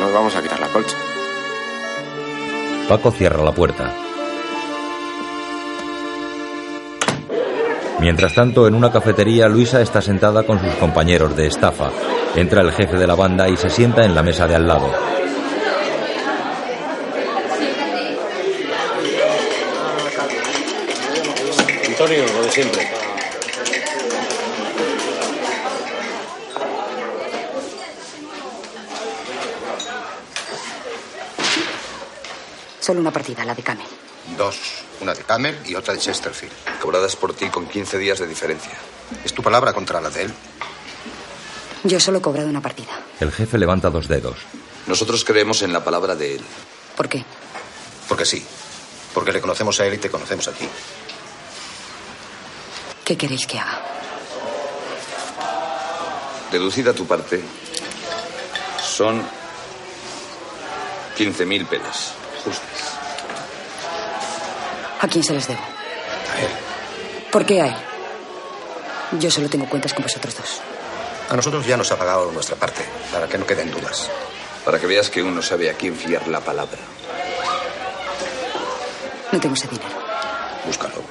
Menos 0.02 0.14
vamos 0.14 0.34
a 0.34 0.42
quitar 0.42 0.58
la 0.58 0.66
colcha. 0.66 0.96
Paco 2.88 3.12
cierra 3.12 3.44
la 3.44 3.52
puerta. 3.52 3.94
Mientras 8.00 8.34
tanto, 8.34 8.66
en 8.66 8.74
una 8.74 8.90
cafetería, 8.90 9.46
Luisa 9.46 9.80
está 9.80 10.02
sentada 10.02 10.42
con 10.42 10.58
sus 10.58 10.74
compañeros 10.74 11.36
de 11.36 11.46
estafa. 11.46 11.90
Entra 12.34 12.62
el 12.62 12.72
jefe 12.72 12.96
de 12.96 13.06
la 13.06 13.14
banda 13.14 13.48
y 13.48 13.56
se 13.56 13.70
sienta 13.70 14.04
en 14.04 14.16
la 14.16 14.24
mesa 14.24 14.48
de 14.48 14.56
al 14.56 14.66
lado. 14.66 14.90
Una 33.12 33.18
partida, 33.20 33.44
la 33.44 33.54
de 33.54 33.62
Camel. 33.62 33.86
Dos. 34.38 34.56
Una 35.02 35.12
de 35.12 35.22
Camel 35.22 35.58
y 35.66 35.74
otra 35.74 35.92
de 35.92 36.00
Chesterfield. 36.00 36.54
Cobradas 36.80 37.14
por 37.14 37.34
ti 37.34 37.50
con 37.50 37.66
15 37.66 37.98
días 37.98 38.18
de 38.18 38.26
diferencia. 38.26 38.72
¿Es 39.22 39.34
tu 39.34 39.42
palabra 39.42 39.74
contra 39.74 40.00
la 40.00 40.08
de 40.08 40.22
él? 40.22 40.34
Yo 41.84 42.00
solo 42.00 42.18
he 42.18 42.22
cobrado 42.22 42.48
una 42.48 42.62
partida. 42.62 42.98
El 43.20 43.30
jefe 43.30 43.58
levanta 43.58 43.90
dos 43.90 44.08
dedos. 44.08 44.38
Nosotros 44.86 45.24
creemos 45.26 45.60
en 45.60 45.74
la 45.74 45.84
palabra 45.84 46.16
de 46.16 46.36
él. 46.36 46.44
¿Por 46.96 47.06
qué? 47.10 47.22
Porque 48.08 48.24
sí. 48.24 48.42
Porque 49.12 49.30
le 49.30 49.42
conocemos 49.42 49.78
a 49.80 49.86
él 49.86 49.92
y 49.92 49.98
te 49.98 50.08
conocemos 50.10 50.48
a 50.48 50.52
ti. 50.52 50.66
¿Qué 53.04 53.18
queréis 53.18 53.46
que 53.46 53.58
haga? 53.58 53.78
Deducida 56.50 56.94
tu 56.94 57.06
parte, 57.06 57.42
son 58.82 59.22
15.000 61.18 61.66
pelas 61.68 62.14
justas. 62.42 62.71
¿A 65.02 65.08
quién 65.08 65.24
se 65.24 65.34
les 65.34 65.48
debo? 65.48 65.60
A 65.60 66.40
él. 66.40 66.48
¿Por 67.32 67.44
qué 67.44 67.60
a 67.60 67.66
él? 67.66 67.74
Yo 69.18 69.32
solo 69.32 69.48
tengo 69.48 69.68
cuentas 69.68 69.92
con 69.92 70.04
vosotros 70.04 70.36
dos. 70.36 70.60
A 71.28 71.34
nosotros 71.34 71.66
ya 71.66 71.76
nos 71.76 71.90
ha 71.90 71.98
pagado 71.98 72.30
nuestra 72.30 72.54
parte, 72.54 72.84
para 73.12 73.26
que 73.26 73.36
no 73.36 73.44
queden 73.44 73.72
dudas. 73.72 74.08
Para 74.64 74.78
que 74.78 74.86
veas 74.86 75.10
que 75.10 75.20
uno 75.20 75.42
sabe 75.42 75.68
a 75.70 75.74
quién 75.74 75.96
fiar 75.96 76.28
la 76.28 76.40
palabra. 76.40 76.78
No 79.32 79.40
tengo 79.40 79.56
ese 79.56 79.66
dinero. 79.66 79.90
Búscalo. 80.66 81.02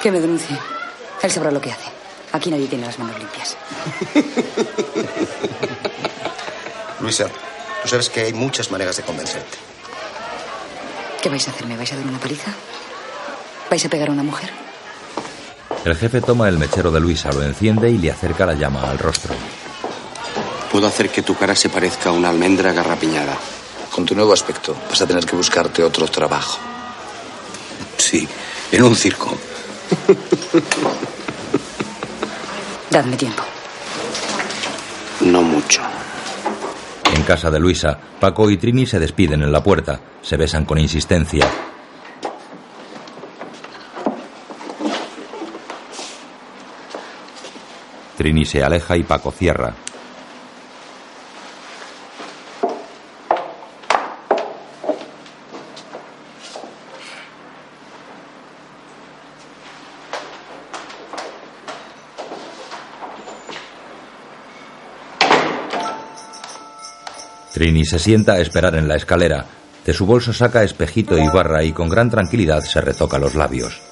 Que 0.00 0.12
me 0.12 0.20
denuncie. 0.20 0.56
Él 1.22 1.30
sabrá 1.30 1.50
lo 1.50 1.60
que 1.60 1.72
hace. 1.72 1.90
Aquí 2.32 2.50
nadie 2.50 2.68
tiene 2.68 2.86
las 2.86 3.00
manos 3.00 3.18
limpias. 3.18 3.56
Luisa, 7.00 7.26
tú 7.82 7.88
sabes 7.88 8.08
que 8.08 8.20
hay 8.20 8.32
muchas 8.32 8.70
maneras 8.70 8.96
de 8.96 9.02
convencerte. 9.02 9.69
¿Qué 11.20 11.28
vais 11.28 11.46
a 11.48 11.50
hacer? 11.50 11.66
¿Me 11.66 11.76
vais 11.76 11.92
a 11.92 11.96
dar 11.96 12.06
una 12.06 12.18
paliza? 12.18 12.50
¿Vais 13.68 13.84
a 13.84 13.88
pegar 13.88 14.08
a 14.08 14.12
una 14.12 14.22
mujer? 14.22 14.50
El 15.84 15.96
jefe 15.96 16.20
toma 16.20 16.48
el 16.48 16.58
mechero 16.58 16.90
de 16.90 17.00
Luisa, 17.00 17.30
lo 17.32 17.42
enciende 17.42 17.90
y 17.90 17.98
le 17.98 18.10
acerca 18.10 18.46
la 18.46 18.54
llama 18.54 18.90
al 18.90 18.98
rostro. 18.98 19.34
Puedo 20.70 20.86
hacer 20.86 21.10
que 21.10 21.22
tu 21.22 21.36
cara 21.36 21.54
se 21.54 21.68
parezca 21.68 22.10
a 22.10 22.12
una 22.12 22.28
almendra 22.30 22.72
garrapiñada. 22.72 23.36
Con 23.90 24.04
tu 24.06 24.14
nuevo 24.14 24.32
aspecto 24.32 24.74
vas 24.88 25.00
a 25.00 25.06
tener 25.06 25.26
que 25.26 25.36
buscarte 25.36 25.82
otro 25.82 26.06
trabajo. 26.08 26.58
Sí, 27.96 28.26
en 28.72 28.82
un 28.82 28.96
circo. 28.96 29.36
Dadme 32.90 33.16
tiempo. 33.16 33.42
No 35.20 35.42
mucho. 35.42 35.82
En 37.20 37.26
casa 37.26 37.50
de 37.50 37.60
Luisa, 37.60 37.98
Paco 38.18 38.48
y 38.48 38.56
Trini 38.56 38.86
se 38.86 38.98
despiden 38.98 39.42
en 39.42 39.52
la 39.52 39.62
puerta. 39.62 40.00
Se 40.22 40.38
besan 40.38 40.64
con 40.64 40.78
insistencia. 40.78 41.46
Trini 48.16 48.46
se 48.46 48.62
aleja 48.62 48.96
y 48.96 49.02
Paco 49.02 49.32
cierra. 49.32 49.74
Trini 67.60 67.84
se 67.84 67.98
sienta 67.98 68.32
a 68.32 68.40
esperar 68.40 68.74
en 68.76 68.88
la 68.88 68.96
escalera. 68.96 69.44
De 69.84 69.92
su 69.92 70.06
bolso 70.06 70.32
saca 70.32 70.62
espejito 70.62 71.18
y 71.18 71.28
barra 71.28 71.62
y 71.62 71.72
con 71.72 71.90
gran 71.90 72.08
tranquilidad 72.08 72.62
se 72.62 72.80
retoca 72.80 73.18
los 73.18 73.34
labios. 73.34 73.82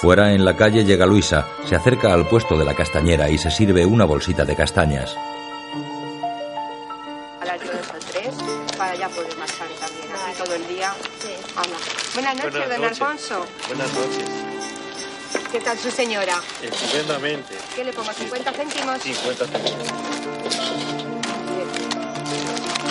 Fuera 0.00 0.32
en 0.32 0.42
la 0.42 0.56
calle 0.56 0.86
llega 0.86 1.04
Luisa, 1.04 1.48
se 1.66 1.76
acerca 1.76 2.14
al 2.14 2.26
puesto 2.28 2.56
de 2.56 2.64
la 2.64 2.74
castañera 2.74 3.28
y 3.28 3.36
se 3.36 3.50
sirve 3.50 3.84
una 3.84 4.06
bolsita 4.06 4.46
de 4.46 4.56
castañas. 4.56 5.18
Buenas 12.26 12.44
noches, 12.44 12.58
Buenas 12.66 12.68
don 12.68 12.80
noches. 12.80 13.00
Alfonso. 13.02 13.46
Buenas 13.68 13.92
noches. 13.94 14.24
¿Qué 15.52 15.60
tal 15.60 15.78
su 15.78 15.90
señora? 15.92 16.34
Estupendamente. 16.60 17.54
¿Qué 17.76 17.84
le 17.84 17.92
pongo? 17.92 18.10
¿50 18.10 18.52
céntimos? 18.52 19.00
50 19.00 19.46
céntimos. 19.46 19.86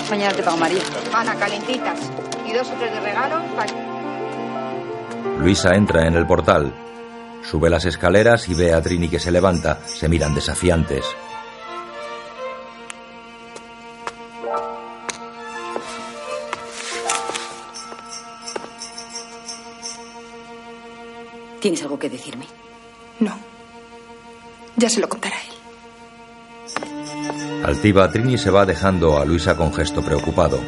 Mañana 0.09 0.33
te 0.35 0.41
pago 0.43 0.55
María. 0.57 0.81
Ana, 1.13 1.35
calentitas. 1.35 1.99
Y 2.47 2.53
dos 2.53 2.67
o 2.69 2.73
tres 2.79 2.93
de 2.93 2.99
regalo. 3.01 3.41
para- 3.55 3.73
Luisa 5.39 5.75
entra 5.75 6.07
en 6.07 6.15
el 6.15 6.25
portal. 6.25 6.73
Sube 7.43 7.69
las 7.69 7.83
escaleras 7.85 8.47
y 8.47 8.53
ve 8.53 8.73
a 8.73 8.81
Trini 8.81 9.09
que 9.09 9.19
se 9.19 9.31
levanta. 9.31 9.79
Se 9.85 10.07
miran 10.07 10.33
desafiantes. 10.33 11.03
¿Tienes 21.65 21.81
algo 21.81 21.97
que 21.97 22.11
decirme? 22.11 22.45
No. 23.19 23.35
Ya 24.75 24.87
se 24.87 25.01
lo 25.01 25.09
contará 25.09 25.35
él. 25.35 25.49
Altiva, 27.65 28.07
Trini 28.11 28.37
se 28.37 28.51
va 28.51 28.67
dejando 28.67 29.17
a 29.17 29.25
Luisa 29.25 29.57
con 29.57 29.73
gesto 29.73 30.03
preocupado. 30.03 30.59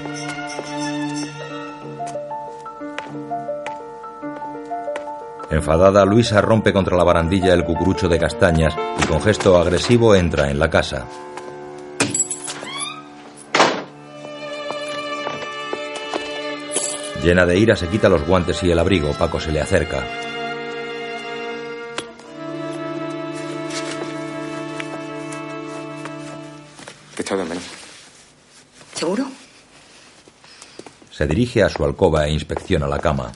Enfadada, 5.51 6.03
Luisa 6.03 6.41
rompe 6.41 6.73
contra 6.73 6.97
la 6.97 7.03
barandilla 7.03 7.53
el 7.53 7.63
cucurucho 7.63 8.09
de 8.09 8.17
castañas 8.17 8.73
y 8.99 9.05
con 9.05 9.21
gesto 9.21 9.55
agresivo 9.55 10.15
entra 10.15 10.49
en 10.49 10.57
la 10.57 10.71
casa. 10.71 11.05
Llena 17.21 17.45
de 17.45 17.59
ira 17.59 17.75
se 17.75 17.87
quita 17.87 18.09
los 18.09 18.25
guantes 18.25 18.63
y 18.63 18.71
el 18.71 18.79
abrigo. 18.79 19.11
Paco 19.11 19.39
se 19.39 19.51
le 19.51 19.61
acerca. 19.61 20.26
Se 31.17 31.25
dirige 31.25 31.63
a 31.63 31.69
su 31.69 31.83
alcoba 31.83 32.27
e 32.27 32.31
inspecciona 32.31 32.87
la 32.87 32.99
cama. 32.99 33.31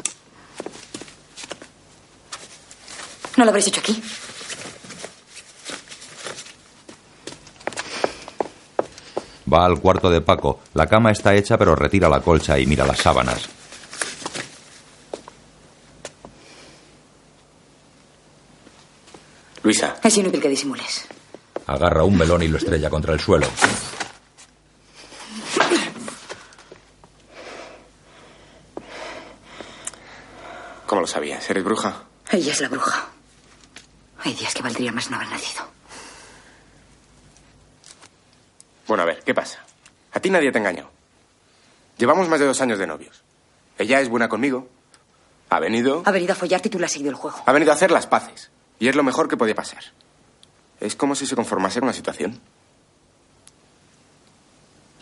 ¿No 3.37 3.43
lo 3.43 3.49
habréis 3.49 3.65
hecho 3.65 3.79
aquí? 3.79 4.03
Va 9.51 9.65
al 9.65 9.79
cuarto 9.79 10.11
de 10.11 10.21
Paco. 10.21 10.59
La 10.75 10.85
cama 10.85 11.09
está 11.09 11.33
hecha 11.33 11.57
pero 11.57 11.75
retira 11.75 12.07
la 12.07 12.21
colcha 12.21 12.59
y 12.59 12.67
mira 12.67 12.85
las 12.85 12.99
sábanas. 12.99 13.49
Luisa, 19.63 19.95
Es 20.03 20.15
inútil 20.17 20.39
que 20.39 20.49
disimules. 20.49 21.07
Agarra 21.65 22.03
un 22.03 22.15
melón 22.15 22.43
y 22.43 22.47
lo 22.47 22.59
estrella 22.59 22.91
contra 22.91 23.15
el 23.15 23.19
suelo. 23.19 23.47
Lo 31.01 31.07
sabías? 31.07 31.49
¿Eres 31.49 31.63
bruja? 31.63 32.03
Ella 32.31 32.51
es 32.53 32.61
la 32.61 32.69
bruja. 32.69 33.07
Hay 34.23 34.33
días 34.33 34.53
que 34.53 34.61
valdría 34.61 34.91
más 34.91 35.09
no 35.09 35.17
haber 35.17 35.29
nacido. 35.29 35.65
Bueno, 38.87 39.03
a 39.03 39.05
ver, 39.05 39.23
¿qué 39.23 39.33
pasa? 39.33 39.59
A 40.13 40.19
ti 40.19 40.29
nadie 40.29 40.51
te 40.51 40.57
ha 40.57 40.61
engañado. 40.61 40.91
Llevamos 41.97 42.27
más 42.29 42.39
de 42.39 42.45
dos 42.45 42.61
años 42.61 42.79
de 42.79 42.87
novios. 42.87 43.23
Ella 43.77 43.99
es 43.99 44.09
buena 44.09 44.29
conmigo. 44.29 44.69
Ha 45.49 45.59
venido. 45.59 46.03
Ha 46.05 46.11
venido 46.11 46.33
a 46.33 46.35
follarte 46.35 46.67
y 46.67 46.71
tú 46.71 46.79
le 46.79 46.85
has 46.85 46.91
seguido 46.91 47.09
el 47.11 47.15
juego. 47.15 47.41
Ha 47.45 47.51
venido 47.51 47.71
a 47.71 47.75
hacer 47.75 47.91
las 47.91 48.07
paces. 48.07 48.49
Y 48.79 48.87
es 48.87 48.95
lo 48.95 49.03
mejor 49.03 49.27
que 49.27 49.37
podía 49.37 49.55
pasar. 49.55 49.83
Es 50.79 50.95
como 50.95 51.15
si 51.15 51.25
se 51.25 51.35
conformase 51.35 51.79
con 51.79 51.87
una 51.87 51.93
situación. 51.93 52.39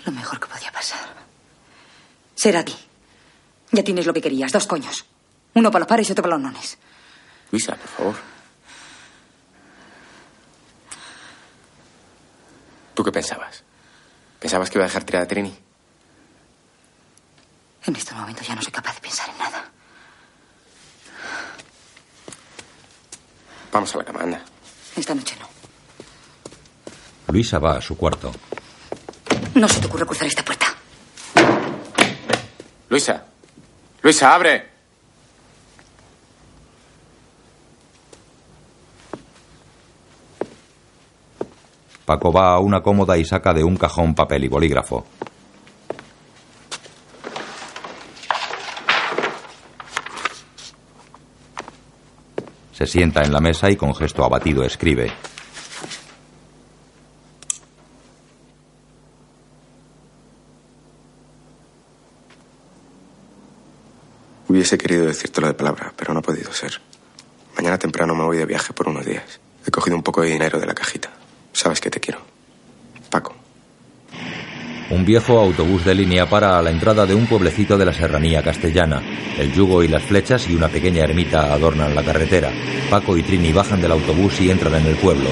Lo 0.06 0.12
mejor 0.12 0.40
que 0.40 0.48
podía 0.48 0.72
pasar. 0.72 1.00
Ser 2.36 2.58
aquí. 2.58 2.76
Ya 3.72 3.84
tienes 3.84 4.06
lo 4.06 4.14
que 4.14 4.22
querías, 4.22 4.52
dos 4.52 4.66
coños. 4.66 5.06
Uno 5.54 5.72
para 5.72 5.80
los 5.80 5.88
pares 5.88 6.08
y 6.10 6.12
otro 6.12 6.24
para 6.24 6.36
los 6.36 6.44
nones. 6.44 6.78
Luisa, 7.52 7.76
por 7.76 7.88
favor. 7.88 8.16
¿Tú 12.94 13.04
qué 13.04 13.12
pensabas? 13.12 13.64
¿Pensabas 14.40 14.70
que 14.70 14.78
iba 14.78 14.86
a 14.86 14.88
dejar 14.88 15.04
tirada 15.04 15.26
a 15.26 15.28
Trini? 15.28 15.58
En 17.86 17.96
estos 17.96 18.16
momentos 18.16 18.46
ya 18.48 18.56
no 18.56 18.62
soy 18.62 18.72
capaz 18.72 18.96
de 18.96 19.02
pensar 19.02 19.30
en 19.30 19.38
nada. 19.38 19.66
Vamos 23.72 23.94
a 23.96 23.98
la 24.00 24.04
cama, 24.04 24.22
anda. 24.22 24.42
Esta 24.96 25.16
noche 25.16 25.36
no. 25.40 25.48
Luisa 27.34 27.60
va 27.60 27.78
a 27.78 27.82
su 27.82 27.96
cuarto. 27.96 28.32
No 29.56 29.68
se 29.68 29.80
te 29.80 29.88
ocurre 29.88 30.06
cruzar 30.06 30.28
esta 30.28 30.44
puerta. 30.44 30.68
Luisa. 32.90 33.24
Luisa, 34.02 34.34
abre. 34.34 34.69
Paco 42.10 42.32
va 42.32 42.56
a 42.56 42.60
una 42.60 42.82
cómoda 42.82 43.20
y 43.20 43.24
saca 43.24 43.54
de 43.54 43.64
un 43.64 43.78
cajón 43.78 44.16
papel 44.16 44.44
y 44.44 44.48
bolígrafo. 44.48 45.06
Se 52.72 52.88
sienta 52.88 53.22
en 53.22 53.32
la 53.32 53.40
mesa 53.40 53.70
y 53.70 53.76
con 53.76 53.94
gesto 53.94 54.26
abatido 54.26 54.64
escribe. 54.64 55.12
Hubiese 64.48 64.80
querido 64.80 65.06
decírtelo 65.06 65.46
de 65.46 65.54
palabra, 65.54 65.94
pero 65.96 66.16
no 66.16 66.22
ha 66.22 66.24
podido 66.24 66.52
ser. 66.54 66.82
Mañana 67.56 67.78
temprano 67.78 68.16
me 68.16 68.24
voy 68.24 68.38
de 68.38 68.48
viaje 68.48 68.74
por 68.74 68.90
unos 68.90 69.06
días. 69.06 69.40
He 69.64 69.70
cogido 69.70 69.96
un 69.96 70.02
poco 70.02 70.24
de 70.24 70.30
dinero 70.30 70.60
de 70.60 70.66
la 70.66 70.74
cajita. 70.74 71.19
Sabes 71.60 71.82
que 71.82 71.90
te 71.90 72.00
quiero. 72.00 72.22
Paco. 73.12 73.36
Un 74.92 75.04
viejo 75.04 75.38
autobús 75.38 75.84
de 75.84 75.94
línea 75.94 76.26
para 76.30 76.58
a 76.58 76.62
la 76.62 76.70
entrada 76.70 77.06
de 77.06 77.14
un 77.14 77.28
pueblecito 77.28 77.78
de 77.78 77.86
la 77.86 77.92
serranía 77.92 78.42
castellana. 78.42 79.04
El 79.38 79.52
yugo 79.52 79.84
y 79.84 79.90
las 79.90 80.04
flechas 80.04 80.48
y 80.48 80.56
una 80.56 80.70
pequeña 80.70 81.04
ermita 81.04 81.54
adornan 81.54 81.94
la 81.94 82.02
carretera. 82.02 82.50
Paco 82.90 83.18
y 83.18 83.24
Trini 83.24 83.52
bajan 83.52 83.82
del 83.82 83.92
autobús 83.92 84.40
y 84.40 84.50
entran 84.50 84.76
en 84.76 84.86
el 84.86 84.96
pueblo. 84.96 85.30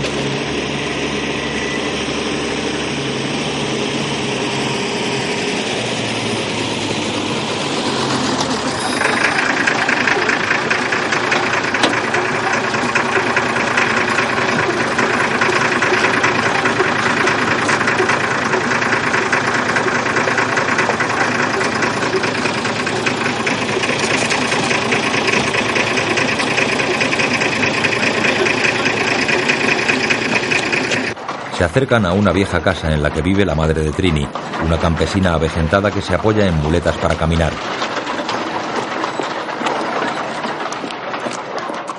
Acercan 31.68 32.05
a 32.05 32.13
una 32.13 32.32
vieja 32.32 32.61
casa 32.61 32.89
en 32.91 33.03
la 33.03 33.11
que 33.11 33.22
vive 33.22 33.45
la 33.45 33.53
madre 33.53 33.84
de 33.84 33.91
Trini, 33.91 34.26
una 34.65 34.78
campesina 34.80 35.34
avejentada 35.34 35.91
que 35.91 36.01
se 36.01 36.15
apoya 36.15 36.47
en 36.47 36.55
muletas 36.61 36.95
para 36.97 37.13
caminar. 37.15 37.51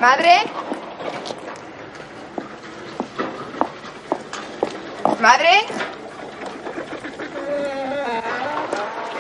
¿Madre? 0.01 0.39
¿Madre? 5.21 5.67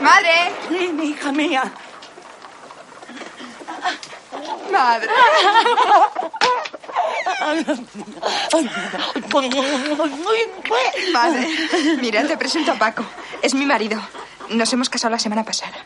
¿Madre? 0.00 0.92
mi 0.94 1.04
hija 1.10 1.30
mía. 1.30 1.64
Madre. 4.72 5.08
Madre, 11.12 11.48
mira, 12.00 12.26
te 12.26 12.36
presento 12.36 12.72
a 12.72 12.74
Paco. 12.74 13.04
Es 13.42 13.54
mi 13.54 13.66
marido. 13.66 14.00
Nos 14.50 14.72
hemos 14.72 14.88
casado 14.88 15.12
la 15.12 15.18
semana 15.18 15.44
pasada. 15.44 15.76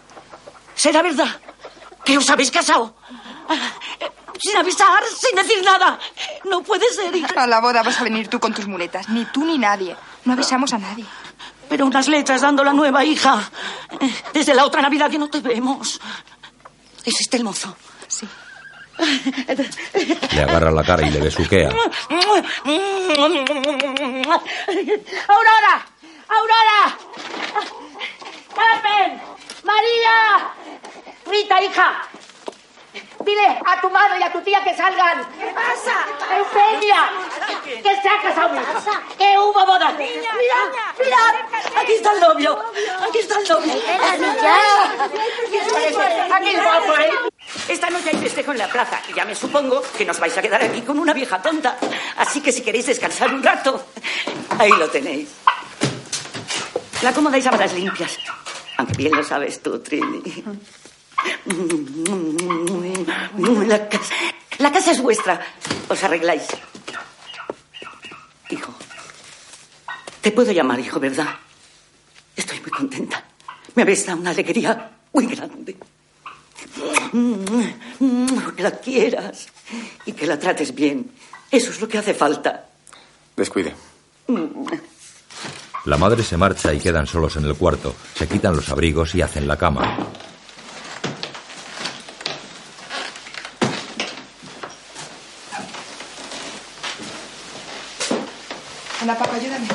¿Será 0.74 1.03
verdad 1.03 1.28
que 2.05 2.16
os 2.18 2.28
habéis 2.30 2.50
casado? 2.50 2.94
Sin 4.38 4.57
avisar, 4.57 5.03
sin 5.16 5.36
decir 5.36 5.62
nada. 5.64 5.98
No 6.44 6.62
puede 6.62 6.92
ser, 6.92 7.14
hija. 7.14 7.28
A 7.36 7.46
la 7.46 7.61
boda 7.61 7.82
vas 7.82 8.00
a 8.00 8.05
venir 8.05 8.28
tú 8.28 8.40
con 8.40 8.53
tus 8.53 8.66
muletas. 8.66 9.09
Ni 9.09 9.24
tú 9.26 9.44
ni 9.44 9.59
nadie. 9.59 9.96
No 10.24 10.32
avisamos 10.32 10.72
a 10.72 10.78
nadie. 10.78 11.05
Pero 11.68 11.86
unas 11.86 12.09
letras 12.09 12.40
dando 12.40 12.64
la 12.64 12.72
nueva, 12.72 13.05
hija. 13.05 13.50
Desde 14.32 14.55
la 14.55 14.64
otra 14.64 14.82
Navidad 14.82 15.11
que 15.11 15.18
no 15.18 15.28
te 15.28 15.40
vemos. 15.40 16.00
¿Es 17.05 17.20
este 17.20 17.36
el 17.36 17.44
mozo? 17.44 17.76
Sí. 18.09 18.28
Le 20.34 20.42
agarra 20.42 20.70
la 20.70 20.84
cara 20.84 21.07
y 21.07 21.11
le 21.11 21.20
besuquea. 21.20 21.68
¡Aurora! 25.28 25.86
¡Aurora! 26.28 26.98
¡Carmen! 28.55 29.20
¡María! 29.64 30.53
Rita, 31.26 31.62
hija. 31.62 32.09
Dile 33.25 33.61
a 33.64 33.81
tu 33.81 33.91
madre 33.91 34.18
y 34.20 34.23
a 34.23 34.33
tu 34.33 34.41
tía 34.41 34.62
que 34.64 34.77
salgan. 34.77 35.27
¿Qué 35.39 35.53
pasa? 35.55 36.07
Eugenia, 36.37 37.11
que 37.64 38.03
se 38.03 38.09
ha 38.09 38.23
casado 38.23 38.51
mi 38.51 38.59
hija. 38.59 39.03
Que 39.16 39.39
hubo 39.39 39.66
boda. 39.66 39.93
Mira, 39.93 40.33
mira. 40.35 41.81
Aquí 41.81 41.93
está 41.93 42.12
el 42.12 42.20
novio. 42.20 42.59
Aquí 43.09 43.18
está 43.18 43.39
el 43.39 43.49
novio. 43.49 43.75
Aquí 46.33 46.49
el 46.51 46.62
guapo, 46.62 46.93
¿eh? 46.99 47.11
Esta 47.68 47.91
noche 47.91 48.11
hay 48.11 48.16
festejo 48.16 48.53
en 48.53 48.59
la 48.59 48.68
plaza 48.68 49.01
y 49.09 49.14
ya 49.14 49.25
me 49.25 49.35
supongo 49.35 49.83
que 49.97 50.05
nos 50.05 50.18
vais 50.18 50.37
a 50.37 50.43
quedar 50.43 50.62
aquí 50.62 50.83
con 50.83 50.99
una 50.99 51.12
vieja 51.12 51.41
tonta. 51.41 51.77
Así 52.16 52.41
que 52.41 52.51
si 52.53 52.62
queréis 52.62 52.87
descansar 52.87 53.33
un 53.33 53.43
rato, 53.43 53.87
ahí 54.59 54.70
lo 54.70 54.89
tenéis. 54.89 55.29
La 57.03 57.12
cómoda 57.12 57.39
y 57.39 57.43
sábanas 57.43 57.73
limpias. 57.73 58.18
Aunque 58.79 58.95
bien 58.97 59.14
lo 59.14 59.23
sabes 59.23 59.62
tú, 59.62 59.79
Trini. 59.81 60.23
La 63.66 63.89
casa, 63.89 64.14
la 64.59 64.73
casa 64.73 64.91
es 64.93 65.01
vuestra. 65.01 65.41
Os 65.89 66.03
arregláis. 66.03 66.43
Hijo. 68.51 68.75
Te 70.20 70.31
puedo 70.31 70.53
llamar 70.53 70.79
hijo, 70.81 71.01
¿verdad? 71.01 71.29
Estoy 72.37 72.61
muy 72.61 72.70
contenta. 72.70 73.25
Me 73.75 73.83
habéis 73.83 74.07
dado 74.07 74.20
una 74.20 74.31
alegría 74.31 74.91
muy 75.12 75.27
grande. 75.27 75.77
Que 78.57 78.62
la 78.62 78.70
quieras 78.73 79.49
y 80.07 80.12
que 80.12 80.27
la 80.27 80.39
trates 80.39 80.75
bien. 80.75 81.11
Eso 81.51 81.70
es 81.70 81.81
lo 81.81 81.89
que 81.89 81.99
hace 81.99 82.14
falta. 82.14 82.66
Descuide. 83.37 83.75
La 85.85 85.97
madre 85.97 86.23
se 86.23 86.37
marcha 86.37 86.73
y 86.73 86.79
quedan 86.79 87.07
solos 87.07 87.37
en 87.37 87.45
el 87.45 87.57
cuarto. 87.57 87.95
Se 88.14 88.29
quitan 88.29 88.55
los 88.55 88.68
abrigos 88.68 89.14
y 89.14 89.23
hacen 89.23 89.49
la 89.49 89.59
cama. 89.59 89.99
Anda, 99.12 99.24
papá, 99.24 99.36
ayúdame. 99.36 99.66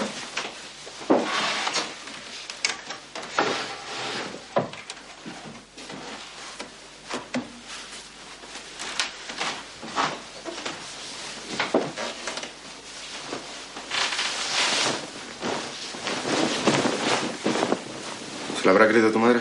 ¿Se 18.59 18.65
lo 18.65 18.71
habrá 18.71 18.87
creído 18.87 19.11
tu 19.11 19.19
madre? 19.19 19.39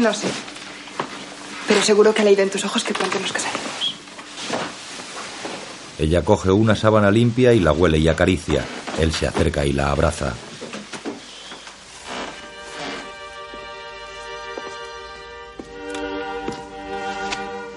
No 0.00 0.12
sé. 0.12 0.26
Pero 1.68 1.82
seguro 1.82 2.12
que 2.12 2.22
ha 2.22 2.24
leído 2.24 2.42
en 2.42 2.50
tus 2.50 2.64
ojos 2.64 2.82
que 2.82 2.92
pronto 2.92 3.20
nos 3.20 3.32
casaremos. 3.32 3.94
Ella 6.00 6.24
coge 6.24 6.50
una 6.50 6.74
sábana 6.74 7.10
limpia 7.10 7.52
y 7.52 7.60
la 7.60 7.72
huele 7.72 7.98
y 7.98 8.08
acaricia. 8.08 8.64
Él 9.00 9.14
se 9.14 9.26
acerca 9.26 9.64
y 9.64 9.72
la 9.72 9.92
abraza. 9.92 10.34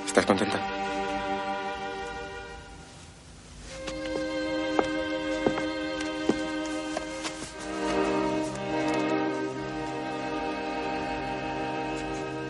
¿Estás 0.06 0.26
contenta? 0.26 0.60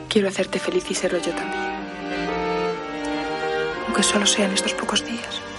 Quiero 0.09 0.29
hacerte 0.29 0.57
feliz 0.57 0.89
y 0.89 0.95
serlo 0.95 1.19
yo 1.19 1.31
también. 1.31 1.61
Aunque 3.85 4.01
solo 4.01 4.25
sean 4.25 4.51
estos 4.51 4.73
pocos 4.73 5.05
días. 5.05 5.52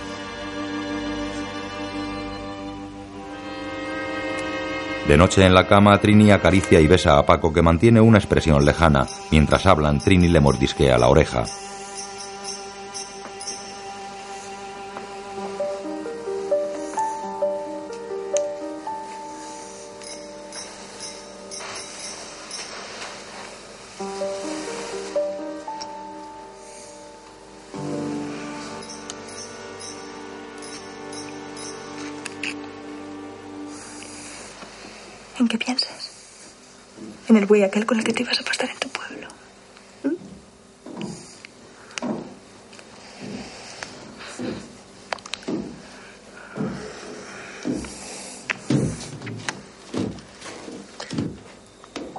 De 5.07 5.19
noche 5.19 5.45
en 5.45 5.53
la 5.53 5.67
cama, 5.67 5.99
Trini 5.99 6.31
acaricia 6.31 6.81
y 6.81 6.87
besa 6.87 7.19
a 7.19 7.27
Paco 7.27 7.53
que 7.53 7.61
mantiene 7.61 8.01
una 8.01 8.17
expresión 8.17 8.65
lejana. 8.65 9.07
Mientras 9.31 9.67
hablan, 9.67 9.99
Trini 9.99 10.29
le 10.29 10.41
mordisquea 10.41 10.97
la 10.97 11.09
oreja. 11.09 11.45
¿En 35.39 35.49
qué 35.49 35.59
piensas? 35.59 36.11
En 37.29 37.37
el 37.37 37.47
buey 37.47 37.63
aquel 37.65 37.87
con 37.87 37.99
el 37.99 38.05
que 38.05 38.13
te 38.13 38.23
ibas 38.23 38.41
a 38.41 38.45
pastar 38.45 38.71
en 38.71 38.79
tu 38.79 38.89
pueblo. 38.89 39.29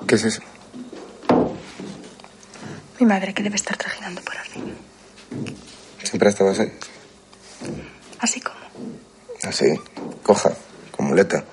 ¿Qué 0.07 0.15
es 0.15 0.23
eso? 0.25 0.41
Mi 2.99 3.05
madre 3.05 3.33
que 3.33 3.43
debe 3.43 3.55
estar 3.55 3.77
trajinando 3.77 4.21
por 4.21 4.37
arriba. 4.37 4.67
Siempre 6.03 6.29
estabas 6.29 6.59
ahí. 6.59 6.71
Así 8.19 8.41
como. 8.41 8.59
Así, 9.43 9.65
coja, 10.21 10.53
con 10.91 11.07
muleta. 11.07 11.43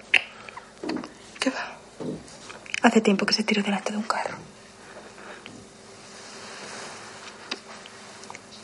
Hace 2.92 3.00
tiempo 3.00 3.24
que 3.24 3.32
se 3.32 3.42
tiró 3.42 3.62
delante 3.62 3.90
de 3.90 3.96
un 3.96 4.02
carro. 4.02 4.36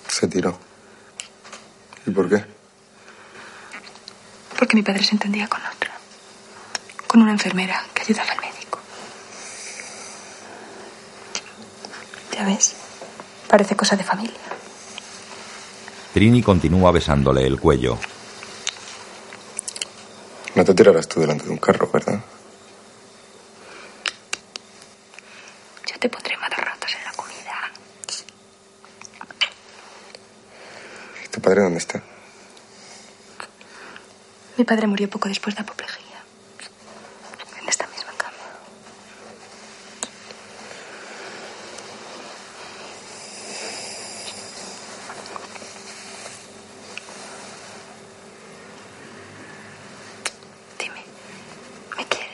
Se 0.06 0.28
tiró. 0.28 0.58
¿Y 2.04 2.10
por 2.10 2.28
qué? 2.28 2.44
Porque 4.58 4.76
mi 4.76 4.82
padre 4.82 5.02
se 5.02 5.12
entendía 5.12 5.48
con 5.48 5.62
otra. 5.64 5.92
Con 7.06 7.22
una 7.22 7.32
enfermera 7.32 7.82
que 7.94 8.02
ayudaba 8.02 8.32
al 8.32 8.40
médico. 8.42 8.78
Ya 12.34 12.44
ves, 12.44 12.74
parece 13.48 13.76
cosa 13.76 13.96
de 13.96 14.04
familia. 14.04 14.36
Trini 16.12 16.42
continúa 16.42 16.92
besándole 16.92 17.46
el 17.46 17.58
cuello. 17.58 17.98
No 20.54 20.62
te 20.66 20.74
tirarás 20.74 21.08
tú 21.08 21.18
delante 21.18 21.46
de 21.46 21.50
un 21.50 21.56
carro, 21.56 21.88
¿verdad? 21.90 22.20
Yo 25.98 25.98
te 26.00 26.08
pondré 26.08 26.36
manos 26.36 26.58
rotas 26.58 26.94
en 26.94 27.04
la 27.04 27.12
comida. 27.12 27.72
¿Y 34.56 34.57
tu 34.57 34.57
padre 34.68 34.86
murió 34.86 35.08
poco 35.08 35.28
después 35.28 35.56
de 35.56 35.62
apoplejía. 35.62 36.18
En 37.62 37.68
esta 37.68 37.86
misma 37.86 38.12
cama. 38.18 38.36
Dime, 50.78 51.02
¿me 51.96 52.04
quieres? 52.06 52.28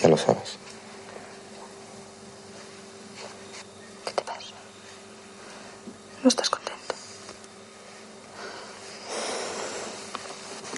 Ya 0.00 0.08
lo 0.08 0.16
sabes. 0.16 0.56
¿Qué 4.06 4.12
te 4.12 4.22
pasa? 4.22 4.54
¿No 6.22 6.28
estás 6.28 6.48
contento? 6.48 6.94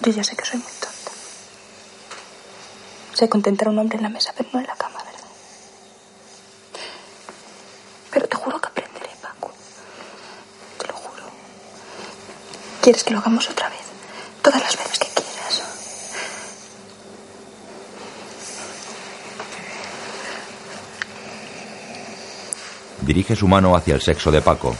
Yo 0.05 0.11
ya 0.11 0.21
sé 0.23 0.35
que 0.35 0.43
soy 0.43 0.59
muy 0.59 0.71
tonta. 0.81 1.11
Sé 3.23 3.29
contentar 3.29 3.69
a 3.69 3.71
un 3.71 3.79
hombre 3.79 3.95
en 3.95 4.03
la 4.03 4.09
mesa, 4.09 4.33
pero 4.35 4.49
no 4.51 4.59
en 4.59 4.67
la 4.67 4.75
cama, 4.75 4.97
¿verdad? 5.01 5.29
Pero 8.11 8.27
te 8.27 8.35
juro 8.35 8.59
que 8.59 8.67
aprenderé, 8.67 9.11
Paco. 9.21 9.49
Te 10.77 10.87
lo 10.87 10.93
juro. 10.93 11.23
¿Quieres 12.81 13.01
que 13.01 13.11
lo 13.13 13.19
hagamos 13.19 13.49
otra 13.49 13.69
vez? 13.69 13.79
Todas 14.41 14.59
las 14.61 14.75
veces 14.75 14.99
que 14.99 15.07
quieras. 15.07 15.63
Dirige 23.03 23.37
su 23.37 23.47
mano 23.47 23.73
hacia 23.73 23.95
el 23.95 24.01
sexo 24.01 24.31
de 24.31 24.41
Paco. 24.41 24.75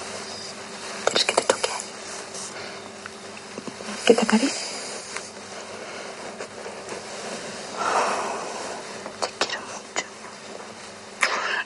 ¿Quieres 1.06 1.24
que 1.24 1.34
te 1.36 1.44
toque? 1.44 1.70
¿Que 4.06 4.14
te 4.14 4.22
acaricie? 4.24 4.64
Te 9.22 9.30
quiero 9.46 9.60
mucho. 9.62 10.06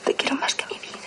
Te 0.06 0.16
quiero 0.16 0.36
más 0.36 0.56
que 0.56 0.66
mi 0.68 0.80
vida. 0.80 0.98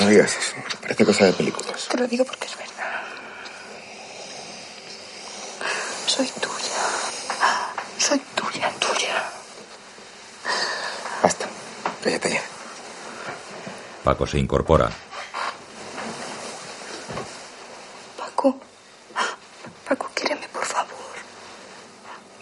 No 0.00 0.08
digas 0.08 0.36
eso. 0.36 0.54
Parece 0.80 0.95
cosa 1.06 1.26
de 1.26 1.32
películas. 1.34 1.86
Te 1.88 1.96
lo 1.96 2.06
digo 2.08 2.24
porque 2.24 2.46
es 2.46 2.56
verdad. 2.58 3.02
Soy 6.06 6.26
tuya. 6.26 6.82
Soy 7.96 8.18
tuya, 8.34 8.72
tuya. 8.80 9.30
Basta. 11.22 11.46
Cállate 12.02 12.30
ya. 12.30 12.42
Paco 14.02 14.26
se 14.26 14.38
incorpora. 14.40 14.90
Paco. 18.18 18.58
Paco, 19.88 20.10
quíreme, 20.12 20.48
por 20.48 20.64
favor. 20.64 21.14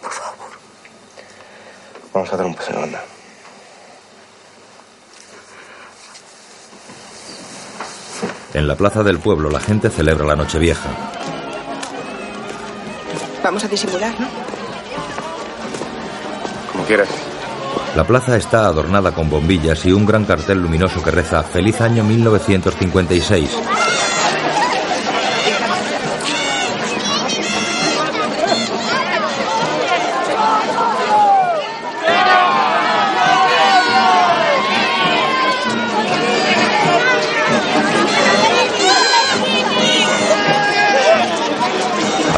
Por 0.01 0.11
favor. 0.11 0.51
Vamos 2.15 2.33
a 2.33 2.37
dar 2.39 2.47
un 2.47 2.55
paseo, 2.55 2.83
anda. 2.83 3.05
En 8.55 8.69
la 8.69 8.77
plaza 8.77 9.03
del 9.03 9.19
pueblo 9.19 9.51
la 9.51 9.59
gente 9.59 9.91
celebra 9.91 10.25
la 10.25 10.37
Nochevieja. 10.37 10.89
Vamos 13.43 13.65
a 13.65 13.69
disimular, 13.69 14.15
¿no? 14.21 14.29
Como 16.71 16.85
quieras. 16.85 17.09
La 17.97 18.05
plaza 18.05 18.37
está 18.37 18.67
adornada 18.67 19.13
con 19.13 19.29
bombillas 19.29 19.85
y 19.87 19.93
un 19.93 20.07
gran 20.07 20.25
cartel 20.25 20.63
luminoso 20.63 21.03
que 21.03 21.11
reza 21.11 21.43
Feliz 21.43 21.81
año 21.81 22.05
1956. 22.05 23.51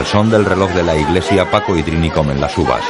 Al 0.07 0.13
son 0.13 0.31
del 0.31 0.45
reloj 0.45 0.71
de 0.71 0.85
la 0.85 0.95
iglesia, 0.95 1.51
Paco 1.51 1.77
y 1.77 1.83
Trini 1.83 2.11
comen 2.11 2.41
las 2.41 2.57
uvas. 2.57 2.81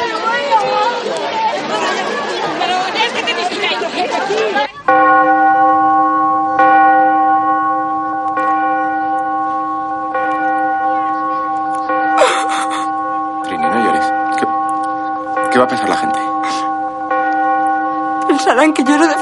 Trini, 13.44 13.66
no 13.66 13.84
llores. 13.84 14.12
¿Qué, 14.36 14.46
qué 15.52 15.58
va 15.58 15.64
a 15.64 15.68
pensar 15.68 15.88
la 15.88 15.96
gente? 15.96 16.20
Pensarán 18.28 18.74
que 18.74 18.84
lloro 18.84 19.08
de 19.08 19.15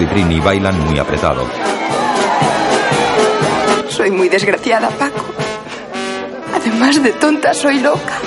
Paco 0.00 0.02
y 0.02 0.06
Trini 0.06 0.40
bailan 0.40 0.80
muy 0.80 0.98
apretados. 0.98 1.48
Soy 3.88 4.10
muy 4.10 4.28
desgraciada, 4.28 4.88
Paco. 4.88 5.26
Además 6.54 7.02
de 7.02 7.12
tonta, 7.12 7.52
soy 7.52 7.80
loca. 7.80 8.18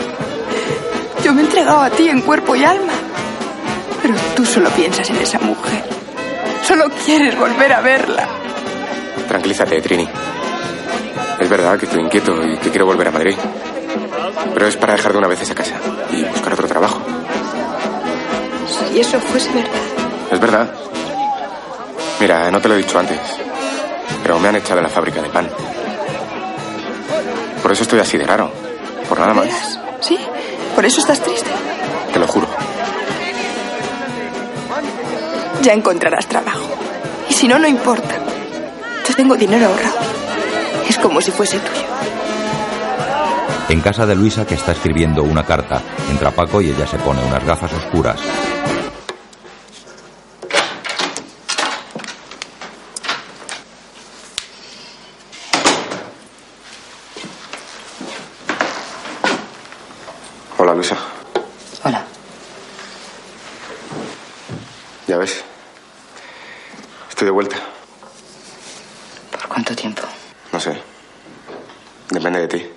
Yo 1.23 1.33
me 1.33 1.41
he 1.41 1.45
entregado 1.45 1.81
a 1.81 1.89
ti 1.89 2.09
en 2.09 2.21
cuerpo 2.21 2.55
y 2.55 2.63
alma. 2.63 2.93
Pero 4.01 4.15
tú 4.35 4.45
solo 4.45 4.69
piensas 4.69 5.09
en 5.09 5.17
esa 5.17 5.39
mujer. 5.39 5.83
Solo 6.63 6.85
quieres 7.05 7.37
volver 7.37 7.73
a 7.73 7.81
verla. 7.81 8.27
Tranquilízate, 9.27 9.81
Trini. 9.81 10.07
Es 11.39 11.49
verdad 11.49 11.79
que 11.79 11.85
estoy 11.85 12.01
inquieto 12.01 12.35
y 12.45 12.57
que 12.57 12.69
quiero 12.69 12.85
volver 12.85 13.07
a 13.07 13.11
Madrid. 13.11 13.35
Pero 14.53 14.67
es 14.67 14.77
para 14.77 14.93
dejar 14.93 15.13
de 15.13 15.17
una 15.17 15.27
vez 15.27 15.41
esa 15.41 15.55
casa 15.55 15.75
y 16.11 16.23
buscar 16.23 16.53
otro 16.53 16.67
trabajo. 16.67 17.01
Si 18.67 18.99
eso 18.99 19.19
fuese 19.19 19.51
verdad. 19.53 19.71
Es 20.31 20.39
verdad. 20.39 20.83
Mira, 22.23 22.49
no 22.49 22.61
te 22.61 22.69
lo 22.69 22.75
he 22.75 22.77
dicho 22.77 22.97
antes, 22.97 23.19
pero 24.21 24.39
me 24.39 24.47
han 24.47 24.55
echado 24.55 24.77
de 24.77 24.83
la 24.83 24.87
fábrica 24.87 25.21
de 25.21 25.27
pan. 25.27 25.49
Por 27.61 27.69
eso 27.69 27.83
estoy 27.83 27.99
así 27.99 28.17
de 28.17 28.25
raro. 28.25 28.49
Por 29.09 29.19
nada 29.19 29.33
más. 29.33 29.77
¿Sí? 29.99 30.17
¿Por 30.73 30.85
eso 30.85 31.01
estás 31.01 31.19
triste? 31.19 31.49
Te 32.13 32.19
lo 32.19 32.25
juro. 32.25 32.47
Ya 35.63 35.73
encontrarás 35.73 36.25
trabajo. 36.27 36.65
Y 37.29 37.33
si 37.33 37.45
no, 37.45 37.59
no 37.59 37.67
importa. 37.67 38.15
Yo 39.05 39.15
tengo 39.15 39.35
dinero 39.35 39.65
ahorrado. 39.67 39.97
Es 40.87 40.97
como 40.99 41.19
si 41.19 41.31
fuese 41.31 41.59
tuyo. 41.59 41.87
En 43.67 43.81
casa 43.81 44.05
de 44.05 44.15
Luisa, 44.15 44.47
que 44.47 44.55
está 44.55 44.71
escribiendo 44.71 45.23
una 45.23 45.45
carta, 45.45 45.81
entra 46.09 46.31
Paco 46.31 46.61
y 46.61 46.69
ella 46.69 46.87
se 46.87 46.99
pone 46.99 47.21
unas 47.21 47.43
gafas 47.43 47.73
oscuras. 47.73 48.17
Hola, 60.63 60.75
Luisa. 60.75 60.95
Hola. 61.83 62.05
Ya 65.07 65.17
ves. 65.17 65.43
Estoy 67.09 67.25
de 67.25 67.31
vuelta. 67.31 67.57
¿Por 69.29 69.45
cuánto 69.49 69.75
tiempo? 69.75 70.03
No 70.53 70.61
sé. 70.61 70.81
Depende 72.11 72.39
de 72.39 72.47
ti. 72.47 72.69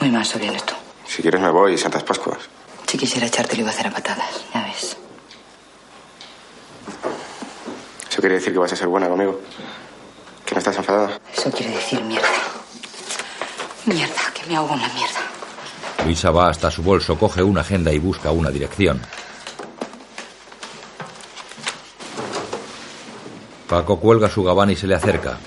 Muy 0.00 0.10
mal 0.10 0.26
vienes 0.36 0.64
tú. 0.66 0.74
Si 1.06 1.22
quieres 1.22 1.40
me 1.40 1.50
voy, 1.50 1.78
Santas 1.78 2.02
Pascuas. 2.02 2.40
Si 2.88 2.98
quisiera 2.98 3.28
echarte, 3.28 3.54
lo 3.54 3.60
iba 3.60 3.70
a 3.70 3.72
hacer 3.72 3.86
a 3.86 3.92
patadas. 3.92 4.44
Ya 4.52 4.64
ves. 4.64 4.96
¿Eso 8.10 8.20
quiere 8.20 8.34
decir 8.34 8.52
que 8.52 8.58
vas 8.58 8.72
a 8.72 8.74
ser 8.76 8.88
buena 8.88 9.08
conmigo? 9.08 9.40
¿Que 10.44 10.56
no 10.56 10.58
estás 10.58 10.76
enfadada? 10.76 11.20
Eso 11.32 11.52
quiere 11.52 11.72
decir 11.72 12.02
mierda. 12.02 12.26
Mierda, 13.86 14.32
que 14.34 14.44
me 14.48 14.56
ahogo 14.56 14.74
en 14.74 14.82
la 14.82 14.88
mierda. 14.88 15.20
Va 16.28 16.50
hasta 16.50 16.70
su 16.70 16.82
bolso, 16.82 17.18
coge 17.18 17.42
una 17.42 17.62
agenda 17.62 17.90
y 17.92 17.98
busca 17.98 18.30
una 18.30 18.50
dirección. 18.50 19.00
Paco 23.66 23.98
cuelga 23.98 24.28
su 24.28 24.44
gabán 24.44 24.70
y 24.70 24.76
se 24.76 24.86
le 24.86 24.94
acerca. 24.96 25.38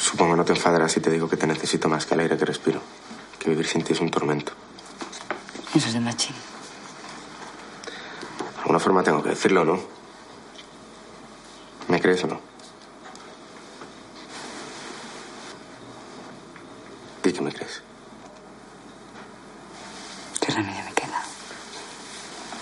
Supongo 0.00 0.34
no 0.34 0.44
te 0.44 0.52
enfadarás 0.52 0.92
si 0.92 1.00
te 1.00 1.10
digo 1.10 1.28
que 1.28 1.36
te 1.36 1.46
necesito 1.46 1.88
más 1.88 2.06
que 2.06 2.14
el 2.14 2.20
aire 2.20 2.38
que 2.38 2.46
respiro. 2.46 2.80
Que 3.38 3.50
vivir 3.50 3.66
sin 3.66 3.84
ti 3.84 3.92
es 3.92 4.00
un 4.00 4.10
tormento. 4.10 4.52
Eso 5.74 5.88
es 5.88 5.92
de 5.92 6.00
machín. 6.00 6.34
De 8.54 8.60
alguna 8.60 8.78
forma 8.78 9.02
tengo 9.02 9.22
que 9.22 9.30
decirlo, 9.30 9.64
¿no? 9.64 9.78
¿Me 11.88 12.00
crees 12.00 12.24
o 12.24 12.26
no? 12.28 12.48
Di 17.22 17.32
que 17.32 17.40
me 17.40 17.52
crees. 17.52 17.82
¿Qué 20.40 20.52
remedio 20.52 20.84
me 20.84 20.92
queda? 20.94 21.22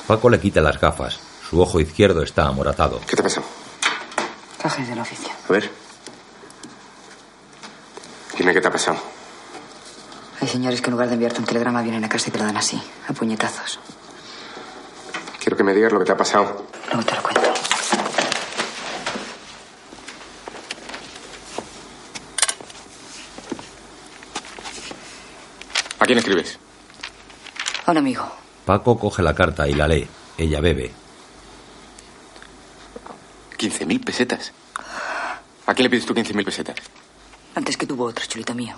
Paco 0.06 0.30
le 0.30 0.38
quita 0.38 0.60
las 0.60 0.80
gafas. 0.80 1.18
Su 1.48 1.60
ojo 1.60 1.80
izquierdo 1.80 2.22
está 2.22 2.46
amoratado. 2.46 3.00
¿Qué 3.06 3.16
te 3.16 3.22
pasa? 3.22 3.42
Cajes 4.62 4.88
del 4.88 4.98
oficio. 5.00 5.28
A 5.48 5.52
ver. 5.52 5.70
Dime 8.38 8.52
qué 8.52 8.60
te 8.60 8.68
ha 8.68 8.70
pasado. 8.70 8.98
Hay 10.40 10.48
señores 10.48 10.80
que 10.80 10.86
en 10.86 10.92
lugar 10.92 11.08
de 11.08 11.14
enviarte 11.14 11.40
un 11.40 11.46
telegrama 11.46 11.82
vienen 11.82 12.04
a 12.04 12.08
casa 12.08 12.28
y 12.28 12.32
te 12.32 12.38
lo 12.38 12.44
dan 12.44 12.56
así, 12.56 12.80
a 13.08 13.12
puñetazos. 13.12 13.80
Quiero 15.40 15.56
que 15.56 15.64
me 15.64 15.72
digas 15.74 15.92
lo 15.92 15.98
que 15.98 16.04
te 16.04 16.12
ha 16.12 16.16
pasado. 16.16 16.66
Luego 16.92 17.02
te 17.04 17.14
lo 17.14 17.22
cuento. 17.22 17.40
¿A 25.98 26.04
quién 26.04 26.18
escribes? 26.18 26.58
A 27.86 27.90
un 27.90 27.98
amigo. 27.98 28.35
Paco 28.66 28.98
coge 28.98 29.22
la 29.22 29.32
carta 29.32 29.68
y 29.68 29.74
la 29.74 29.86
lee. 29.86 30.08
Ella 30.36 30.60
bebe. 30.60 30.90
15.000 33.56 34.04
pesetas. 34.04 34.52
¿A 35.66 35.72
quién 35.72 35.84
le 35.84 35.90
pides 35.90 36.04
tú 36.04 36.12
15.000 36.12 36.44
pesetas? 36.44 36.76
Antes 37.54 37.76
que 37.76 37.86
tuvo 37.86 38.06
otro 38.06 38.26
chulito 38.26 38.54
mío. 38.54 38.74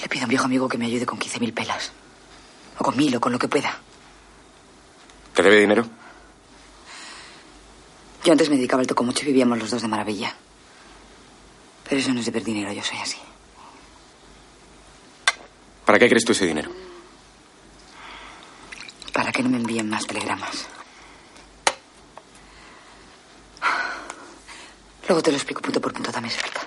Le 0.00 0.08
pido 0.08 0.22
a 0.22 0.24
un 0.24 0.30
viejo 0.30 0.46
amigo 0.46 0.66
que 0.66 0.78
me 0.78 0.86
ayude 0.86 1.04
con 1.04 1.18
15.000 1.18 1.52
pelas. 1.52 1.92
O 2.78 2.84
con 2.84 2.96
mil 2.96 3.14
o 3.14 3.20
con 3.20 3.32
lo 3.32 3.38
que 3.38 3.48
pueda. 3.48 3.78
¿Te 5.34 5.42
debe 5.42 5.60
dinero? 5.60 5.86
Yo 8.24 8.32
antes 8.32 8.48
me 8.48 8.56
dedicaba 8.56 8.80
al 8.80 8.86
tocomucho 8.86 9.24
y 9.24 9.26
vivíamos 9.26 9.58
los 9.58 9.70
dos 9.70 9.82
de 9.82 9.88
maravilla. 9.88 10.34
Pero 11.86 12.00
eso 12.00 12.14
no 12.14 12.20
es 12.20 12.26
deber 12.26 12.44
dinero, 12.44 12.72
yo 12.72 12.82
soy 12.82 12.96
así. 12.96 13.18
¿Para 15.84 15.98
qué 15.98 16.08
crees 16.08 16.24
tú 16.24 16.32
ese 16.32 16.46
dinero? 16.46 16.70
Para 19.32 19.44
que 19.44 19.48
no 19.48 19.56
me 19.56 19.62
envíen 19.64 19.88
más 19.88 20.06
telegramas. 20.06 20.66
Luego 25.08 25.22
te 25.22 25.30
lo 25.30 25.38
explico 25.38 25.62
punto 25.62 25.80
por 25.80 25.90
punto, 25.90 26.12
dame 26.12 26.28
suelta. 26.28 26.60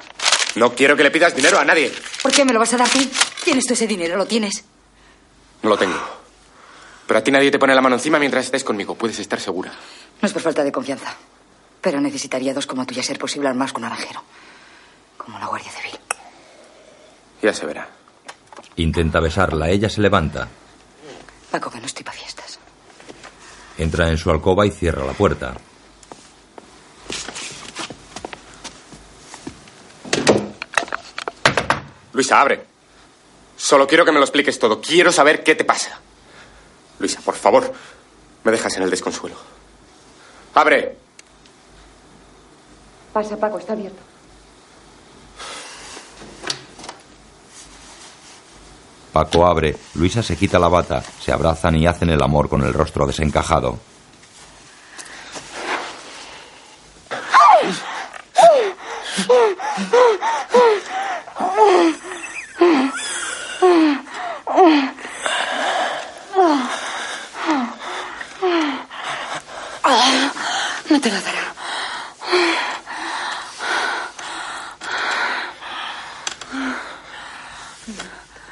No 0.55 0.74
quiero 0.74 0.95
que 0.97 1.03
le 1.03 1.11
pidas 1.11 1.36
dinero 1.36 1.59
a 1.59 1.63
nadie. 1.63 1.93
¿Por 2.24 2.32
qué 2.32 2.43
me 2.43 2.53
lo 2.53 2.57
vas 2.59 2.74
a 2.74 2.78
dar 2.78 2.89
tú? 2.89 2.97
¿Tienes 3.43 3.68
tú 3.68 3.74
ese 3.76 3.86
dinero? 3.86 4.18
¿Lo 4.18 4.26
tienes? 4.26 4.66
No 5.61 5.70
lo 5.70 5.78
tengo. 5.78 5.99
Pero 7.05 7.20
a 7.20 7.24
ti 7.24 7.30
nadie 7.30 7.51
te 7.51 7.59
pone 7.59 7.76
la 7.76 7.82
mano 7.82 7.97
encima 7.97 8.18
mientras 8.18 8.45
estés 8.45 8.63
conmigo. 8.63 8.95
Puedes 8.95 9.20
estar 9.20 9.39
segura. 9.39 9.72
No 10.20 10.26
es 10.26 10.34
por 10.34 10.41
falta 10.41 10.63
de 10.63 10.72
confianza. 10.72 11.13
Pero 11.82 12.01
necesitaría 12.01 12.51
dos 12.51 12.66
como 12.66 12.84
tú 12.88 12.95
y 12.95 12.99
a 12.99 13.03
ser 13.03 13.20
posible 13.20 13.47
al 13.47 13.53
más 13.53 13.74
con 13.74 13.84
naranjero. 13.84 14.24
Como 15.18 15.38
la 15.38 15.45
Guardia 15.45 15.70
Civil. 15.72 15.99
Ya 17.43 17.53
se 17.53 17.68
verá. 17.68 17.88
Intenta 18.78 19.20
besarla. 19.20 19.70
Ella 19.70 19.88
se 19.88 20.01
levanta. 20.01 20.47
Paco, 21.52 21.70
que 21.70 21.80
no 21.80 21.86
estoy 21.86 22.04
para 22.04 22.18
fiestas. 22.18 22.60
Entra 23.78 24.10
en 24.10 24.18
su 24.18 24.30
alcoba 24.30 24.66
y 24.66 24.72
cierra 24.72 25.06
la 25.06 25.14
puerta. 25.14 25.56
Luisa, 32.14 32.39
abre. 32.39 32.66
Solo 33.58 33.88
quiero 33.88 34.06
que 34.06 34.12
me 34.12 34.20
lo 34.20 34.26
expliques 34.26 34.58
todo. 34.58 34.80
Quiero 34.82 35.12
saber 35.12 35.43
qué 35.43 35.56
te 35.56 35.66
pasa. 35.66 36.00
Luisa, 37.00 37.20
por 37.22 37.36
favor, 37.36 37.74
me 38.43 38.52
dejas 38.52 38.76
en 38.78 38.84
el 38.84 38.90
desconsuelo. 38.90 39.36
¡Abre! 40.53 40.98
Pasa, 43.11 43.38
Paco, 43.38 43.60
está 43.60 43.74
abierto. 43.74 44.02
Paco 49.16 49.48
abre. 49.48 49.74
Luisa 49.94 50.22
se 50.22 50.36
quita 50.36 50.60
la 50.60 50.68
bata. 50.68 51.02
Se 51.22 51.32
abrazan 51.32 51.78
y 51.78 51.88
hacen 51.88 52.10
el 52.10 52.22
amor 52.22 52.50
con 52.50 52.62
el 52.64 52.74
rostro 52.74 53.08
desencajado. 53.08 53.80
No 70.90 71.00
te 71.00 71.10
lo 71.10 71.22
dará. 71.22 71.56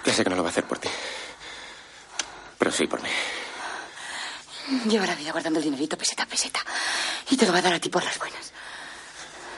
Ya 0.06 0.14
sé 0.14 0.23
que 0.23 0.30
no 0.30 0.35
lo 0.35 0.44
va 0.44 0.49
a 0.49 0.52
hacer 0.52 0.65
por 0.65 0.77
ti. 0.77 0.90
Pero 2.57 2.72
sí 2.84 2.88
por 2.88 3.01
mí. 3.01 3.10
Lleva 4.89 5.05
la 5.05 5.15
vida 5.15 5.31
guardando 5.31 5.60
el 5.60 5.65
dinerito 5.65 5.97
peseta 5.97 6.23
a 6.23 6.26
peseta. 6.26 6.60
Y 7.30 7.38
te 7.38 7.45
lo 7.45 7.53
va 7.53 7.60
a 7.60 7.61
dar 7.61 7.73
a 7.73 7.80
ti 7.80 7.89
por 7.89 8.03
las 8.03 8.18
buenas. 8.19 8.51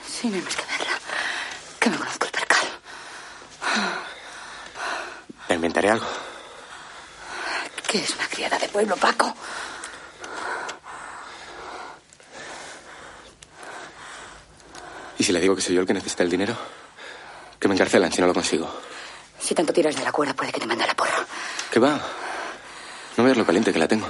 Sí, 0.08 0.28
no 0.28 0.36
hay 0.36 0.42
más 0.42 0.56
que 0.56 0.64
verla. 0.66 1.00
Que 1.80 1.90
me 1.90 1.98
conozco 1.98 2.26
el 2.26 2.32
percal. 2.32 2.68
Me 5.50 5.56
inventaré 5.56 5.90
algo. 5.90 6.08
Que 7.88 8.00
es 8.00 8.16
una 8.16 8.28
criada 8.28 8.58
de 8.58 8.68
pueblo, 8.70 8.96
Paco. 8.96 9.36
¿Y 15.18 15.24
si 15.24 15.32
le 15.32 15.40
digo 15.40 15.56
que 15.56 15.62
soy 15.62 15.76
yo 15.76 15.82
el 15.82 15.88
que 15.88 15.94
necesita 15.94 16.24
el 16.24 16.30
dinero? 16.30 16.56
Que 17.60 17.68
me 17.68 17.76
encarcelan 17.76 18.12
si 18.12 18.22
no 18.22 18.28
lo 18.28 18.34
consigo. 18.34 18.82
Si 19.40 19.56
tanto 19.56 19.72
tiras 19.72 19.96
de 19.96 20.04
la 20.04 20.12
cuerda, 20.12 20.34
puede 20.34 20.52
que 20.52 20.60
te 20.60 20.68
mande 20.68 20.84
a 20.84 20.88
la 20.88 20.96
porra. 20.96 21.26
¿Qué 21.72 21.80
va? 21.80 22.00
No 23.18 23.24
veas 23.24 23.38
lo 23.38 23.46
caliente 23.46 23.72
que 23.72 23.80
la 23.80 23.88
tengo. 23.88 24.08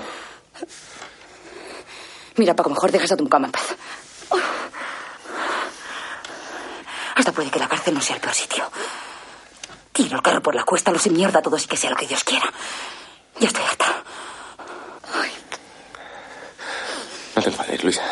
Mira, 2.38 2.56
Paco, 2.56 2.70
mejor 2.70 2.92
dejas 2.92 3.12
a 3.12 3.18
tu 3.18 3.24
mucama 3.24 3.48
en 3.48 3.52
paz. 3.52 3.76
Hasta 7.16 7.32
puede 7.32 7.50
que 7.50 7.60
la 7.60 7.70
cárcel 7.70 7.94
no 7.94 8.02
sea 8.02 8.16
el 8.16 8.22
peor 8.22 8.34
sitio. 8.34 8.70
Tiro 9.94 10.18
el 10.18 10.22
carro 10.22 10.42
por 10.42 10.54
la 10.54 10.64
cuesta, 10.64 10.92
lo 10.92 11.00
sé 11.00 11.10
mierda 11.10 11.40
a 11.40 11.42
todos 11.42 11.64
y 11.64 11.68
que 11.68 11.78
sea 11.78 11.90
lo 11.90 11.96
que 11.96 12.08
Dios 12.08 12.24
quiera. 12.24 12.52
Ya 13.40 13.48
estoy 13.48 13.64
harta. 13.64 14.04
No 17.36 17.42
te 17.42 17.50
enfades, 17.50 17.84
Luisa. 17.84 18.04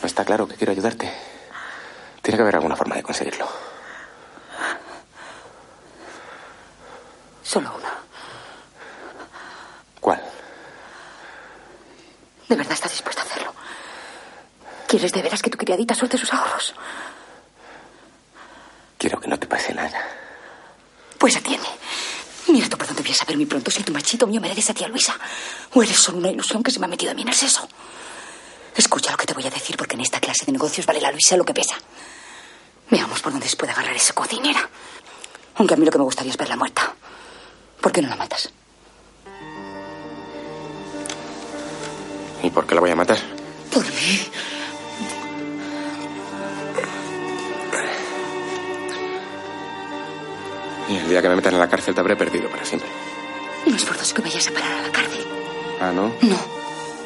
No 0.00 0.06
está 0.06 0.24
claro 0.24 0.46
que 0.46 0.54
quiero 0.54 0.72
ayudarte. 0.72 1.12
Tiene 2.22 2.36
que 2.36 2.42
haber 2.42 2.56
alguna 2.56 2.76
forma 2.76 2.96
de 2.96 3.02
conseguirlo. 3.02 3.48
Solo 7.42 7.72
una. 7.76 7.92
¿Cuál? 10.00 10.22
¿De 12.48 12.56
verdad 12.56 12.72
estás 12.74 12.92
dispuesta 12.92 13.22
a 13.22 13.24
hacerlo? 13.24 13.52
¿Quieres 14.86 15.12
de 15.12 15.22
veras 15.22 15.42
que 15.42 15.50
tu 15.50 15.58
criadita 15.58 15.94
suelte 15.94 16.16
sus 16.18 16.32
ahorros? 16.32 16.74
Quiero 18.98 19.20
que 19.20 19.28
no 19.28 19.38
te 19.38 19.46
pase 19.46 19.74
nada. 19.74 20.00
Pues 21.18 21.36
atiende. 21.36 21.66
Mira 22.48 22.68
tú 22.68 22.78
por 22.78 22.86
dónde 22.86 23.02
voy 23.02 23.10
a 23.10 23.14
saber 23.14 23.36
muy 23.36 23.46
pronto 23.46 23.70
si 23.70 23.82
tu 23.82 23.92
machito 23.92 24.26
mío 24.26 24.40
me 24.40 24.46
heredes 24.46 24.70
a 24.70 24.74
tía 24.74 24.88
Luisa. 24.88 25.18
O 25.74 25.82
eres 25.82 25.96
solo 25.96 26.18
una 26.18 26.30
ilusión 26.30 26.62
que 26.62 26.70
se 26.70 26.78
me 26.78 26.86
ha 26.86 26.88
metido 26.88 27.10
a 27.10 27.14
mí 27.14 27.22
en 27.22 27.28
el 27.28 27.34
seso. 27.34 27.68
Escucha 28.76 29.10
lo 29.10 29.16
que 29.16 29.26
te 29.26 29.34
voy 29.34 29.46
a 29.46 29.50
decir 29.50 29.76
porque 29.76 29.94
en 29.94 30.02
esta 30.02 30.20
clase 30.20 30.44
de 30.46 30.52
negocios 30.52 30.86
vale 30.86 31.00
la 31.00 31.10
Luisa 31.10 31.36
lo 31.36 31.44
que 31.44 31.54
pesa. 31.54 31.74
Veamos 32.90 33.20
por 33.20 33.32
dónde 33.32 33.48
se 33.48 33.56
puede 33.56 33.72
agarrar 33.72 33.96
esa 33.96 34.12
cocinera. 34.12 34.68
Aunque 35.56 35.74
a 35.74 35.76
mí 35.76 35.84
lo 35.84 35.90
que 35.90 35.98
me 35.98 36.04
gustaría 36.04 36.30
es 36.30 36.36
verla 36.36 36.56
muerta. 36.56 36.94
¿Por 37.80 37.90
qué 37.90 38.02
no 38.02 38.08
la 38.08 38.16
matas? 38.16 38.50
¿Y 42.42 42.50
por 42.50 42.66
qué 42.66 42.74
la 42.74 42.80
voy 42.80 42.90
a 42.90 42.96
matar? 42.96 43.18
Por 43.72 43.84
mí. 43.84 44.20
Y 50.88 50.96
el 50.96 51.08
día 51.08 51.20
que 51.20 51.28
me 51.28 51.36
metan 51.36 51.54
en 51.54 51.60
la 51.60 51.68
cárcel 51.68 51.94
te 51.94 52.00
habré 52.00 52.16
perdido 52.16 52.48
para 52.48 52.64
siempre. 52.64 52.88
No 53.66 53.74
es 53.74 53.84
forzoso 53.84 54.14
que 54.14 54.22
vayas 54.22 54.46
a 54.48 54.52
parar 54.52 54.72
a 54.72 54.82
la 54.82 54.92
cárcel. 54.92 55.24
Ah, 55.80 55.92
¿no? 55.92 56.12
No, 56.22 56.36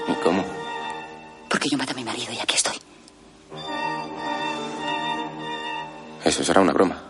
¿Y 0.08 0.14
cómo? 0.22 0.44
porque 1.48 1.68
yo 1.68 1.76
maté 1.76 1.92
a 1.92 1.96
mi 1.96 2.04
marido 2.04 2.32
y 2.32 2.38
aquí 2.38 2.54
estoy. 2.54 2.76
Eso 6.24 6.44
será 6.44 6.60
una 6.60 6.72
broma. 6.72 7.02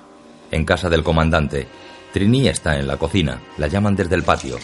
En 0.51 0.65
casa 0.65 0.89
del 0.89 1.03
comandante, 1.05 1.67
Trini 2.13 2.49
está 2.49 2.79
en 2.79 2.87
la 2.87 2.97
cocina. 2.97 3.39
La 3.59 3.67
llaman 3.67 3.95
desde 3.97 4.15
el 4.15 4.23
patio. 4.23 4.59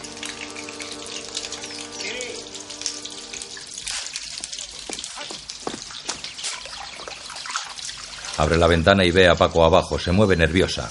Abre 8.39 8.59
la 8.59 8.67
ventana 8.67 9.05
y 9.05 9.11
ve 9.11 9.29
a 9.29 9.35
Paco 9.35 9.65
abajo. 9.65 9.99
Se 9.99 10.13
mueve 10.13 10.37
nerviosa. 10.37 10.91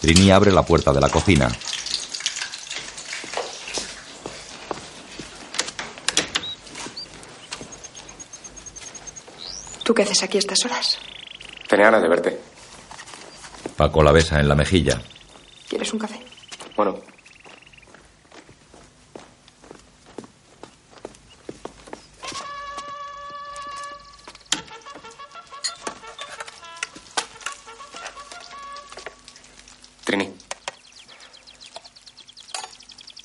Trini, 0.00 0.30
abre 0.30 0.50
la 0.50 0.62
puerta 0.62 0.92
de 0.92 1.00
la 1.00 1.08
cocina. 1.08 1.48
¿Tú 9.92 9.96
qué 9.96 10.04
haces 10.04 10.22
aquí 10.22 10.38
a 10.38 10.40
estas 10.40 10.64
horas? 10.64 10.98
tenía 11.68 11.84
ganas 11.84 12.00
de 12.00 12.08
verte. 12.08 12.40
Paco 13.76 14.02
la 14.02 14.10
besa 14.10 14.40
en 14.40 14.48
la 14.48 14.54
mejilla. 14.54 15.02
¿Quieres 15.68 15.92
un 15.92 15.98
café? 15.98 16.18
Bueno, 16.74 16.98
Trini. 30.04 30.32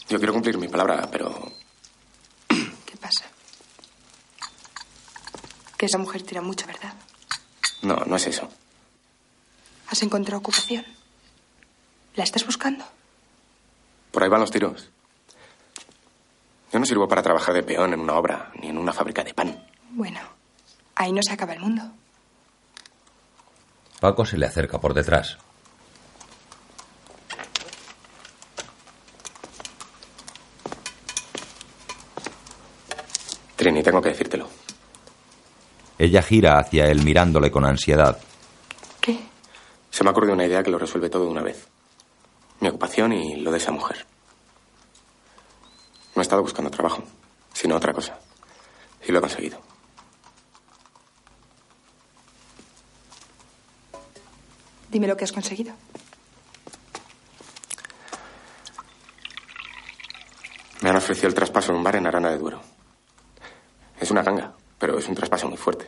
Yo 0.09 0.17
quiero 0.17 0.33
cumplir 0.33 0.57
mi 0.57 0.67
palabra, 0.67 1.07
pero 1.11 1.33
¿Qué 2.49 2.97
pasa? 2.99 3.25
Que 5.77 5.85
esa 5.85 5.97
mujer 5.97 6.23
tira 6.23 6.41
mucho, 6.41 6.65
¿verdad? 6.65 6.93
no, 7.83 7.95
no 8.05 8.15
es 8.15 8.27
eso. 8.27 8.49
¿Has 9.89 10.01
encontrado 10.01 10.39
ocupación? 10.39 10.85
¿La 12.15 12.23
estás 12.23 12.45
buscando? 12.45 12.83
Por 14.11 14.23
ahí 14.23 14.29
van 14.29 14.41
los 14.41 14.51
tiros. 14.51 14.89
Yo 16.73 16.79
no 16.79 16.85
sirvo 16.85 17.07
para 17.07 17.21
trabajar 17.21 17.53
de 17.53 17.63
peón 17.63 17.93
en 17.93 17.99
una 17.99 18.15
obra, 18.15 18.51
ni 18.59 18.67
en 18.67 18.77
una 18.77 18.91
fábrica 18.91 19.23
de 19.23 19.33
pan. 19.33 19.65
Bueno, 19.91 20.19
ahí 20.95 21.11
no 21.13 21.21
se 21.23 21.31
acaba 21.31 21.53
el 21.53 21.59
mundo. 21.59 21.83
Paco 23.99 24.25
se 24.25 24.37
le 24.37 24.45
acerca 24.45 24.79
por 24.79 24.93
detrás. 24.93 25.37
Trini, 33.55 33.81
tengo 33.83 34.01
que 34.01 34.09
decírtelo. 34.09 34.47
Ella 35.97 36.21
gira 36.21 36.59
hacia 36.59 36.85
él 36.85 37.03
mirándole 37.03 37.49
con 37.49 37.65
ansiedad. 37.65 38.17
¿Qué? 39.01 39.19
Se 39.89 40.03
me 40.03 40.09
ha 40.09 40.11
ocurrido 40.11 40.33
una 40.33 40.45
idea 40.45 40.61
que 40.63 40.69
lo 40.69 40.77
resuelve 40.77 41.09
todo 41.09 41.23
de 41.25 41.31
una 41.31 41.41
vez. 41.41 41.67
Mi 42.59 42.69
ocupación 42.69 43.13
y 43.13 43.37
lo 43.37 43.51
de 43.51 43.57
esa 43.57 43.71
mujer. 43.71 44.05
No 46.15 46.21
he 46.21 46.23
estado 46.23 46.41
buscando 46.41 46.69
trabajo, 46.69 47.03
sino 47.53 47.75
otra 47.75 47.93
cosa. 47.93 48.19
Y 49.07 49.11
lo 49.11 49.19
he 49.19 49.21
conseguido. 49.21 49.61
Dime 54.89 55.07
lo 55.07 55.17
que 55.17 55.23
has 55.25 55.31
conseguido. 55.31 55.73
Me 60.81 60.89
han 60.89 60.95
ofrecido 60.95 61.27
el 61.27 61.33
traspaso 61.33 61.71
en 61.71 61.77
un 61.79 61.83
bar 61.83 61.95
en 61.95 62.07
Arana 62.07 62.29
de 62.29 62.37
Duero. 62.37 62.61
Es 63.99 64.11
una 64.11 64.21
ganga, 64.21 64.53
pero 64.79 64.97
es 64.97 65.07
un 65.07 65.15
traspaso 65.15 65.47
muy 65.47 65.57
fuerte. 65.57 65.87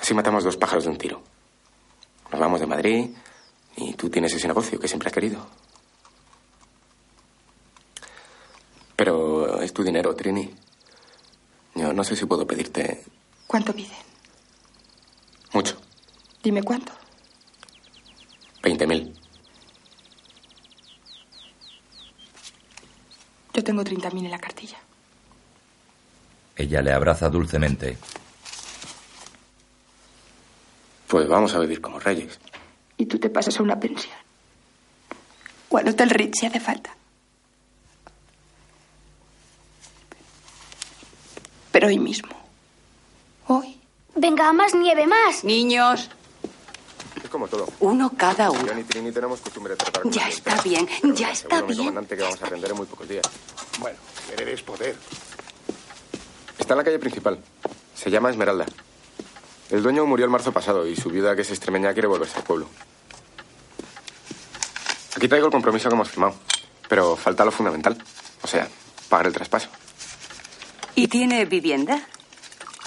Así 0.00 0.14
matamos 0.14 0.44
dos 0.44 0.56
pájaros 0.56 0.84
de 0.84 0.90
un 0.90 0.98
tiro. 0.98 1.22
Nos 2.30 2.40
vamos 2.40 2.60
de 2.60 2.66
Madrid 2.66 3.10
y 3.76 3.94
tú 3.94 4.10
tienes 4.10 4.32
ese 4.34 4.46
negocio 4.48 4.78
que 4.78 4.88
siempre 4.88 5.08
has 5.08 5.14
querido. 5.14 5.46
Pero 8.96 9.60
es 9.60 9.72
tu 9.72 9.82
dinero, 9.82 10.14
Trini. 10.14 10.54
Yo 11.74 11.92
no 11.92 12.04
sé 12.04 12.14
si 12.14 12.26
puedo 12.26 12.46
pedirte 12.46 13.02
¿Cuánto 13.46 13.72
pide? 13.74 13.94
mucho. 15.52 15.76
Dime 16.42 16.62
cuánto. 16.62 16.92
Veinte 18.62 18.86
mil. 18.86 19.16
Yo 23.52 23.62
tengo 23.62 23.82
30.000 23.84 24.24
en 24.24 24.30
la 24.32 24.38
cartilla. 24.38 24.78
Ella 26.56 26.82
le 26.82 26.92
abraza 26.92 27.28
dulcemente. 27.28 27.96
Pues 31.08 31.28
vamos 31.28 31.54
a 31.54 31.58
vivir 31.60 31.80
como 31.80 31.98
reyes. 31.98 32.38
Y 32.96 33.06
tú 33.06 33.18
te 33.18 33.28
pasas 33.30 33.58
a 33.58 33.62
una 33.62 33.78
pensión. 33.78 34.14
O 35.68 35.78
al 35.78 35.88
Hotel 35.88 36.10
Ritz 36.10 36.38
si 36.40 36.46
hace 36.46 36.60
falta. 36.60 36.94
Pero 41.72 41.88
hoy 41.88 41.98
mismo. 41.98 42.30
Hoy. 43.48 43.80
Venga, 44.14 44.52
más 44.52 44.74
nieve, 44.74 45.06
más. 45.08 45.42
Niños, 45.42 46.08
Es 47.22 47.28
como 47.28 47.48
todo. 47.48 47.66
uno 47.80 48.12
cada 48.16 48.50
uno. 48.50 48.64
Yo 48.64 48.74
ni 48.74 48.84
Trini 48.84 49.10
tenemos 49.10 49.40
costumbre 49.40 49.72
de 49.72 49.76
tratar 49.78 50.02
con 50.02 50.12
Ya 50.12 50.28
está 50.28 50.60
bien, 50.62 50.88
ya 51.14 51.32
está 51.32 51.62
bien. 51.62 51.78
comandante 51.78 52.16
que 52.16 52.22
vamos 52.22 52.40
a 52.40 52.46
aprender 52.46 52.70
en 52.70 52.76
muy 52.76 52.86
pocos 52.86 53.08
días. 53.08 53.24
Bueno, 53.80 53.98
querer 54.30 54.48
es 54.50 54.62
poder. 54.62 54.94
Está 56.64 56.72
en 56.72 56.78
la 56.78 56.84
calle 56.84 56.98
principal. 56.98 57.38
Se 57.94 58.10
llama 58.10 58.30
Esmeralda. 58.30 58.64
El 59.68 59.82
dueño 59.82 60.06
murió 60.06 60.24
el 60.24 60.30
marzo 60.30 60.50
pasado 60.50 60.86
y 60.86 60.96
su 60.96 61.10
viuda, 61.10 61.36
que 61.36 61.42
es 61.42 61.50
extremeña, 61.50 61.92
quiere 61.92 62.08
volverse 62.08 62.38
al 62.38 62.42
pueblo. 62.42 62.70
Aquí 65.14 65.28
traigo 65.28 65.48
el 65.48 65.52
compromiso 65.52 65.90
que 65.90 65.94
hemos 65.94 66.08
firmado. 66.08 66.36
Pero 66.88 67.16
falta 67.16 67.44
lo 67.44 67.50
fundamental. 67.50 68.02
O 68.40 68.46
sea, 68.46 68.66
pagar 69.10 69.26
el 69.26 69.34
traspaso. 69.34 69.68
¿Y 70.94 71.08
tiene 71.08 71.44
vivienda? 71.44 72.00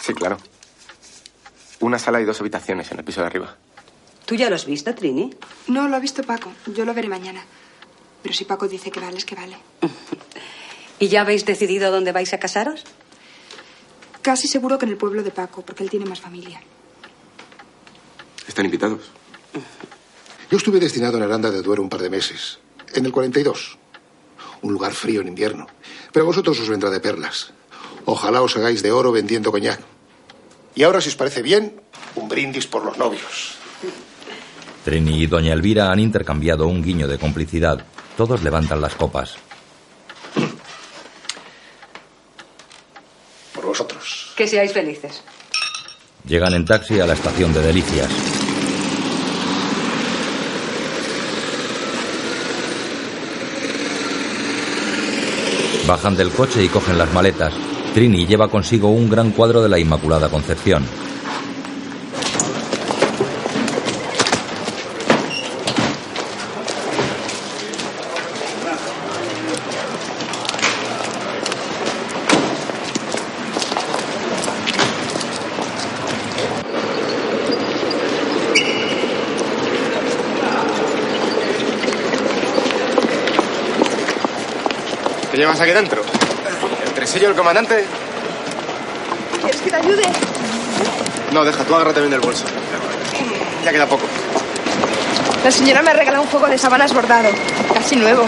Sí, 0.02 0.16
claro. 0.16 0.40
Una 1.80 2.00
sala 2.00 2.20
y 2.20 2.26
dos 2.26 2.42
habitaciones 2.42 2.92
en 2.92 2.98
el 2.98 3.06
piso 3.06 3.22
de 3.22 3.28
arriba. 3.28 3.58
¿Tú 4.26 4.34
ya 4.34 4.50
lo 4.50 4.56
has 4.56 4.66
visto, 4.66 4.96
Trini? 4.96 5.36
No, 5.68 5.88
lo 5.88 5.98
ha 5.98 6.00
visto 6.00 6.24
Paco. 6.24 6.52
Yo 6.66 6.84
lo 6.84 6.96
veré 6.96 7.10
mañana. 7.10 7.46
Pero 8.24 8.34
si 8.34 8.44
Paco 8.44 8.68
dice 8.68 8.90
que 8.90 9.00
vale, 9.00 9.20
es 9.20 9.26
que 9.26 9.36
vale. 9.36 9.56
¿Y 11.00 11.10
ya 11.10 11.22
habéis 11.22 11.46
decidido 11.46 11.92
dónde 11.92 12.12
vais 12.12 12.34
a 12.34 12.40
casaros? 12.40 12.84
Casi 14.28 14.46
seguro 14.50 14.78
que 14.78 14.84
en 14.84 14.92
el 14.92 14.98
pueblo 14.98 15.24
de 15.24 15.32
Paco, 15.32 15.62
porque 15.62 15.84
él 15.84 15.90
tiene 15.90 16.06
más 16.06 16.20
familia. 16.20 16.60
Están 18.46 18.66
invitados. 18.66 19.00
Yo 20.52 20.58
estuve 20.58 20.82
destinado 20.82 21.16
en 21.16 21.24
Aranda 21.24 21.50
de 21.50 21.62
Duero 21.62 21.82
un 21.82 21.88
par 21.88 22.02
de 22.02 22.10
meses, 22.10 22.60
en 22.94 23.06
el 23.06 23.14
42. 23.14 23.78
Un 24.64 24.74
lugar 24.74 24.92
frío 24.92 25.22
en 25.22 25.30
invierno. 25.30 25.68
Pero 26.12 26.26
a 26.26 26.28
vosotros 26.28 26.60
os 26.60 26.68
vendrá 26.68 26.90
de 26.90 27.00
perlas. 27.00 27.54
Ojalá 28.04 28.42
os 28.42 28.58
hagáis 28.58 28.84
de 28.84 28.92
oro 28.92 29.14
vendiendo 29.14 29.50
coñac. 29.50 29.80
Y 30.76 30.84
ahora, 30.84 31.00
si 31.00 31.08
os 31.08 31.16
parece 31.16 31.42
bien, 31.42 31.80
un 32.16 32.28
brindis 32.28 32.68
por 32.68 32.84
los 32.84 32.98
novios. 32.98 33.56
Trini 34.84 35.24
y 35.24 35.28
Doña 35.28 35.54
Elvira 35.54 35.90
han 35.90 36.00
intercambiado 36.00 36.68
un 36.68 36.84
guiño 36.84 37.08
de 37.08 37.18
complicidad. 37.18 37.86
Todos 38.18 38.44
levantan 38.44 38.82
las 38.82 38.96
copas. 38.96 39.38
Por 43.54 43.66
vosotros. 43.66 44.27
Que 44.38 44.48
seáis 44.48 44.72
felices. 44.72 45.24
Llegan 46.28 46.54
en 46.54 46.64
taxi 46.64 47.00
a 47.00 47.08
la 47.08 47.14
estación 47.14 47.52
de 47.54 47.62
Delicias. 47.62 48.08
Bajan 55.88 56.16
del 56.16 56.30
coche 56.30 56.64
y 56.64 56.68
cogen 56.68 57.00
las 57.00 57.12
maletas. 57.14 57.52
Trini 57.96 58.28
lleva 58.28 58.50
consigo 58.50 58.90
un 58.92 59.10
gran 59.10 59.32
cuadro 59.32 59.64
de 59.64 59.70
la 59.70 59.80
Inmaculada 59.80 60.30
Concepción. 60.30 60.84
¿Qué 85.48 85.54
llevas 85.54 85.62
aquí 85.62 85.72
dentro? 85.72 86.02
¿El 86.86 86.92
tresillo 86.92 87.28
del 87.28 87.38
comandante? 87.38 87.86
¿Quieres 89.42 89.62
que 89.62 89.70
te 89.70 89.76
ayude? 89.78 90.04
No, 91.32 91.46
deja, 91.46 91.64
tú 91.64 91.74
agárrate 91.74 92.02
bien 92.02 92.12
del 92.12 92.20
bolso. 92.20 92.44
Ya 93.64 93.72
queda 93.72 93.86
poco. 93.86 94.04
La 95.46 95.50
señora 95.50 95.82
me 95.84 95.92
ha 95.92 95.94
regalado 95.94 96.24
un 96.24 96.30
juego 96.30 96.48
de 96.48 96.58
sábanas 96.58 96.94
bordado. 96.94 97.30
Casi 97.74 97.96
nuevo. 97.96 98.26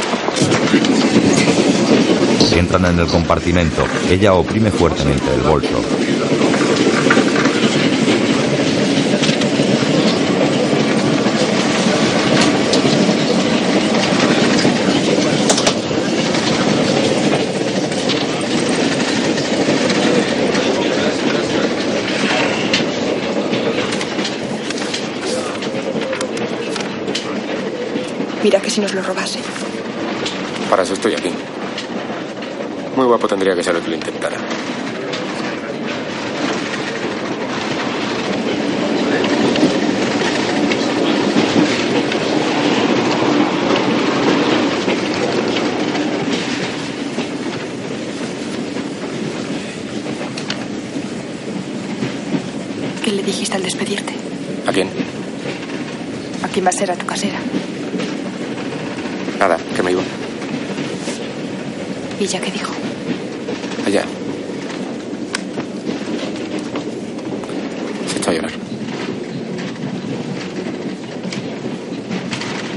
Entran 2.54 2.86
en 2.86 3.00
el 3.00 3.08
compartimento. 3.08 3.86
Ella 4.10 4.32
oprime 4.32 4.72
fuertemente 4.72 5.34
el 5.34 5.42
bolso. 5.42 5.84
Nos 28.80 28.94
lo 28.94 29.02
robase. 29.02 29.40
Para 30.70 30.84
eso 30.84 30.94
estoy 30.94 31.14
aquí. 31.14 31.30
Muy 32.96 33.06
guapo 33.06 33.28
tendría 33.28 33.56
que 33.56 33.64
ser 33.64 33.76
el 33.76 33.82
que 33.82 33.90
lo 33.90 33.96
intentara. 33.96 34.38
¿Qué 53.04 53.12
le 53.12 53.24
dijiste 53.24 53.56
al 53.56 53.64
despedirte? 53.64 54.14
¿A 54.68 54.72
quién? 54.72 54.88
¿A 56.44 56.48
quién 56.48 56.66
va 56.66 56.70
a 56.70 56.74
ser 56.74 56.92
a 56.92 56.96
tu 56.96 57.06
casera? 57.06 57.40
Nada, 59.40 59.58
que 59.74 59.82
me 59.82 59.92
iba. 59.92 60.02
¿Y 62.20 62.24
ella 62.26 62.42
qué 62.42 62.52
dijo? 62.52 62.74
Allá. 63.88 64.04
Se 68.12 68.18
echó 68.18 68.32
a 68.32 68.34
llorar. 68.34 68.52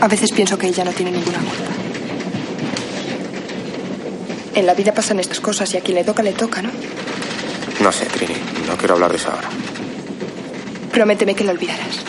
A 0.01 0.02
veces 0.13 0.31
pienso 0.31 0.59
que 0.59 0.67
ella 0.69 0.85
no 0.85 0.93
tiene 0.93 1.11
ninguna 1.11 1.39
culpa. 1.39 1.73
En 4.55 4.67
la 4.67 4.75
vida 4.75 4.93
pasan 4.93 5.19
estas 5.21 5.41
cosas 5.41 5.73
y 5.73 5.79
a 5.79 5.81
quien 5.81 5.97
le 5.97 6.05
toca, 6.05 6.23
le 6.23 6.33
toca, 6.33 6.61
¿no? 6.61 6.71
No 7.81 7.91
sé, 7.91 8.05
Trini. 8.05 8.35
No 8.69 8.77
quiero 8.77 8.95
hablar 8.95 9.11
de 9.11 9.17
eso 9.17 9.31
ahora. 9.31 9.49
Prométeme 10.93 11.35
que 11.35 11.45
la 11.45 11.53
olvidarás. 11.53 12.05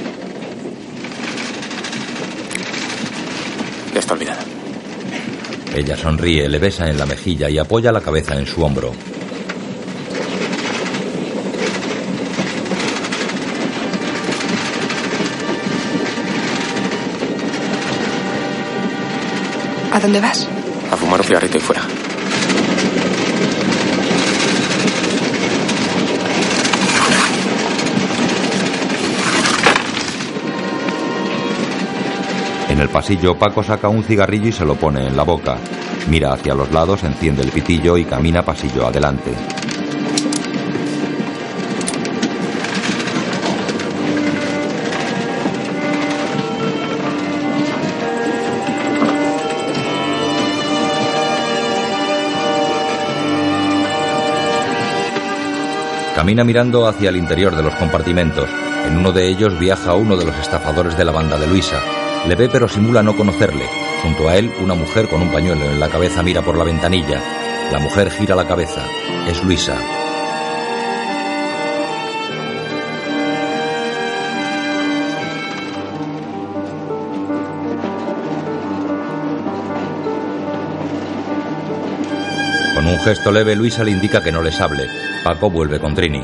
Ya 3.94 4.00
está 4.02 4.14
olvidada. 4.16 4.44
Ella 5.74 5.96
sonríe, 5.96 6.50
le 6.50 6.60
besa 6.60 6.90
en 6.90 6.98
la 6.98 7.06
mejilla 7.06 7.50
y 7.50 7.58
apoya 7.58 7.94
la 7.94 8.02
cabeza 8.02 8.38
en 8.38 8.46
su 8.46 8.62
hombro. 8.66 8.92
Dónde 20.04 20.20
vas? 20.20 20.48
A 20.92 20.98
fumar 20.98 21.22
un 21.22 21.26
cigarrito 21.26 21.58
y 21.58 21.62
fuera. 21.62 21.82
En 32.70 32.80
el 32.80 32.90
pasillo, 32.90 33.38
Paco 33.38 33.64
saca 33.64 33.88
un 33.88 34.04
cigarrillo 34.04 34.50
y 34.50 34.52
se 34.52 34.66
lo 34.66 34.76
pone 34.76 35.08
en 35.08 35.16
la 35.16 35.24
boca. 35.24 35.58
Mira 36.10 36.34
hacia 36.34 36.54
los 36.54 36.72
lados, 36.72 37.04
enciende 37.04 37.44
el 37.44 37.52
pitillo 37.52 37.98
y 37.98 38.04
camina 38.04 38.44
pasillo 38.44 38.86
adelante. 38.86 39.32
Camina 56.24 56.46
mirando 56.46 56.88
hacia 56.88 57.10
el 57.10 57.18
interior 57.18 57.54
de 57.54 57.64
los 57.64 57.76
compartimentos. 57.76 58.50
En 58.88 58.98
uno 58.98 59.12
de 59.12 59.28
ellos 59.28 59.60
viaja 59.60 59.94
uno 59.96 60.16
de 60.16 60.24
los 60.24 60.38
estafadores 60.38 60.96
de 60.96 61.04
la 61.04 61.12
banda 61.12 61.38
de 61.38 61.48
Luisa. 61.48 61.82
Le 62.30 62.36
ve 62.36 62.48
pero 62.48 62.70
simula 62.70 63.04
no 63.04 63.14
conocerle. 63.14 63.66
Junto 64.02 64.30
a 64.30 64.38
él, 64.38 64.50
una 64.64 64.74
mujer 64.74 65.10
con 65.10 65.22
un 65.22 65.34
pañuelo 65.34 65.66
en 65.66 65.82
la 65.82 65.90
cabeza 65.90 66.24
mira 66.24 66.42
por 66.42 66.58
la 66.58 66.64
ventanilla. 66.64 67.22
La 67.74 67.80
mujer 67.80 68.10
gira 68.10 68.38
la 68.38 68.48
cabeza. 68.48 68.86
Es 69.28 69.44
Luisa. 69.44 69.76
Con 82.84 82.92
un 82.92 83.00
gesto 83.00 83.32
leve, 83.32 83.56
Luisa 83.56 83.82
le 83.82 83.92
indica 83.92 84.22
que 84.22 84.30
no 84.30 84.42
les 84.42 84.60
hable. 84.60 84.90
Paco 85.24 85.50
vuelve 85.50 85.80
con 85.80 85.96
Trini. 85.96 86.22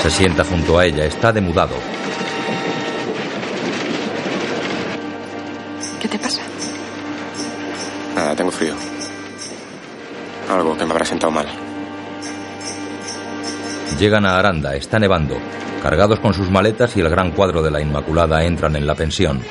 Se 0.00 0.08
sienta 0.08 0.44
junto 0.44 0.78
a 0.78 0.86
ella, 0.86 1.04
está 1.04 1.32
demudado. 1.32 1.97
Me 10.88 10.92
habrá 10.94 11.04
sentado 11.04 11.30
mal. 11.30 11.46
Llegan 13.98 14.24
a 14.24 14.38
Aranda, 14.38 14.74
está 14.74 14.98
nevando. 14.98 15.36
Cargados 15.82 16.18
con 16.18 16.32
sus 16.32 16.50
maletas 16.50 16.96
y 16.96 17.00
el 17.00 17.10
gran 17.10 17.30
cuadro 17.32 17.62
de 17.62 17.70
la 17.70 17.80
Inmaculada 17.80 18.42
entran 18.42 18.74
en 18.74 18.86
la 18.86 18.94
pensión. 18.94 19.42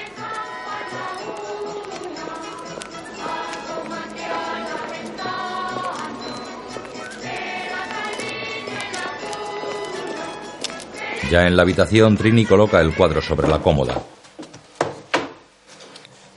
Ya 11.30 11.44
en 11.44 11.56
la 11.56 11.64
habitación, 11.64 12.18
Trini 12.18 12.46
coloca 12.46 12.80
el 12.80 12.96
cuadro 12.96 13.22
sobre 13.22 13.48
la 13.48 13.60
cómoda. 13.60 14.02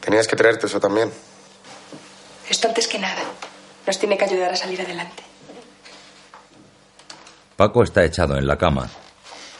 Tenías 0.01 0.27
que 0.27 0.37
traerte 0.37 0.67
eso 0.67 0.81
también. 0.81 1.11
Esto 2.49 2.69
antes 2.69 2.89
que 2.89 2.99
nada. 2.99 3.23
Nos 3.91 3.99
tiene 3.99 4.17
que 4.17 4.25
ayudar 4.25 4.53
a 4.53 4.57
salir 4.57 4.81
adelante. 4.81 5.21
Paco 7.57 7.83
está 7.83 8.05
echado 8.05 8.39
en 8.39 8.47
la 8.47 8.57
cama. 8.57 8.89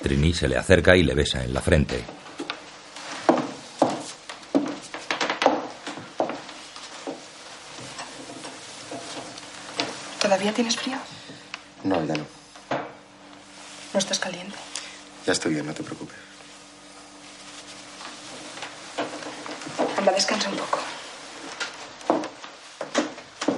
Trini 0.01 0.33
se 0.33 0.47
le 0.47 0.57
acerca 0.57 0.95
y 0.97 1.03
le 1.03 1.15
besa 1.15 1.43
en 1.43 1.53
la 1.53 1.61
frente. 1.61 2.05
¿Todavía 10.23 10.55
tienes 10.55 10.77
frío? 10.77 10.97
No, 11.83 11.97
ya 12.05 12.15
no. 12.15 12.25
¿No 13.93 13.99
estás 13.99 14.21
caliente? 14.21 14.55
Ya 15.27 15.33
estoy 15.33 15.55
bien, 15.55 15.67
no 15.67 15.75
te 15.75 15.83
preocupes. 15.83 16.17
Anda, 19.99 20.13
descansa 20.13 20.49
un 20.51 20.57
poco. 20.57 20.79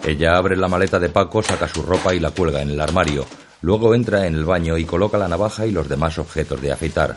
Ella 0.04 0.36
abre 0.36 0.56
la 0.56 0.68
maleta 0.68 0.98
de 0.98 1.08
Paco, 1.08 1.42
saca 1.42 1.68
su 1.68 1.82
ropa 1.82 2.12
y 2.12 2.18
la 2.18 2.32
cuelga 2.32 2.60
en 2.60 2.70
el 2.70 2.80
armario. 2.80 3.24
Luego 3.60 3.94
entra 3.94 4.26
en 4.26 4.34
el 4.34 4.44
baño 4.44 4.76
y 4.76 4.84
coloca 4.84 5.16
la 5.16 5.28
navaja 5.28 5.64
y 5.64 5.70
los 5.70 5.88
demás 5.88 6.18
objetos 6.18 6.60
de 6.60 6.72
afeitar. 6.72 7.16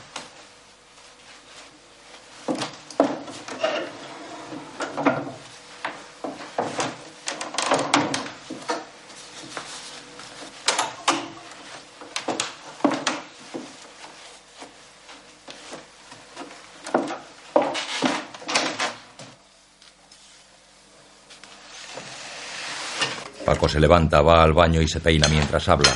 se 23.76 23.82
levanta, 23.82 24.22
va 24.22 24.42
al 24.42 24.54
baño 24.54 24.82
y 24.82 24.88
se 24.88 25.02
peina 25.02 25.28
mientras 25.28 25.68
habla. 25.68 25.94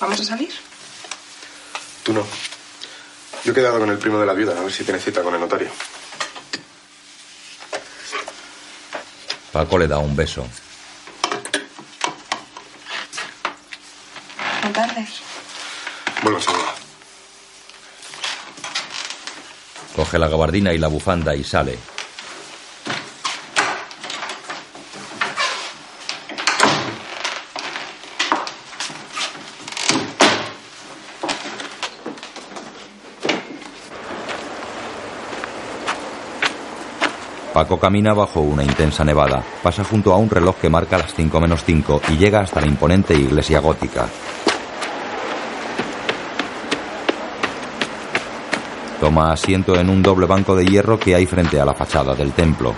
¿Vamos 0.00 0.20
a 0.20 0.24
salir? 0.24 0.50
Tú 2.02 2.14
no. 2.14 2.26
Yo 3.44 3.52
he 3.52 3.54
quedado 3.54 3.78
con 3.78 3.90
el 3.90 3.98
primo 3.98 4.20
de 4.20 4.24
la 4.24 4.32
viuda, 4.32 4.58
a 4.58 4.62
ver 4.62 4.72
si 4.72 4.84
tiene 4.84 4.98
cita 4.98 5.22
con 5.22 5.34
el 5.34 5.40
notario. 5.40 5.68
Paco 9.52 9.76
le 9.76 9.86
da 9.86 9.98
un 9.98 10.16
beso. 10.16 10.46
No 14.64 14.72
tardes. 14.72 15.10
Bueno. 16.22 16.38
Coge 20.02 20.18
la 20.18 20.26
gabardina 20.26 20.72
y 20.72 20.78
la 20.78 20.88
bufanda 20.88 21.32
y 21.32 21.44
sale. 21.44 21.78
Paco 37.54 37.78
camina 37.78 38.12
bajo 38.12 38.40
una 38.40 38.64
intensa 38.64 39.04
nevada, 39.04 39.44
pasa 39.62 39.84
junto 39.84 40.12
a 40.12 40.16
un 40.16 40.28
reloj 40.28 40.56
que 40.56 40.68
marca 40.68 40.98
las 40.98 41.14
5 41.14 41.40
menos 41.40 41.62
5 41.64 42.00
y 42.08 42.16
llega 42.16 42.40
hasta 42.40 42.60
la 42.60 42.66
imponente 42.66 43.14
iglesia 43.14 43.60
gótica. 43.60 44.08
Toma 49.02 49.32
asiento 49.32 49.74
en 49.80 49.90
un 49.90 50.00
doble 50.00 50.26
banco 50.26 50.54
de 50.54 50.64
hierro 50.64 50.96
que 50.96 51.16
hay 51.16 51.26
frente 51.26 51.58
a 51.58 51.64
la 51.64 51.74
fachada 51.74 52.14
del 52.14 52.30
templo. 52.30 52.72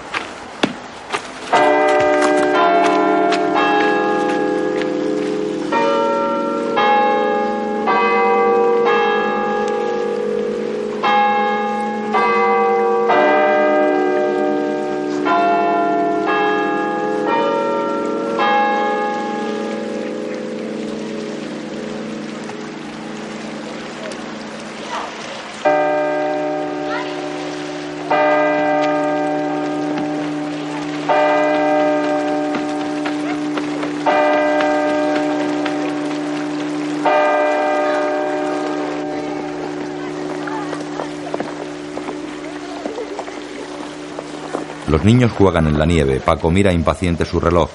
Niños 45.05 45.33
juegan 45.33 45.67
en 45.67 45.79
la 45.79 45.85
nieve. 45.85 46.19
Paco 46.19 46.51
mira 46.51 46.73
impaciente 46.73 47.27
su 47.27 47.39
reloj. 47.39 47.69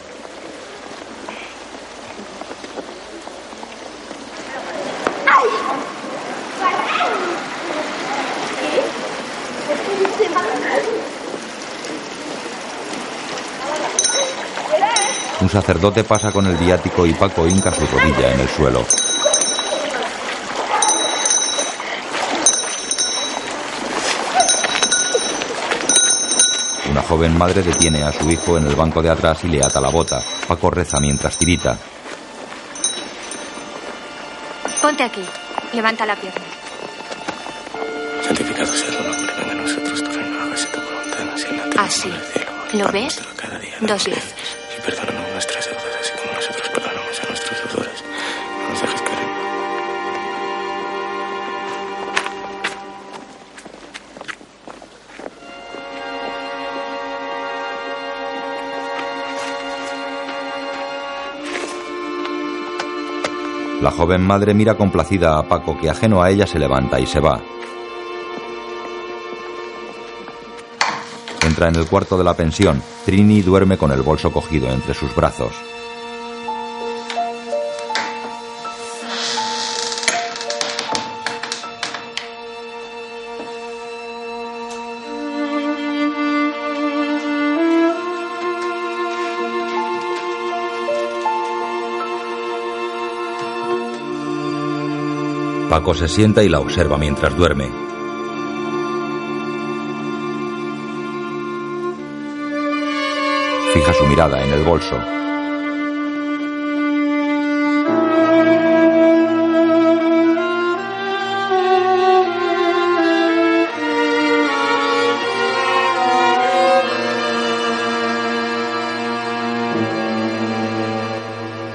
Un 15.41 15.49
sacerdote 15.49 16.03
pasa 16.03 16.31
con 16.31 16.47
el 16.47 16.57
viático 16.57 17.06
y 17.06 17.14
Paco 17.14 17.47
hinca 17.47 17.72
su 17.72 17.85
rodilla 17.85 18.34
en 18.34 18.39
el 18.39 18.47
suelo. 18.49 18.84
Una 26.90 27.03
joven 27.03 27.38
madre 27.38 27.61
detiene 27.61 28.03
a 28.03 28.11
su 28.11 28.30
hijo 28.32 28.57
en 28.57 28.66
el 28.66 28.76
banco 28.76 29.02
de 29.02 29.10
atrás 29.10 29.44
y 29.44 29.48
le 29.48 29.64
ata 29.64 29.80
la 29.80 29.90
bota. 29.90 30.22
Paco 30.48 30.72
reza 30.72 30.99
mientras 30.99 31.38
tirita. 31.38 31.78
Ponte 34.82 35.03
aquí. 35.03 35.24
Levanta 35.74 36.06
la 36.06 36.16
pierna. 36.16 36.41
Santificado 38.26 38.74
sea 38.74 38.98
tu 38.98 39.03
nombre, 39.03 39.34
venga 39.38 39.52
a 39.52 39.56
nosotros 39.56 40.03
tu 40.03 40.11
reino, 40.11 40.41
hágase 40.41 40.68
tu 40.68 40.80
voluntad, 40.80 41.34
así 41.34 41.48
en 41.48 41.57
la 41.57 41.64
tierra 41.64 41.84
Así. 41.84 42.14
¿Lo 42.74 42.91
ves? 42.91 43.22
Cada 43.36 43.60
día 43.60 43.76
Dos 43.82 44.06
veces. 44.06 44.39
Joven 63.99 64.21
madre 64.21 64.53
mira 64.53 64.76
complacida 64.76 65.38
a 65.38 65.43
Paco 65.43 65.77
que 65.77 65.89
ajeno 65.89 66.23
a 66.23 66.30
ella 66.30 66.47
se 66.47 66.57
levanta 66.57 67.01
y 67.01 67.05
se 67.05 67.19
va. 67.19 67.41
Entra 71.45 71.67
en 71.67 71.76
el 71.76 71.85
cuarto 71.85 72.17
de 72.17 72.23
la 72.23 72.34
pensión. 72.34 72.81
Trini 73.03 73.41
duerme 73.41 73.77
con 73.77 73.91
el 73.91 74.01
bolso 74.01 74.31
cogido 74.31 74.69
entre 74.69 74.93
sus 74.93 75.13
brazos. 75.13 75.51
Se 95.94 96.07
sienta 96.07 96.44
y 96.44 96.49
la 96.49 96.60
observa 96.60 96.98
mientras 96.98 97.36
duerme. 97.36 97.68
Fija 103.74 103.94
su 103.94 104.06
mirada 104.06 104.41
en 104.41 104.53
el 104.53 104.64
bolso. 104.64 104.95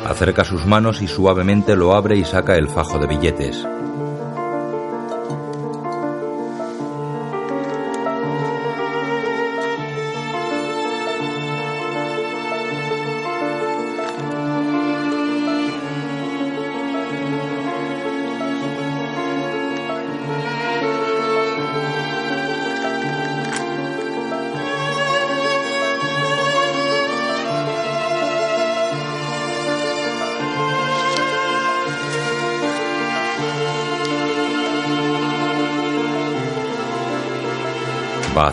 Acerca 0.07 0.45
sus 0.45 0.65
manos 0.65 1.03
y 1.03 1.09
suavemente 1.09 1.77
lo 1.77 1.95
abre 1.95 2.17
y 2.17 2.25
saca 2.25 2.55
el 2.55 2.69
fajo 2.69 2.99
de 2.99 3.09
billetes. 3.09 3.67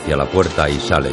Hacia 0.02 0.18
la 0.18 0.26
puerta 0.26 0.70
y 0.70 0.80
sale. 0.80 1.12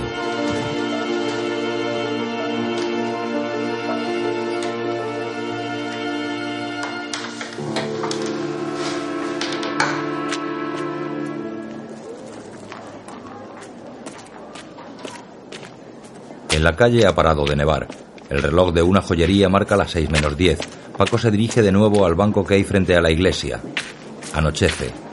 En 16.51 16.65
la 16.65 16.74
calle 16.74 17.06
ha 17.06 17.15
parado 17.15 17.44
de 17.44 17.55
nevar. 17.55 17.86
El 18.31 18.43
reloj 18.43 18.73
de 18.73 18.82
una 18.82 19.01
joyería 19.01 19.48
marca 19.48 19.77
las 19.77 19.93
6 19.93 20.10
menos 20.10 20.36
10. 20.36 20.59
Paco 20.97 21.19
se 21.19 21.31
dirige 21.31 21.62
de 21.62 21.73
nuevo 21.73 22.05
al 22.05 22.15
banco 22.15 22.44
que 22.44 22.55
hay 22.55 22.65
frente 22.65 22.97
a 22.97 23.01
la 23.01 23.10
iglesia. 23.10 23.60
Anochece. 24.35 25.07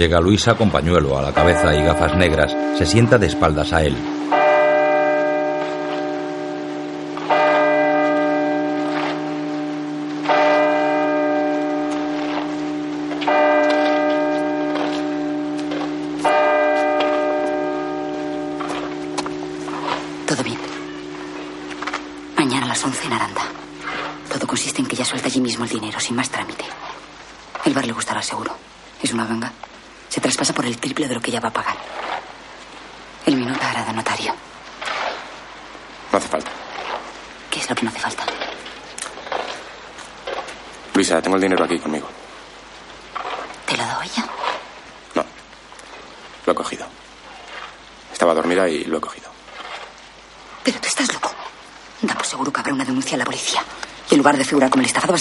Llega 0.00 0.18
Luisa 0.18 0.54
con 0.54 0.70
pañuelo 0.70 1.18
a 1.18 1.20
la 1.20 1.30
cabeza 1.30 1.76
y 1.76 1.82
gafas 1.82 2.16
negras. 2.16 2.56
Se 2.78 2.86
sienta 2.86 3.18
de 3.18 3.26
espaldas 3.26 3.70
a 3.74 3.84
él. 3.84 3.94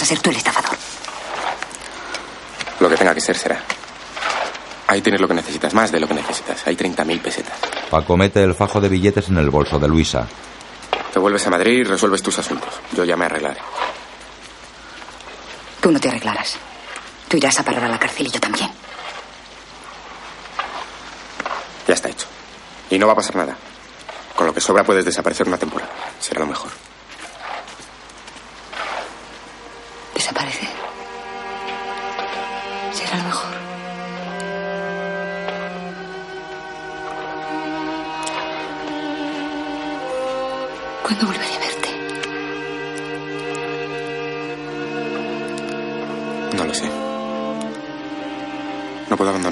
Ser 0.09 0.21
tú 0.21 0.31
el 0.31 0.37
estafador. 0.37 0.75
Lo 2.79 2.89
que 2.89 2.97
tenga 2.97 3.13
que 3.13 3.21
ser 3.21 3.37
será. 3.37 3.61
Ahí 4.87 5.01
tienes 5.01 5.21
lo 5.21 5.27
que 5.27 5.35
necesitas, 5.35 5.71
más 5.75 5.91
de 5.91 5.99
lo 5.99 6.07
que 6.07 6.15
necesitas. 6.15 6.65
Hay 6.65 6.75
30.000 6.75 7.21
pesetas. 7.21 7.59
Paco 7.91 8.17
mete 8.17 8.41
el 8.41 8.55
fajo 8.55 8.81
de 8.81 8.89
billetes 8.89 9.29
en 9.29 9.37
el 9.37 9.51
bolso 9.51 9.77
de 9.77 9.87
Luisa. 9.87 10.27
Te 11.13 11.19
vuelves 11.19 11.45
a 11.45 11.51
Madrid 11.51 11.81
y 11.81 11.83
resuelves 11.83 12.23
tus 12.23 12.39
asuntos. 12.39 12.73
Yo 12.93 13.03
ya 13.03 13.15
me 13.15 13.25
arreglaré. 13.25 13.59
Tú 15.79 15.91
no 15.91 15.99
te 15.99 16.09
arreglarás. 16.09 16.57
Tú 17.27 17.37
irás 17.37 17.59
a 17.59 17.63
parar 17.63 17.83
a 17.83 17.89
la 17.89 17.99
cárcel 17.99 18.25
y 18.25 18.31
yo 18.31 18.39
también. 18.39 18.71
Ya 21.87 21.93
está 21.93 22.09
hecho. 22.09 22.25
Y 22.89 22.97
no 22.97 23.05
va 23.05 23.13
a 23.13 23.17
pasar 23.17 23.35
nada. 23.35 23.55
Con 24.35 24.47
lo 24.47 24.55
que 24.55 24.61
sobra 24.61 24.83
puedes 24.83 25.05
desaparecer 25.05 25.47
una 25.47 25.59
temporada. 25.59 25.91
Será 26.19 26.39
lo 26.39 26.47
mejor. 26.47 26.88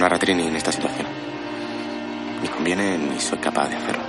Abandonar 0.08 0.14
a 0.14 0.20
Trini 0.20 0.48
en 0.48 0.56
esta 0.56 0.72
situación. 0.72 1.08
Ni 2.42 2.48
conviene 2.50 2.98
ni 2.98 3.20
soy 3.20 3.38
capaz 3.40 3.70
de 3.70 3.76
hacerlo. 3.76 4.04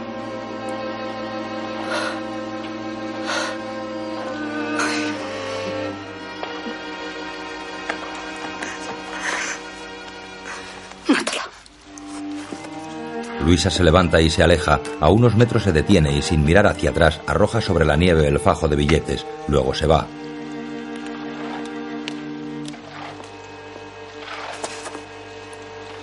Luisa 13.45 13.71
se 13.71 13.83
levanta 13.83 14.21
y 14.21 14.29
se 14.29 14.43
aleja. 14.43 14.79
A 15.01 15.09
unos 15.09 15.35
metros 15.35 15.63
se 15.63 15.73
detiene 15.73 16.15
y 16.15 16.21
sin 16.21 16.45
mirar 16.45 16.67
hacia 16.67 16.91
atrás 16.91 17.23
arroja 17.27 17.63
sobre 17.63 17.87
la 17.87 17.97
nieve 17.97 18.29
el 18.29 18.39
fajo 18.39 18.69
de 18.69 18.77
billetes. 18.77 19.25
Luego 19.49 19.73
se 19.73 19.87
va. 19.87 20.07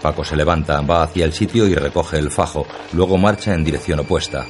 Paco 0.06 0.24
se 0.24 0.36
levanta, 0.36 0.82
va 0.82 1.02
hacia 1.02 1.26
el 1.26 1.34
sitio 1.34 1.66
y 1.66 1.74
recoge 1.74 2.20
el 2.20 2.30
fajo. 2.30 2.68
Luego 2.94 3.18
marcha 3.18 3.56
en 3.56 3.64
dirección 3.64 4.02
opuesta. 4.02 4.46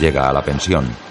Llega 0.00 0.30
a 0.30 0.32
la 0.32 0.42
pensión. 0.42 1.07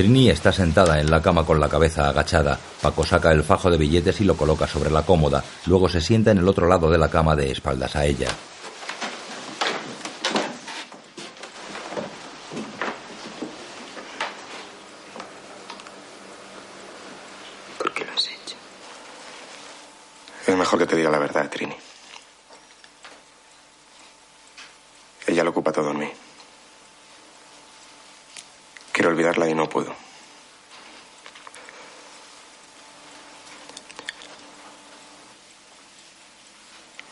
Trini 0.00 0.30
está 0.30 0.50
sentada 0.50 0.98
en 0.98 1.10
la 1.10 1.20
cama 1.20 1.44
con 1.44 1.60
la 1.60 1.68
cabeza 1.68 2.08
agachada. 2.08 2.58
Paco 2.80 3.04
saca 3.04 3.32
el 3.32 3.44
fajo 3.44 3.70
de 3.70 3.76
billetes 3.76 4.18
y 4.22 4.24
lo 4.24 4.34
coloca 4.34 4.66
sobre 4.66 4.90
la 4.90 5.02
cómoda. 5.02 5.44
Luego 5.66 5.90
se 5.90 6.00
sienta 6.00 6.30
en 6.30 6.38
el 6.38 6.48
otro 6.48 6.66
lado 6.66 6.90
de 6.90 6.96
la 6.96 7.10
cama 7.10 7.36
de 7.36 7.50
espaldas 7.50 7.94
a 7.96 8.06
ella. 8.06 8.28
¿Por 17.76 17.92
qué 17.92 18.06
lo 18.06 18.12
has 18.12 18.26
hecho? 18.26 18.56
Es 20.46 20.56
mejor 20.56 20.78
que 20.78 20.86
te 20.86 20.96
diga 20.96 21.10
la 21.10 21.18
verdad, 21.18 21.50
Trini. 21.50 21.76
Ella 25.26 25.44
lo 25.44 25.50
ocupa 25.50 25.70
todo 25.70 25.90
en 25.90 25.98
mí. 25.98 26.10
Quiero 29.00 29.12
olvidarla 29.12 29.48
y 29.48 29.54
no 29.54 29.66
puedo. 29.66 29.96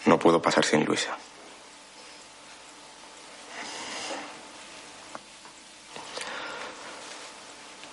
No 0.04 0.18
puedo 0.18 0.42
pasar 0.42 0.66
sin 0.66 0.84
Luisa. 0.84 1.16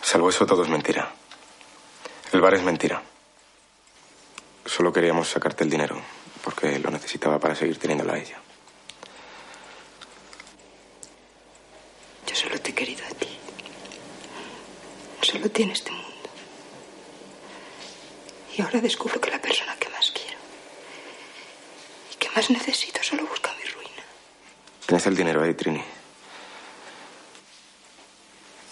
Salvo 0.02 0.30
eso, 0.30 0.46
todo 0.46 0.64
es 0.64 0.68
mentira. 0.68 1.14
El 2.34 2.42
bar 2.42 2.44
es 2.56 2.64
mentira. 2.64 3.02
Solo 4.66 4.92
queríamos 4.92 5.30
sacarte 5.30 5.64
el 5.64 5.70
dinero, 5.70 6.02
porque 6.44 6.80
lo 6.80 6.90
necesitaba 6.90 7.40
para 7.40 7.56
seguir 7.56 7.78
teniéndola 7.78 8.14
a 8.14 8.18
ella. 8.18 8.38
Yo 12.28 12.36
solo 12.36 12.60
te 12.60 12.72
he 12.72 12.74
querido 12.74 13.06
a 13.06 13.10
ti. 13.10 13.30
Solo 15.22 15.50
tiene 15.50 15.74
este 15.74 15.92
mundo. 15.92 16.06
Y 18.58 18.62
ahora 18.62 18.80
descubro 18.80 19.20
que 19.20 19.30
la 19.32 19.42
persona 19.42 19.76
que 19.78 19.90
más 19.90 20.12
quiero 20.12 20.38
y 22.14 22.16
que 22.16 22.30
más 22.30 22.50
necesito 22.50 23.04
solo 23.04 23.26
busca 23.28 23.52
mi 23.54 23.70
ruina. 23.70 24.04
Tienes 24.86 25.06
el 25.08 25.16
dinero 25.16 25.44
ahí, 25.44 25.54
Trini. 25.54 25.84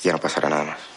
Ya 0.04 0.12
no 0.14 0.20
pasará 0.20 0.50
nada 0.50 0.64
más. 0.64 0.93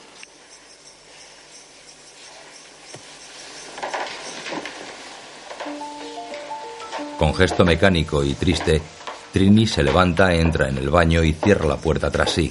Con 7.18 7.34
gesto 7.34 7.64
mecánico 7.64 8.22
y 8.22 8.34
triste, 8.34 8.82
Trini 9.32 9.66
se 9.66 9.82
levanta, 9.82 10.34
entra 10.34 10.68
en 10.68 10.78
el 10.78 10.90
baño 10.90 11.22
y 11.22 11.32
cierra 11.32 11.66
la 11.66 11.76
puerta 11.76 12.10
tras 12.10 12.30
sí. 12.30 12.50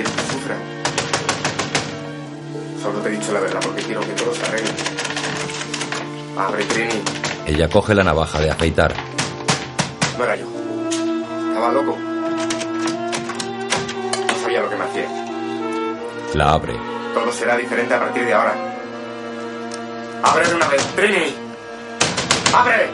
¿Quieres 0.00 0.16
que 0.16 0.32
sufra? 0.32 0.56
Solo 2.82 3.00
te 3.00 3.08
he 3.10 3.12
dicho 3.12 3.32
la 3.34 3.40
verdad 3.40 3.60
porque 3.62 3.82
quiero 3.82 4.00
que 4.00 4.12
todo 4.12 4.34
se 4.34 4.42
arregle. 4.46 4.70
Abre, 6.38 6.64
Trini. 6.64 7.02
Ella 7.44 7.68
coge 7.68 7.94
la 7.94 8.02
navaja 8.02 8.40
de 8.40 8.50
afeitar. 8.50 8.94
No 10.16 10.24
era 10.24 10.36
yo. 10.36 10.46
Estaba 11.48 11.72
loco. 11.72 11.98
No 14.26 14.42
sabía 14.42 14.62
lo 14.62 14.70
que 14.70 14.76
me 14.76 14.84
hacía. 14.84 15.06
La 16.32 16.52
abre. 16.52 16.78
Todo 17.12 17.30
será 17.30 17.58
diferente 17.58 17.92
a 17.92 18.00
partir 18.00 18.24
de 18.24 18.32
ahora. 18.32 18.54
¡Abre 20.22 20.48
de 20.48 20.54
una 20.54 20.68
vez, 20.68 20.82
Trini! 20.96 21.34
¡Abre! 22.54 22.88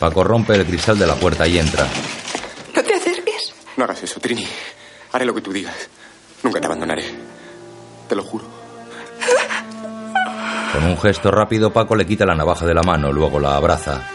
Paco 0.00 0.24
rompe 0.24 0.54
el 0.54 0.66
cristal 0.66 0.98
de 0.98 1.06
la 1.06 1.14
puerta 1.14 1.46
y 1.46 1.60
entra. 1.60 1.86
No 2.74 2.82
te 2.82 2.92
acerques. 2.92 3.54
No 3.76 3.84
hagas 3.84 4.02
eso, 4.02 4.18
Trini. 4.18 4.48
Haré 5.14 5.24
lo 5.26 5.32
que 5.32 5.42
tú 5.42 5.52
digas. 5.52 5.88
Nunca 6.42 6.60
te 6.60 6.66
abandonaré. 6.66 7.04
Te 8.08 8.16
lo 8.16 8.24
juro. 8.24 8.44
Con 10.72 10.82
un 10.82 10.98
gesto 10.98 11.30
rápido, 11.30 11.72
Paco 11.72 11.94
le 11.94 12.04
quita 12.04 12.26
la 12.26 12.34
navaja 12.34 12.66
de 12.66 12.74
la 12.74 12.82
mano, 12.82 13.12
luego 13.12 13.38
la 13.38 13.54
abraza. 13.54 14.13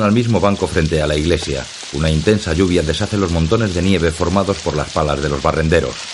Al 0.00 0.12
mismo 0.12 0.40
banco 0.40 0.66
frente 0.66 1.02
a 1.02 1.06
la 1.06 1.16
iglesia. 1.16 1.66
Una 1.92 2.10
intensa 2.10 2.54
lluvia 2.54 2.82
deshace 2.82 3.18
los 3.18 3.30
montones 3.30 3.74
de 3.74 3.82
nieve 3.82 4.10
formados 4.10 4.58
por 4.60 4.74
las 4.74 4.90
palas 4.90 5.22
de 5.22 5.28
los 5.28 5.42
barrenderos. 5.42 6.11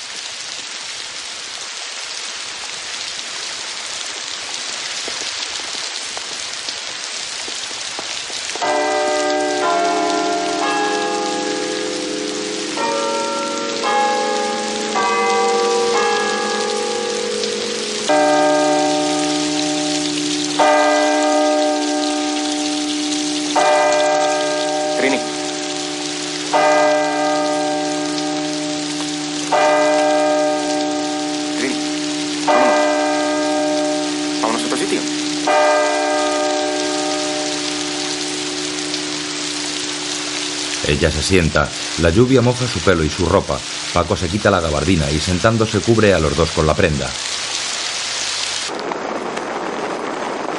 Ella 40.99 41.13
se 41.13 41.23
sienta. 41.23 41.69
La 42.03 42.11
lluvia 42.11 42.43
moja 42.43 42.67
su 42.67 42.81
pelo 42.81 43.05
y 43.05 43.09
su 43.09 43.25
ropa. 43.25 43.57
Paco 43.95 44.17
se 44.17 44.29
quita 44.29 44.51
la 44.51 44.59
gabardina 44.59 45.09
y 45.13 45.21
sentándose 45.21 45.79
cubre 45.79 46.13
a 46.13 46.19
los 46.19 46.37
dos 46.37 46.51
con 46.51 46.67
la 46.67 46.75
prenda. 46.75 47.09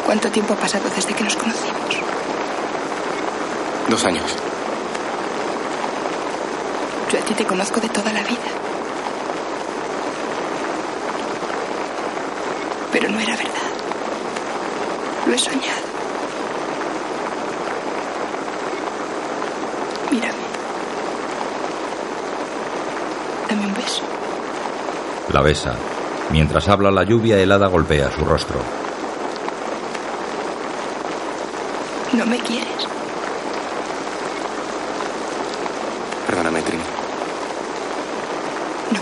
¿Cuánto 0.05 0.31
tiempo 0.31 0.53
ha 0.53 0.57
pasado 0.57 0.89
desde 0.95 1.13
que 1.13 1.25
nos 1.25 1.35
conocimos? 1.35 1.97
Dos 3.89 4.05
años. 4.05 4.31
Yo 7.11 7.19
a 7.19 7.21
ti 7.21 7.33
te 7.33 7.45
conozco 7.45 7.81
de 7.81 7.89
toda 7.89 8.13
la 8.13 8.23
vida. 8.23 8.49
Pero 12.93 13.09
no 13.09 13.19
era 13.19 13.35
verdad. 13.35 13.69
Lo 15.27 15.33
he 15.33 15.37
soñado. 15.37 15.89
Mírame. 20.11 20.33
Dame 23.47 23.65
un 23.67 23.73
beso. 23.75 24.01
La 25.33 25.41
besa. 25.41 25.75
Mientras 26.31 26.67
habla, 26.69 26.89
la 26.89 27.03
lluvia 27.03 27.37
helada 27.37 27.67
golpea 27.67 28.11
su 28.11 28.25
rostro. 28.25 28.59
No 32.13 32.25
me 32.25 32.39
quieres. 32.39 32.87
Perdóname, 36.25 36.61
Trini. 36.63 36.83
No. 38.91 38.99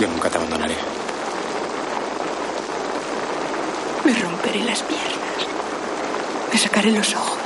Yo 0.00 0.08
nunca 0.08 0.30
te 0.30 0.38
abandonaré. 0.38 0.76
Me 4.04 4.14
romperé 4.14 4.64
las 4.64 4.82
piernas. 4.82 5.46
Me 6.52 6.58
sacaré 6.58 6.92
los 6.92 7.12
ojos. 7.14 7.36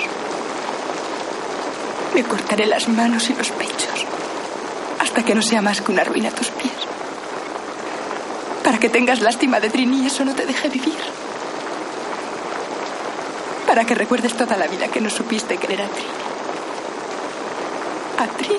Las 2.66 2.88
manos 2.88 3.28
y 3.30 3.34
los 3.34 3.50
pechos. 3.50 4.06
Hasta 5.00 5.24
que 5.24 5.34
no 5.34 5.42
sea 5.42 5.62
más 5.62 5.80
que 5.80 5.90
una 5.92 6.04
ruina 6.04 6.28
a 6.28 6.32
tus 6.32 6.48
pies. 6.50 6.72
Para 8.62 8.78
que 8.78 8.88
tengas 8.88 9.20
lástima 9.20 9.60
de 9.60 9.70
Trini 9.70 10.02
y 10.02 10.06
eso 10.06 10.24
no 10.24 10.34
te 10.34 10.46
deje 10.46 10.68
vivir. 10.68 10.98
Para 13.66 13.84
que 13.84 13.94
recuerdes 13.94 14.36
toda 14.36 14.56
la 14.56 14.66
vida 14.66 14.88
que 14.88 15.00
no 15.00 15.08
supiste 15.10 15.56
querer 15.56 15.82
a 15.82 15.88
Trini. 15.88 16.08
A 18.18 18.26
Trini. 18.36 18.58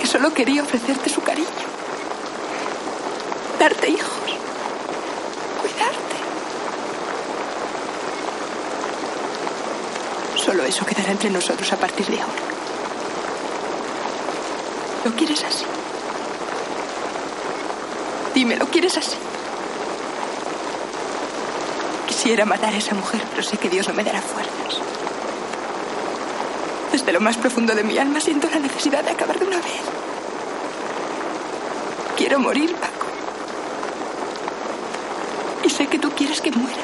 Que 0.00 0.06
solo 0.06 0.32
quería 0.32 0.62
ofrecerte 0.62 1.10
su 1.10 1.22
cariño. 1.22 1.48
Darte 3.58 3.88
hijos. 3.90 4.12
Cuidarte. 5.60 6.16
Solo 10.48 10.64
eso 10.64 10.86
quedará 10.86 11.12
entre 11.12 11.28
nosotros 11.28 11.70
a 11.74 11.76
partir 11.76 12.06
de 12.06 12.18
ahora. 12.18 12.42
¿Lo 15.04 15.14
quieres 15.14 15.44
así? 15.44 15.66
Dime, 18.34 18.56
¿lo 18.56 18.66
quieres 18.68 18.96
así? 18.96 19.18
Quisiera 22.06 22.46
matar 22.46 22.72
a 22.72 22.78
esa 22.78 22.94
mujer, 22.94 23.22
pero 23.28 23.42
sé 23.42 23.58
que 23.58 23.68
Dios 23.68 23.88
no 23.88 23.92
me 23.92 24.02
dará 24.02 24.22
fuerzas. 24.22 24.80
Desde 26.92 27.12
lo 27.12 27.20
más 27.20 27.36
profundo 27.36 27.74
de 27.74 27.84
mi 27.84 27.98
alma 27.98 28.18
siento 28.18 28.48
la 28.48 28.58
necesidad 28.58 29.04
de 29.04 29.10
acabar 29.10 29.38
de 29.38 29.44
una 29.44 29.58
vez. 29.58 29.82
Quiero 32.16 32.38
morir, 32.38 32.74
Paco. 32.74 33.06
Y 35.62 35.68
sé 35.68 35.88
que 35.88 35.98
tú 35.98 36.10
quieres 36.12 36.40
que 36.40 36.50
muera. 36.52 36.82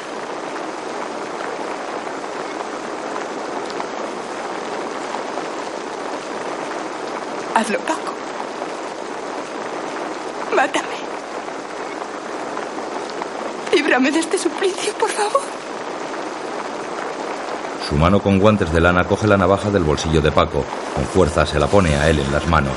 Hazlo, 7.55 7.79
Paco. 7.79 8.13
Mátame. 10.53 10.95
Líbrame 13.73 14.11
de 14.11 14.19
este 14.19 14.37
suplicio, 14.37 14.93
por 14.95 15.09
favor. 15.09 15.41
Su 17.87 17.95
mano 17.95 18.19
con 18.19 18.39
guantes 18.39 18.73
de 18.73 18.81
lana 18.81 19.05
coge 19.05 19.27
la 19.27 19.37
navaja 19.37 19.69
del 19.71 19.83
bolsillo 19.83 20.21
de 20.21 20.33
Paco. 20.33 20.65
Con 20.95 21.05
fuerza 21.05 21.45
se 21.45 21.57
la 21.57 21.67
pone 21.67 21.95
a 21.95 22.09
él 22.09 22.19
en 22.19 22.31
las 22.31 22.45
manos. 22.47 22.75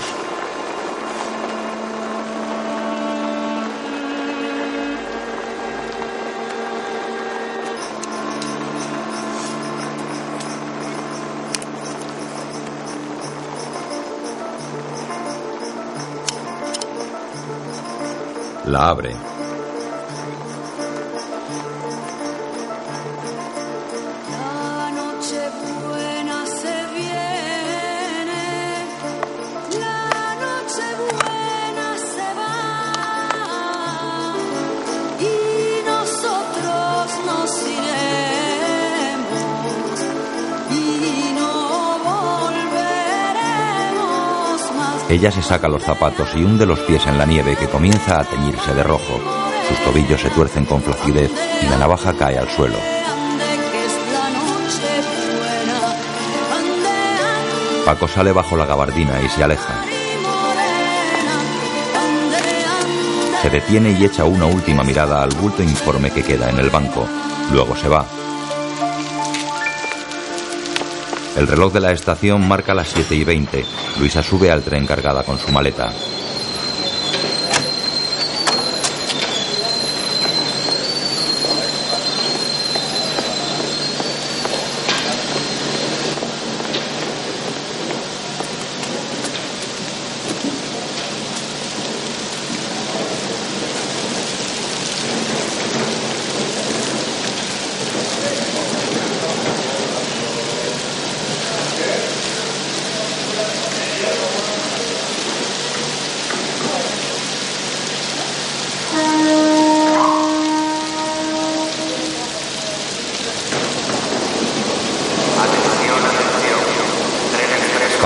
La 18.68 18.90
abre. 18.90 19.27
Ella 45.08 45.30
se 45.30 45.42
saca 45.42 45.68
los 45.68 45.82
zapatos 45.82 46.28
y 46.34 46.44
hunde 46.44 46.66
los 46.66 46.80
pies 46.80 47.06
en 47.06 47.16
la 47.16 47.24
nieve 47.24 47.56
que 47.56 47.66
comienza 47.66 48.20
a 48.20 48.24
teñirse 48.24 48.74
de 48.74 48.82
rojo. 48.82 49.18
Sus 49.66 49.78
tobillos 49.78 50.20
se 50.20 50.28
tuercen 50.28 50.66
con 50.66 50.82
flacidez 50.82 51.30
y 51.62 51.66
la 51.66 51.78
navaja 51.78 52.12
cae 52.12 52.38
al 52.38 52.48
suelo. 52.50 52.76
Paco 57.86 58.06
sale 58.06 58.32
bajo 58.32 58.54
la 58.54 58.66
gabardina 58.66 59.18
y 59.22 59.30
se 59.30 59.42
aleja. 59.42 59.82
Se 63.40 63.48
detiene 63.48 63.92
y 63.92 64.04
echa 64.04 64.24
una 64.24 64.44
última 64.44 64.84
mirada 64.84 65.22
al 65.22 65.30
bulto 65.30 65.62
informe 65.62 66.10
que 66.10 66.22
queda 66.22 66.50
en 66.50 66.58
el 66.58 66.68
banco. 66.68 67.06
Luego 67.50 67.74
se 67.76 67.88
va. 67.88 68.17
El 71.38 71.46
reloj 71.46 71.72
de 71.72 71.78
la 71.78 71.92
estación 71.92 72.48
marca 72.48 72.74
las 72.74 72.88
7 72.88 73.14
y 73.14 73.22
20. 73.22 73.64
Luisa 74.00 74.24
sube 74.24 74.50
al 74.50 74.64
tren 74.64 74.84
cargada 74.84 75.22
con 75.22 75.38
su 75.38 75.52
maleta. 75.52 75.92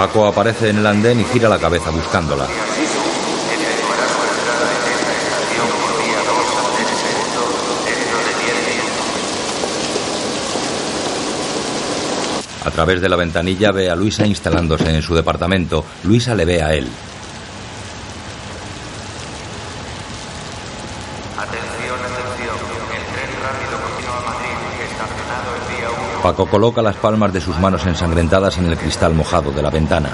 Paco 0.03 0.22
aparece 0.33 0.71
en 0.71 0.79
el 0.79 0.87
andén 0.87 1.21
y 1.21 1.25
gira 1.25 1.47
la 1.47 1.59
cabeza 1.59 1.91
buscándola. 1.91 2.47
A 12.65 12.71
través 12.71 13.03
de 13.03 13.11
la 13.11 13.17
ventanilla 13.17 13.73
ve 13.73 13.91
a 13.91 13.95
Luisa 13.95 14.25
instalándose 14.27 14.89
en 14.95 15.03
su 15.03 15.15
departamento. 15.15 15.85
Luisa 16.05 16.35
le 16.35 16.47
ve 16.47 16.63
a 16.63 16.73
él. 16.73 16.89
Atención, 21.37 21.99
atención. 22.09 22.57
El 22.97 23.05
tren 23.13 23.31
rápido 23.45 23.77
continúa 23.85 24.17
a 24.17 24.25
Madrid, 24.33 24.57
estacionado 24.81 25.49
en 25.57 25.77
vía 25.77 25.91
1. 25.91 26.03
Paco 26.23 26.47
coloca 26.47 26.83
las 26.83 26.95
palmas 26.95 27.33
de 27.33 27.41
sus 27.41 27.59
manos 27.59 27.85
ensangrentadas 27.85 28.57
en 28.57 28.67
el 28.67 28.79
cristal 28.79 29.13
mojado 29.13 29.51
de 29.51 29.61
la 29.61 29.71
ventana. 29.71 30.11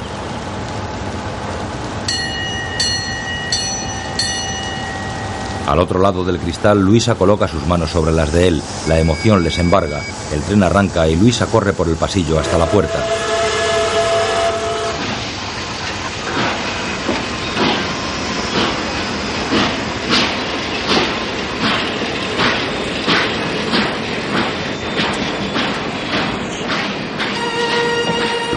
Al 5.66 5.78
otro 5.80 6.00
lado 6.00 6.24
del 6.24 6.38
cristal, 6.38 6.80
Luisa 6.80 7.14
coloca 7.14 7.46
sus 7.46 7.66
manos 7.66 7.90
sobre 7.90 8.12
las 8.12 8.32
de 8.32 8.48
él. 8.48 8.62
La 8.88 8.98
emoción 8.98 9.44
les 9.44 9.58
embarga. 9.58 10.00
El 10.32 10.40
tren 10.40 10.62
arranca 10.62 11.06
y 11.06 11.14
Luisa 11.14 11.44
corre 11.44 11.74
por 11.74 11.88
el 11.88 11.96
pasillo 11.96 12.38
hasta 12.38 12.56
la 12.56 12.64
puerta. 12.64 13.04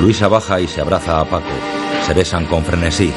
Luisa 0.01 0.27
baja 0.27 0.59
y 0.59 0.67
se 0.67 0.81
abraza 0.81 1.19
a 1.19 1.25
Paco. 1.25 1.45
Se 2.07 2.15
besan 2.15 2.47
con 2.47 2.65
frenesí. 2.65 3.13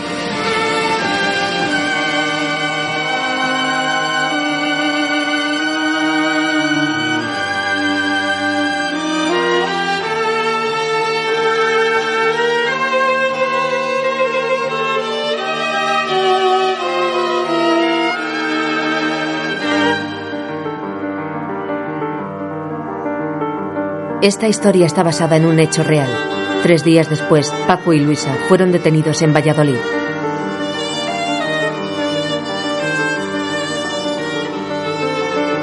Esta 24.21 24.49
historia 24.49 24.85
está 24.85 25.03
basada 25.03 25.37
en 25.37 25.47
un 25.47 25.59
hecho 25.59 25.83
real. 25.83 26.34
Tres 26.65 26.83
días 26.83 27.11
después, 27.11 27.53
Paco 27.67 27.93
y 27.93 28.01
Luisa 28.01 28.35
fueron 28.49 28.73
detenidos 28.73 29.21
en 29.21 29.35
Valladolid. 29.35 29.77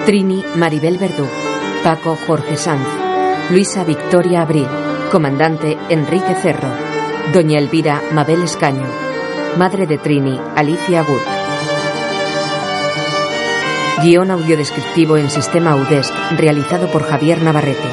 Trini 0.05 0.45
Maribel 0.53 0.99
Verdú, 0.99 1.27
Paco 1.83 2.15
Jorge 2.27 2.55
Sanz, 2.55 2.87
Luisa 3.49 3.83
Victoria 3.83 4.43
Abril, 4.43 4.67
comandante 5.11 5.75
Enrique 5.89 6.35
Cerro, 6.35 6.69
Doña 7.33 7.57
Elvira 7.57 8.03
Mabel 8.11 8.43
Escaño, 8.43 8.85
madre 9.57 9.87
de 9.87 9.97
Trini 9.97 10.39
Alicia 10.55 11.01
Gut. 11.01 11.23
Guión 14.03 14.29
audiodescriptivo 14.29 15.17
en 15.17 15.31
sistema 15.31 15.75
UDESC 15.75 16.13
realizado 16.37 16.91
por 16.91 17.01
Javier 17.01 17.41
Navarrete, 17.41 17.89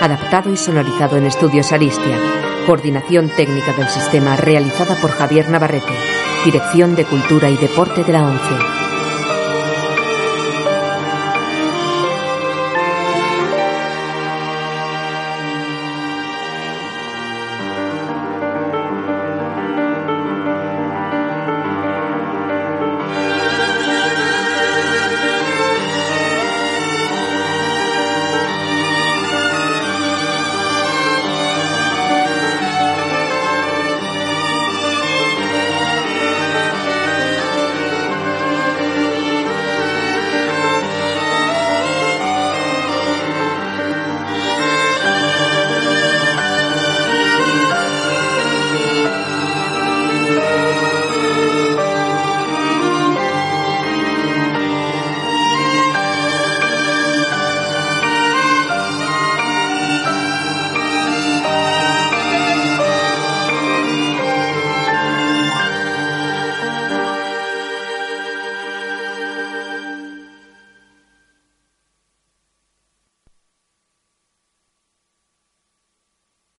adaptado 0.00 0.50
y 0.50 0.56
sonorizado 0.56 1.16
en 1.16 1.26
Estudios 1.26 1.70
Aristia. 1.70 2.37
Coordinación 2.68 3.30
técnica 3.34 3.72
del 3.72 3.88
sistema 3.88 4.36
realizada 4.36 4.94
por 5.00 5.10
Javier 5.10 5.48
Navarrete. 5.48 5.94
Dirección 6.44 6.96
de 6.96 7.06
Cultura 7.06 7.48
y 7.48 7.56
Deporte 7.56 8.04
de 8.04 8.12
la 8.12 8.22
ONCE. 8.22 8.87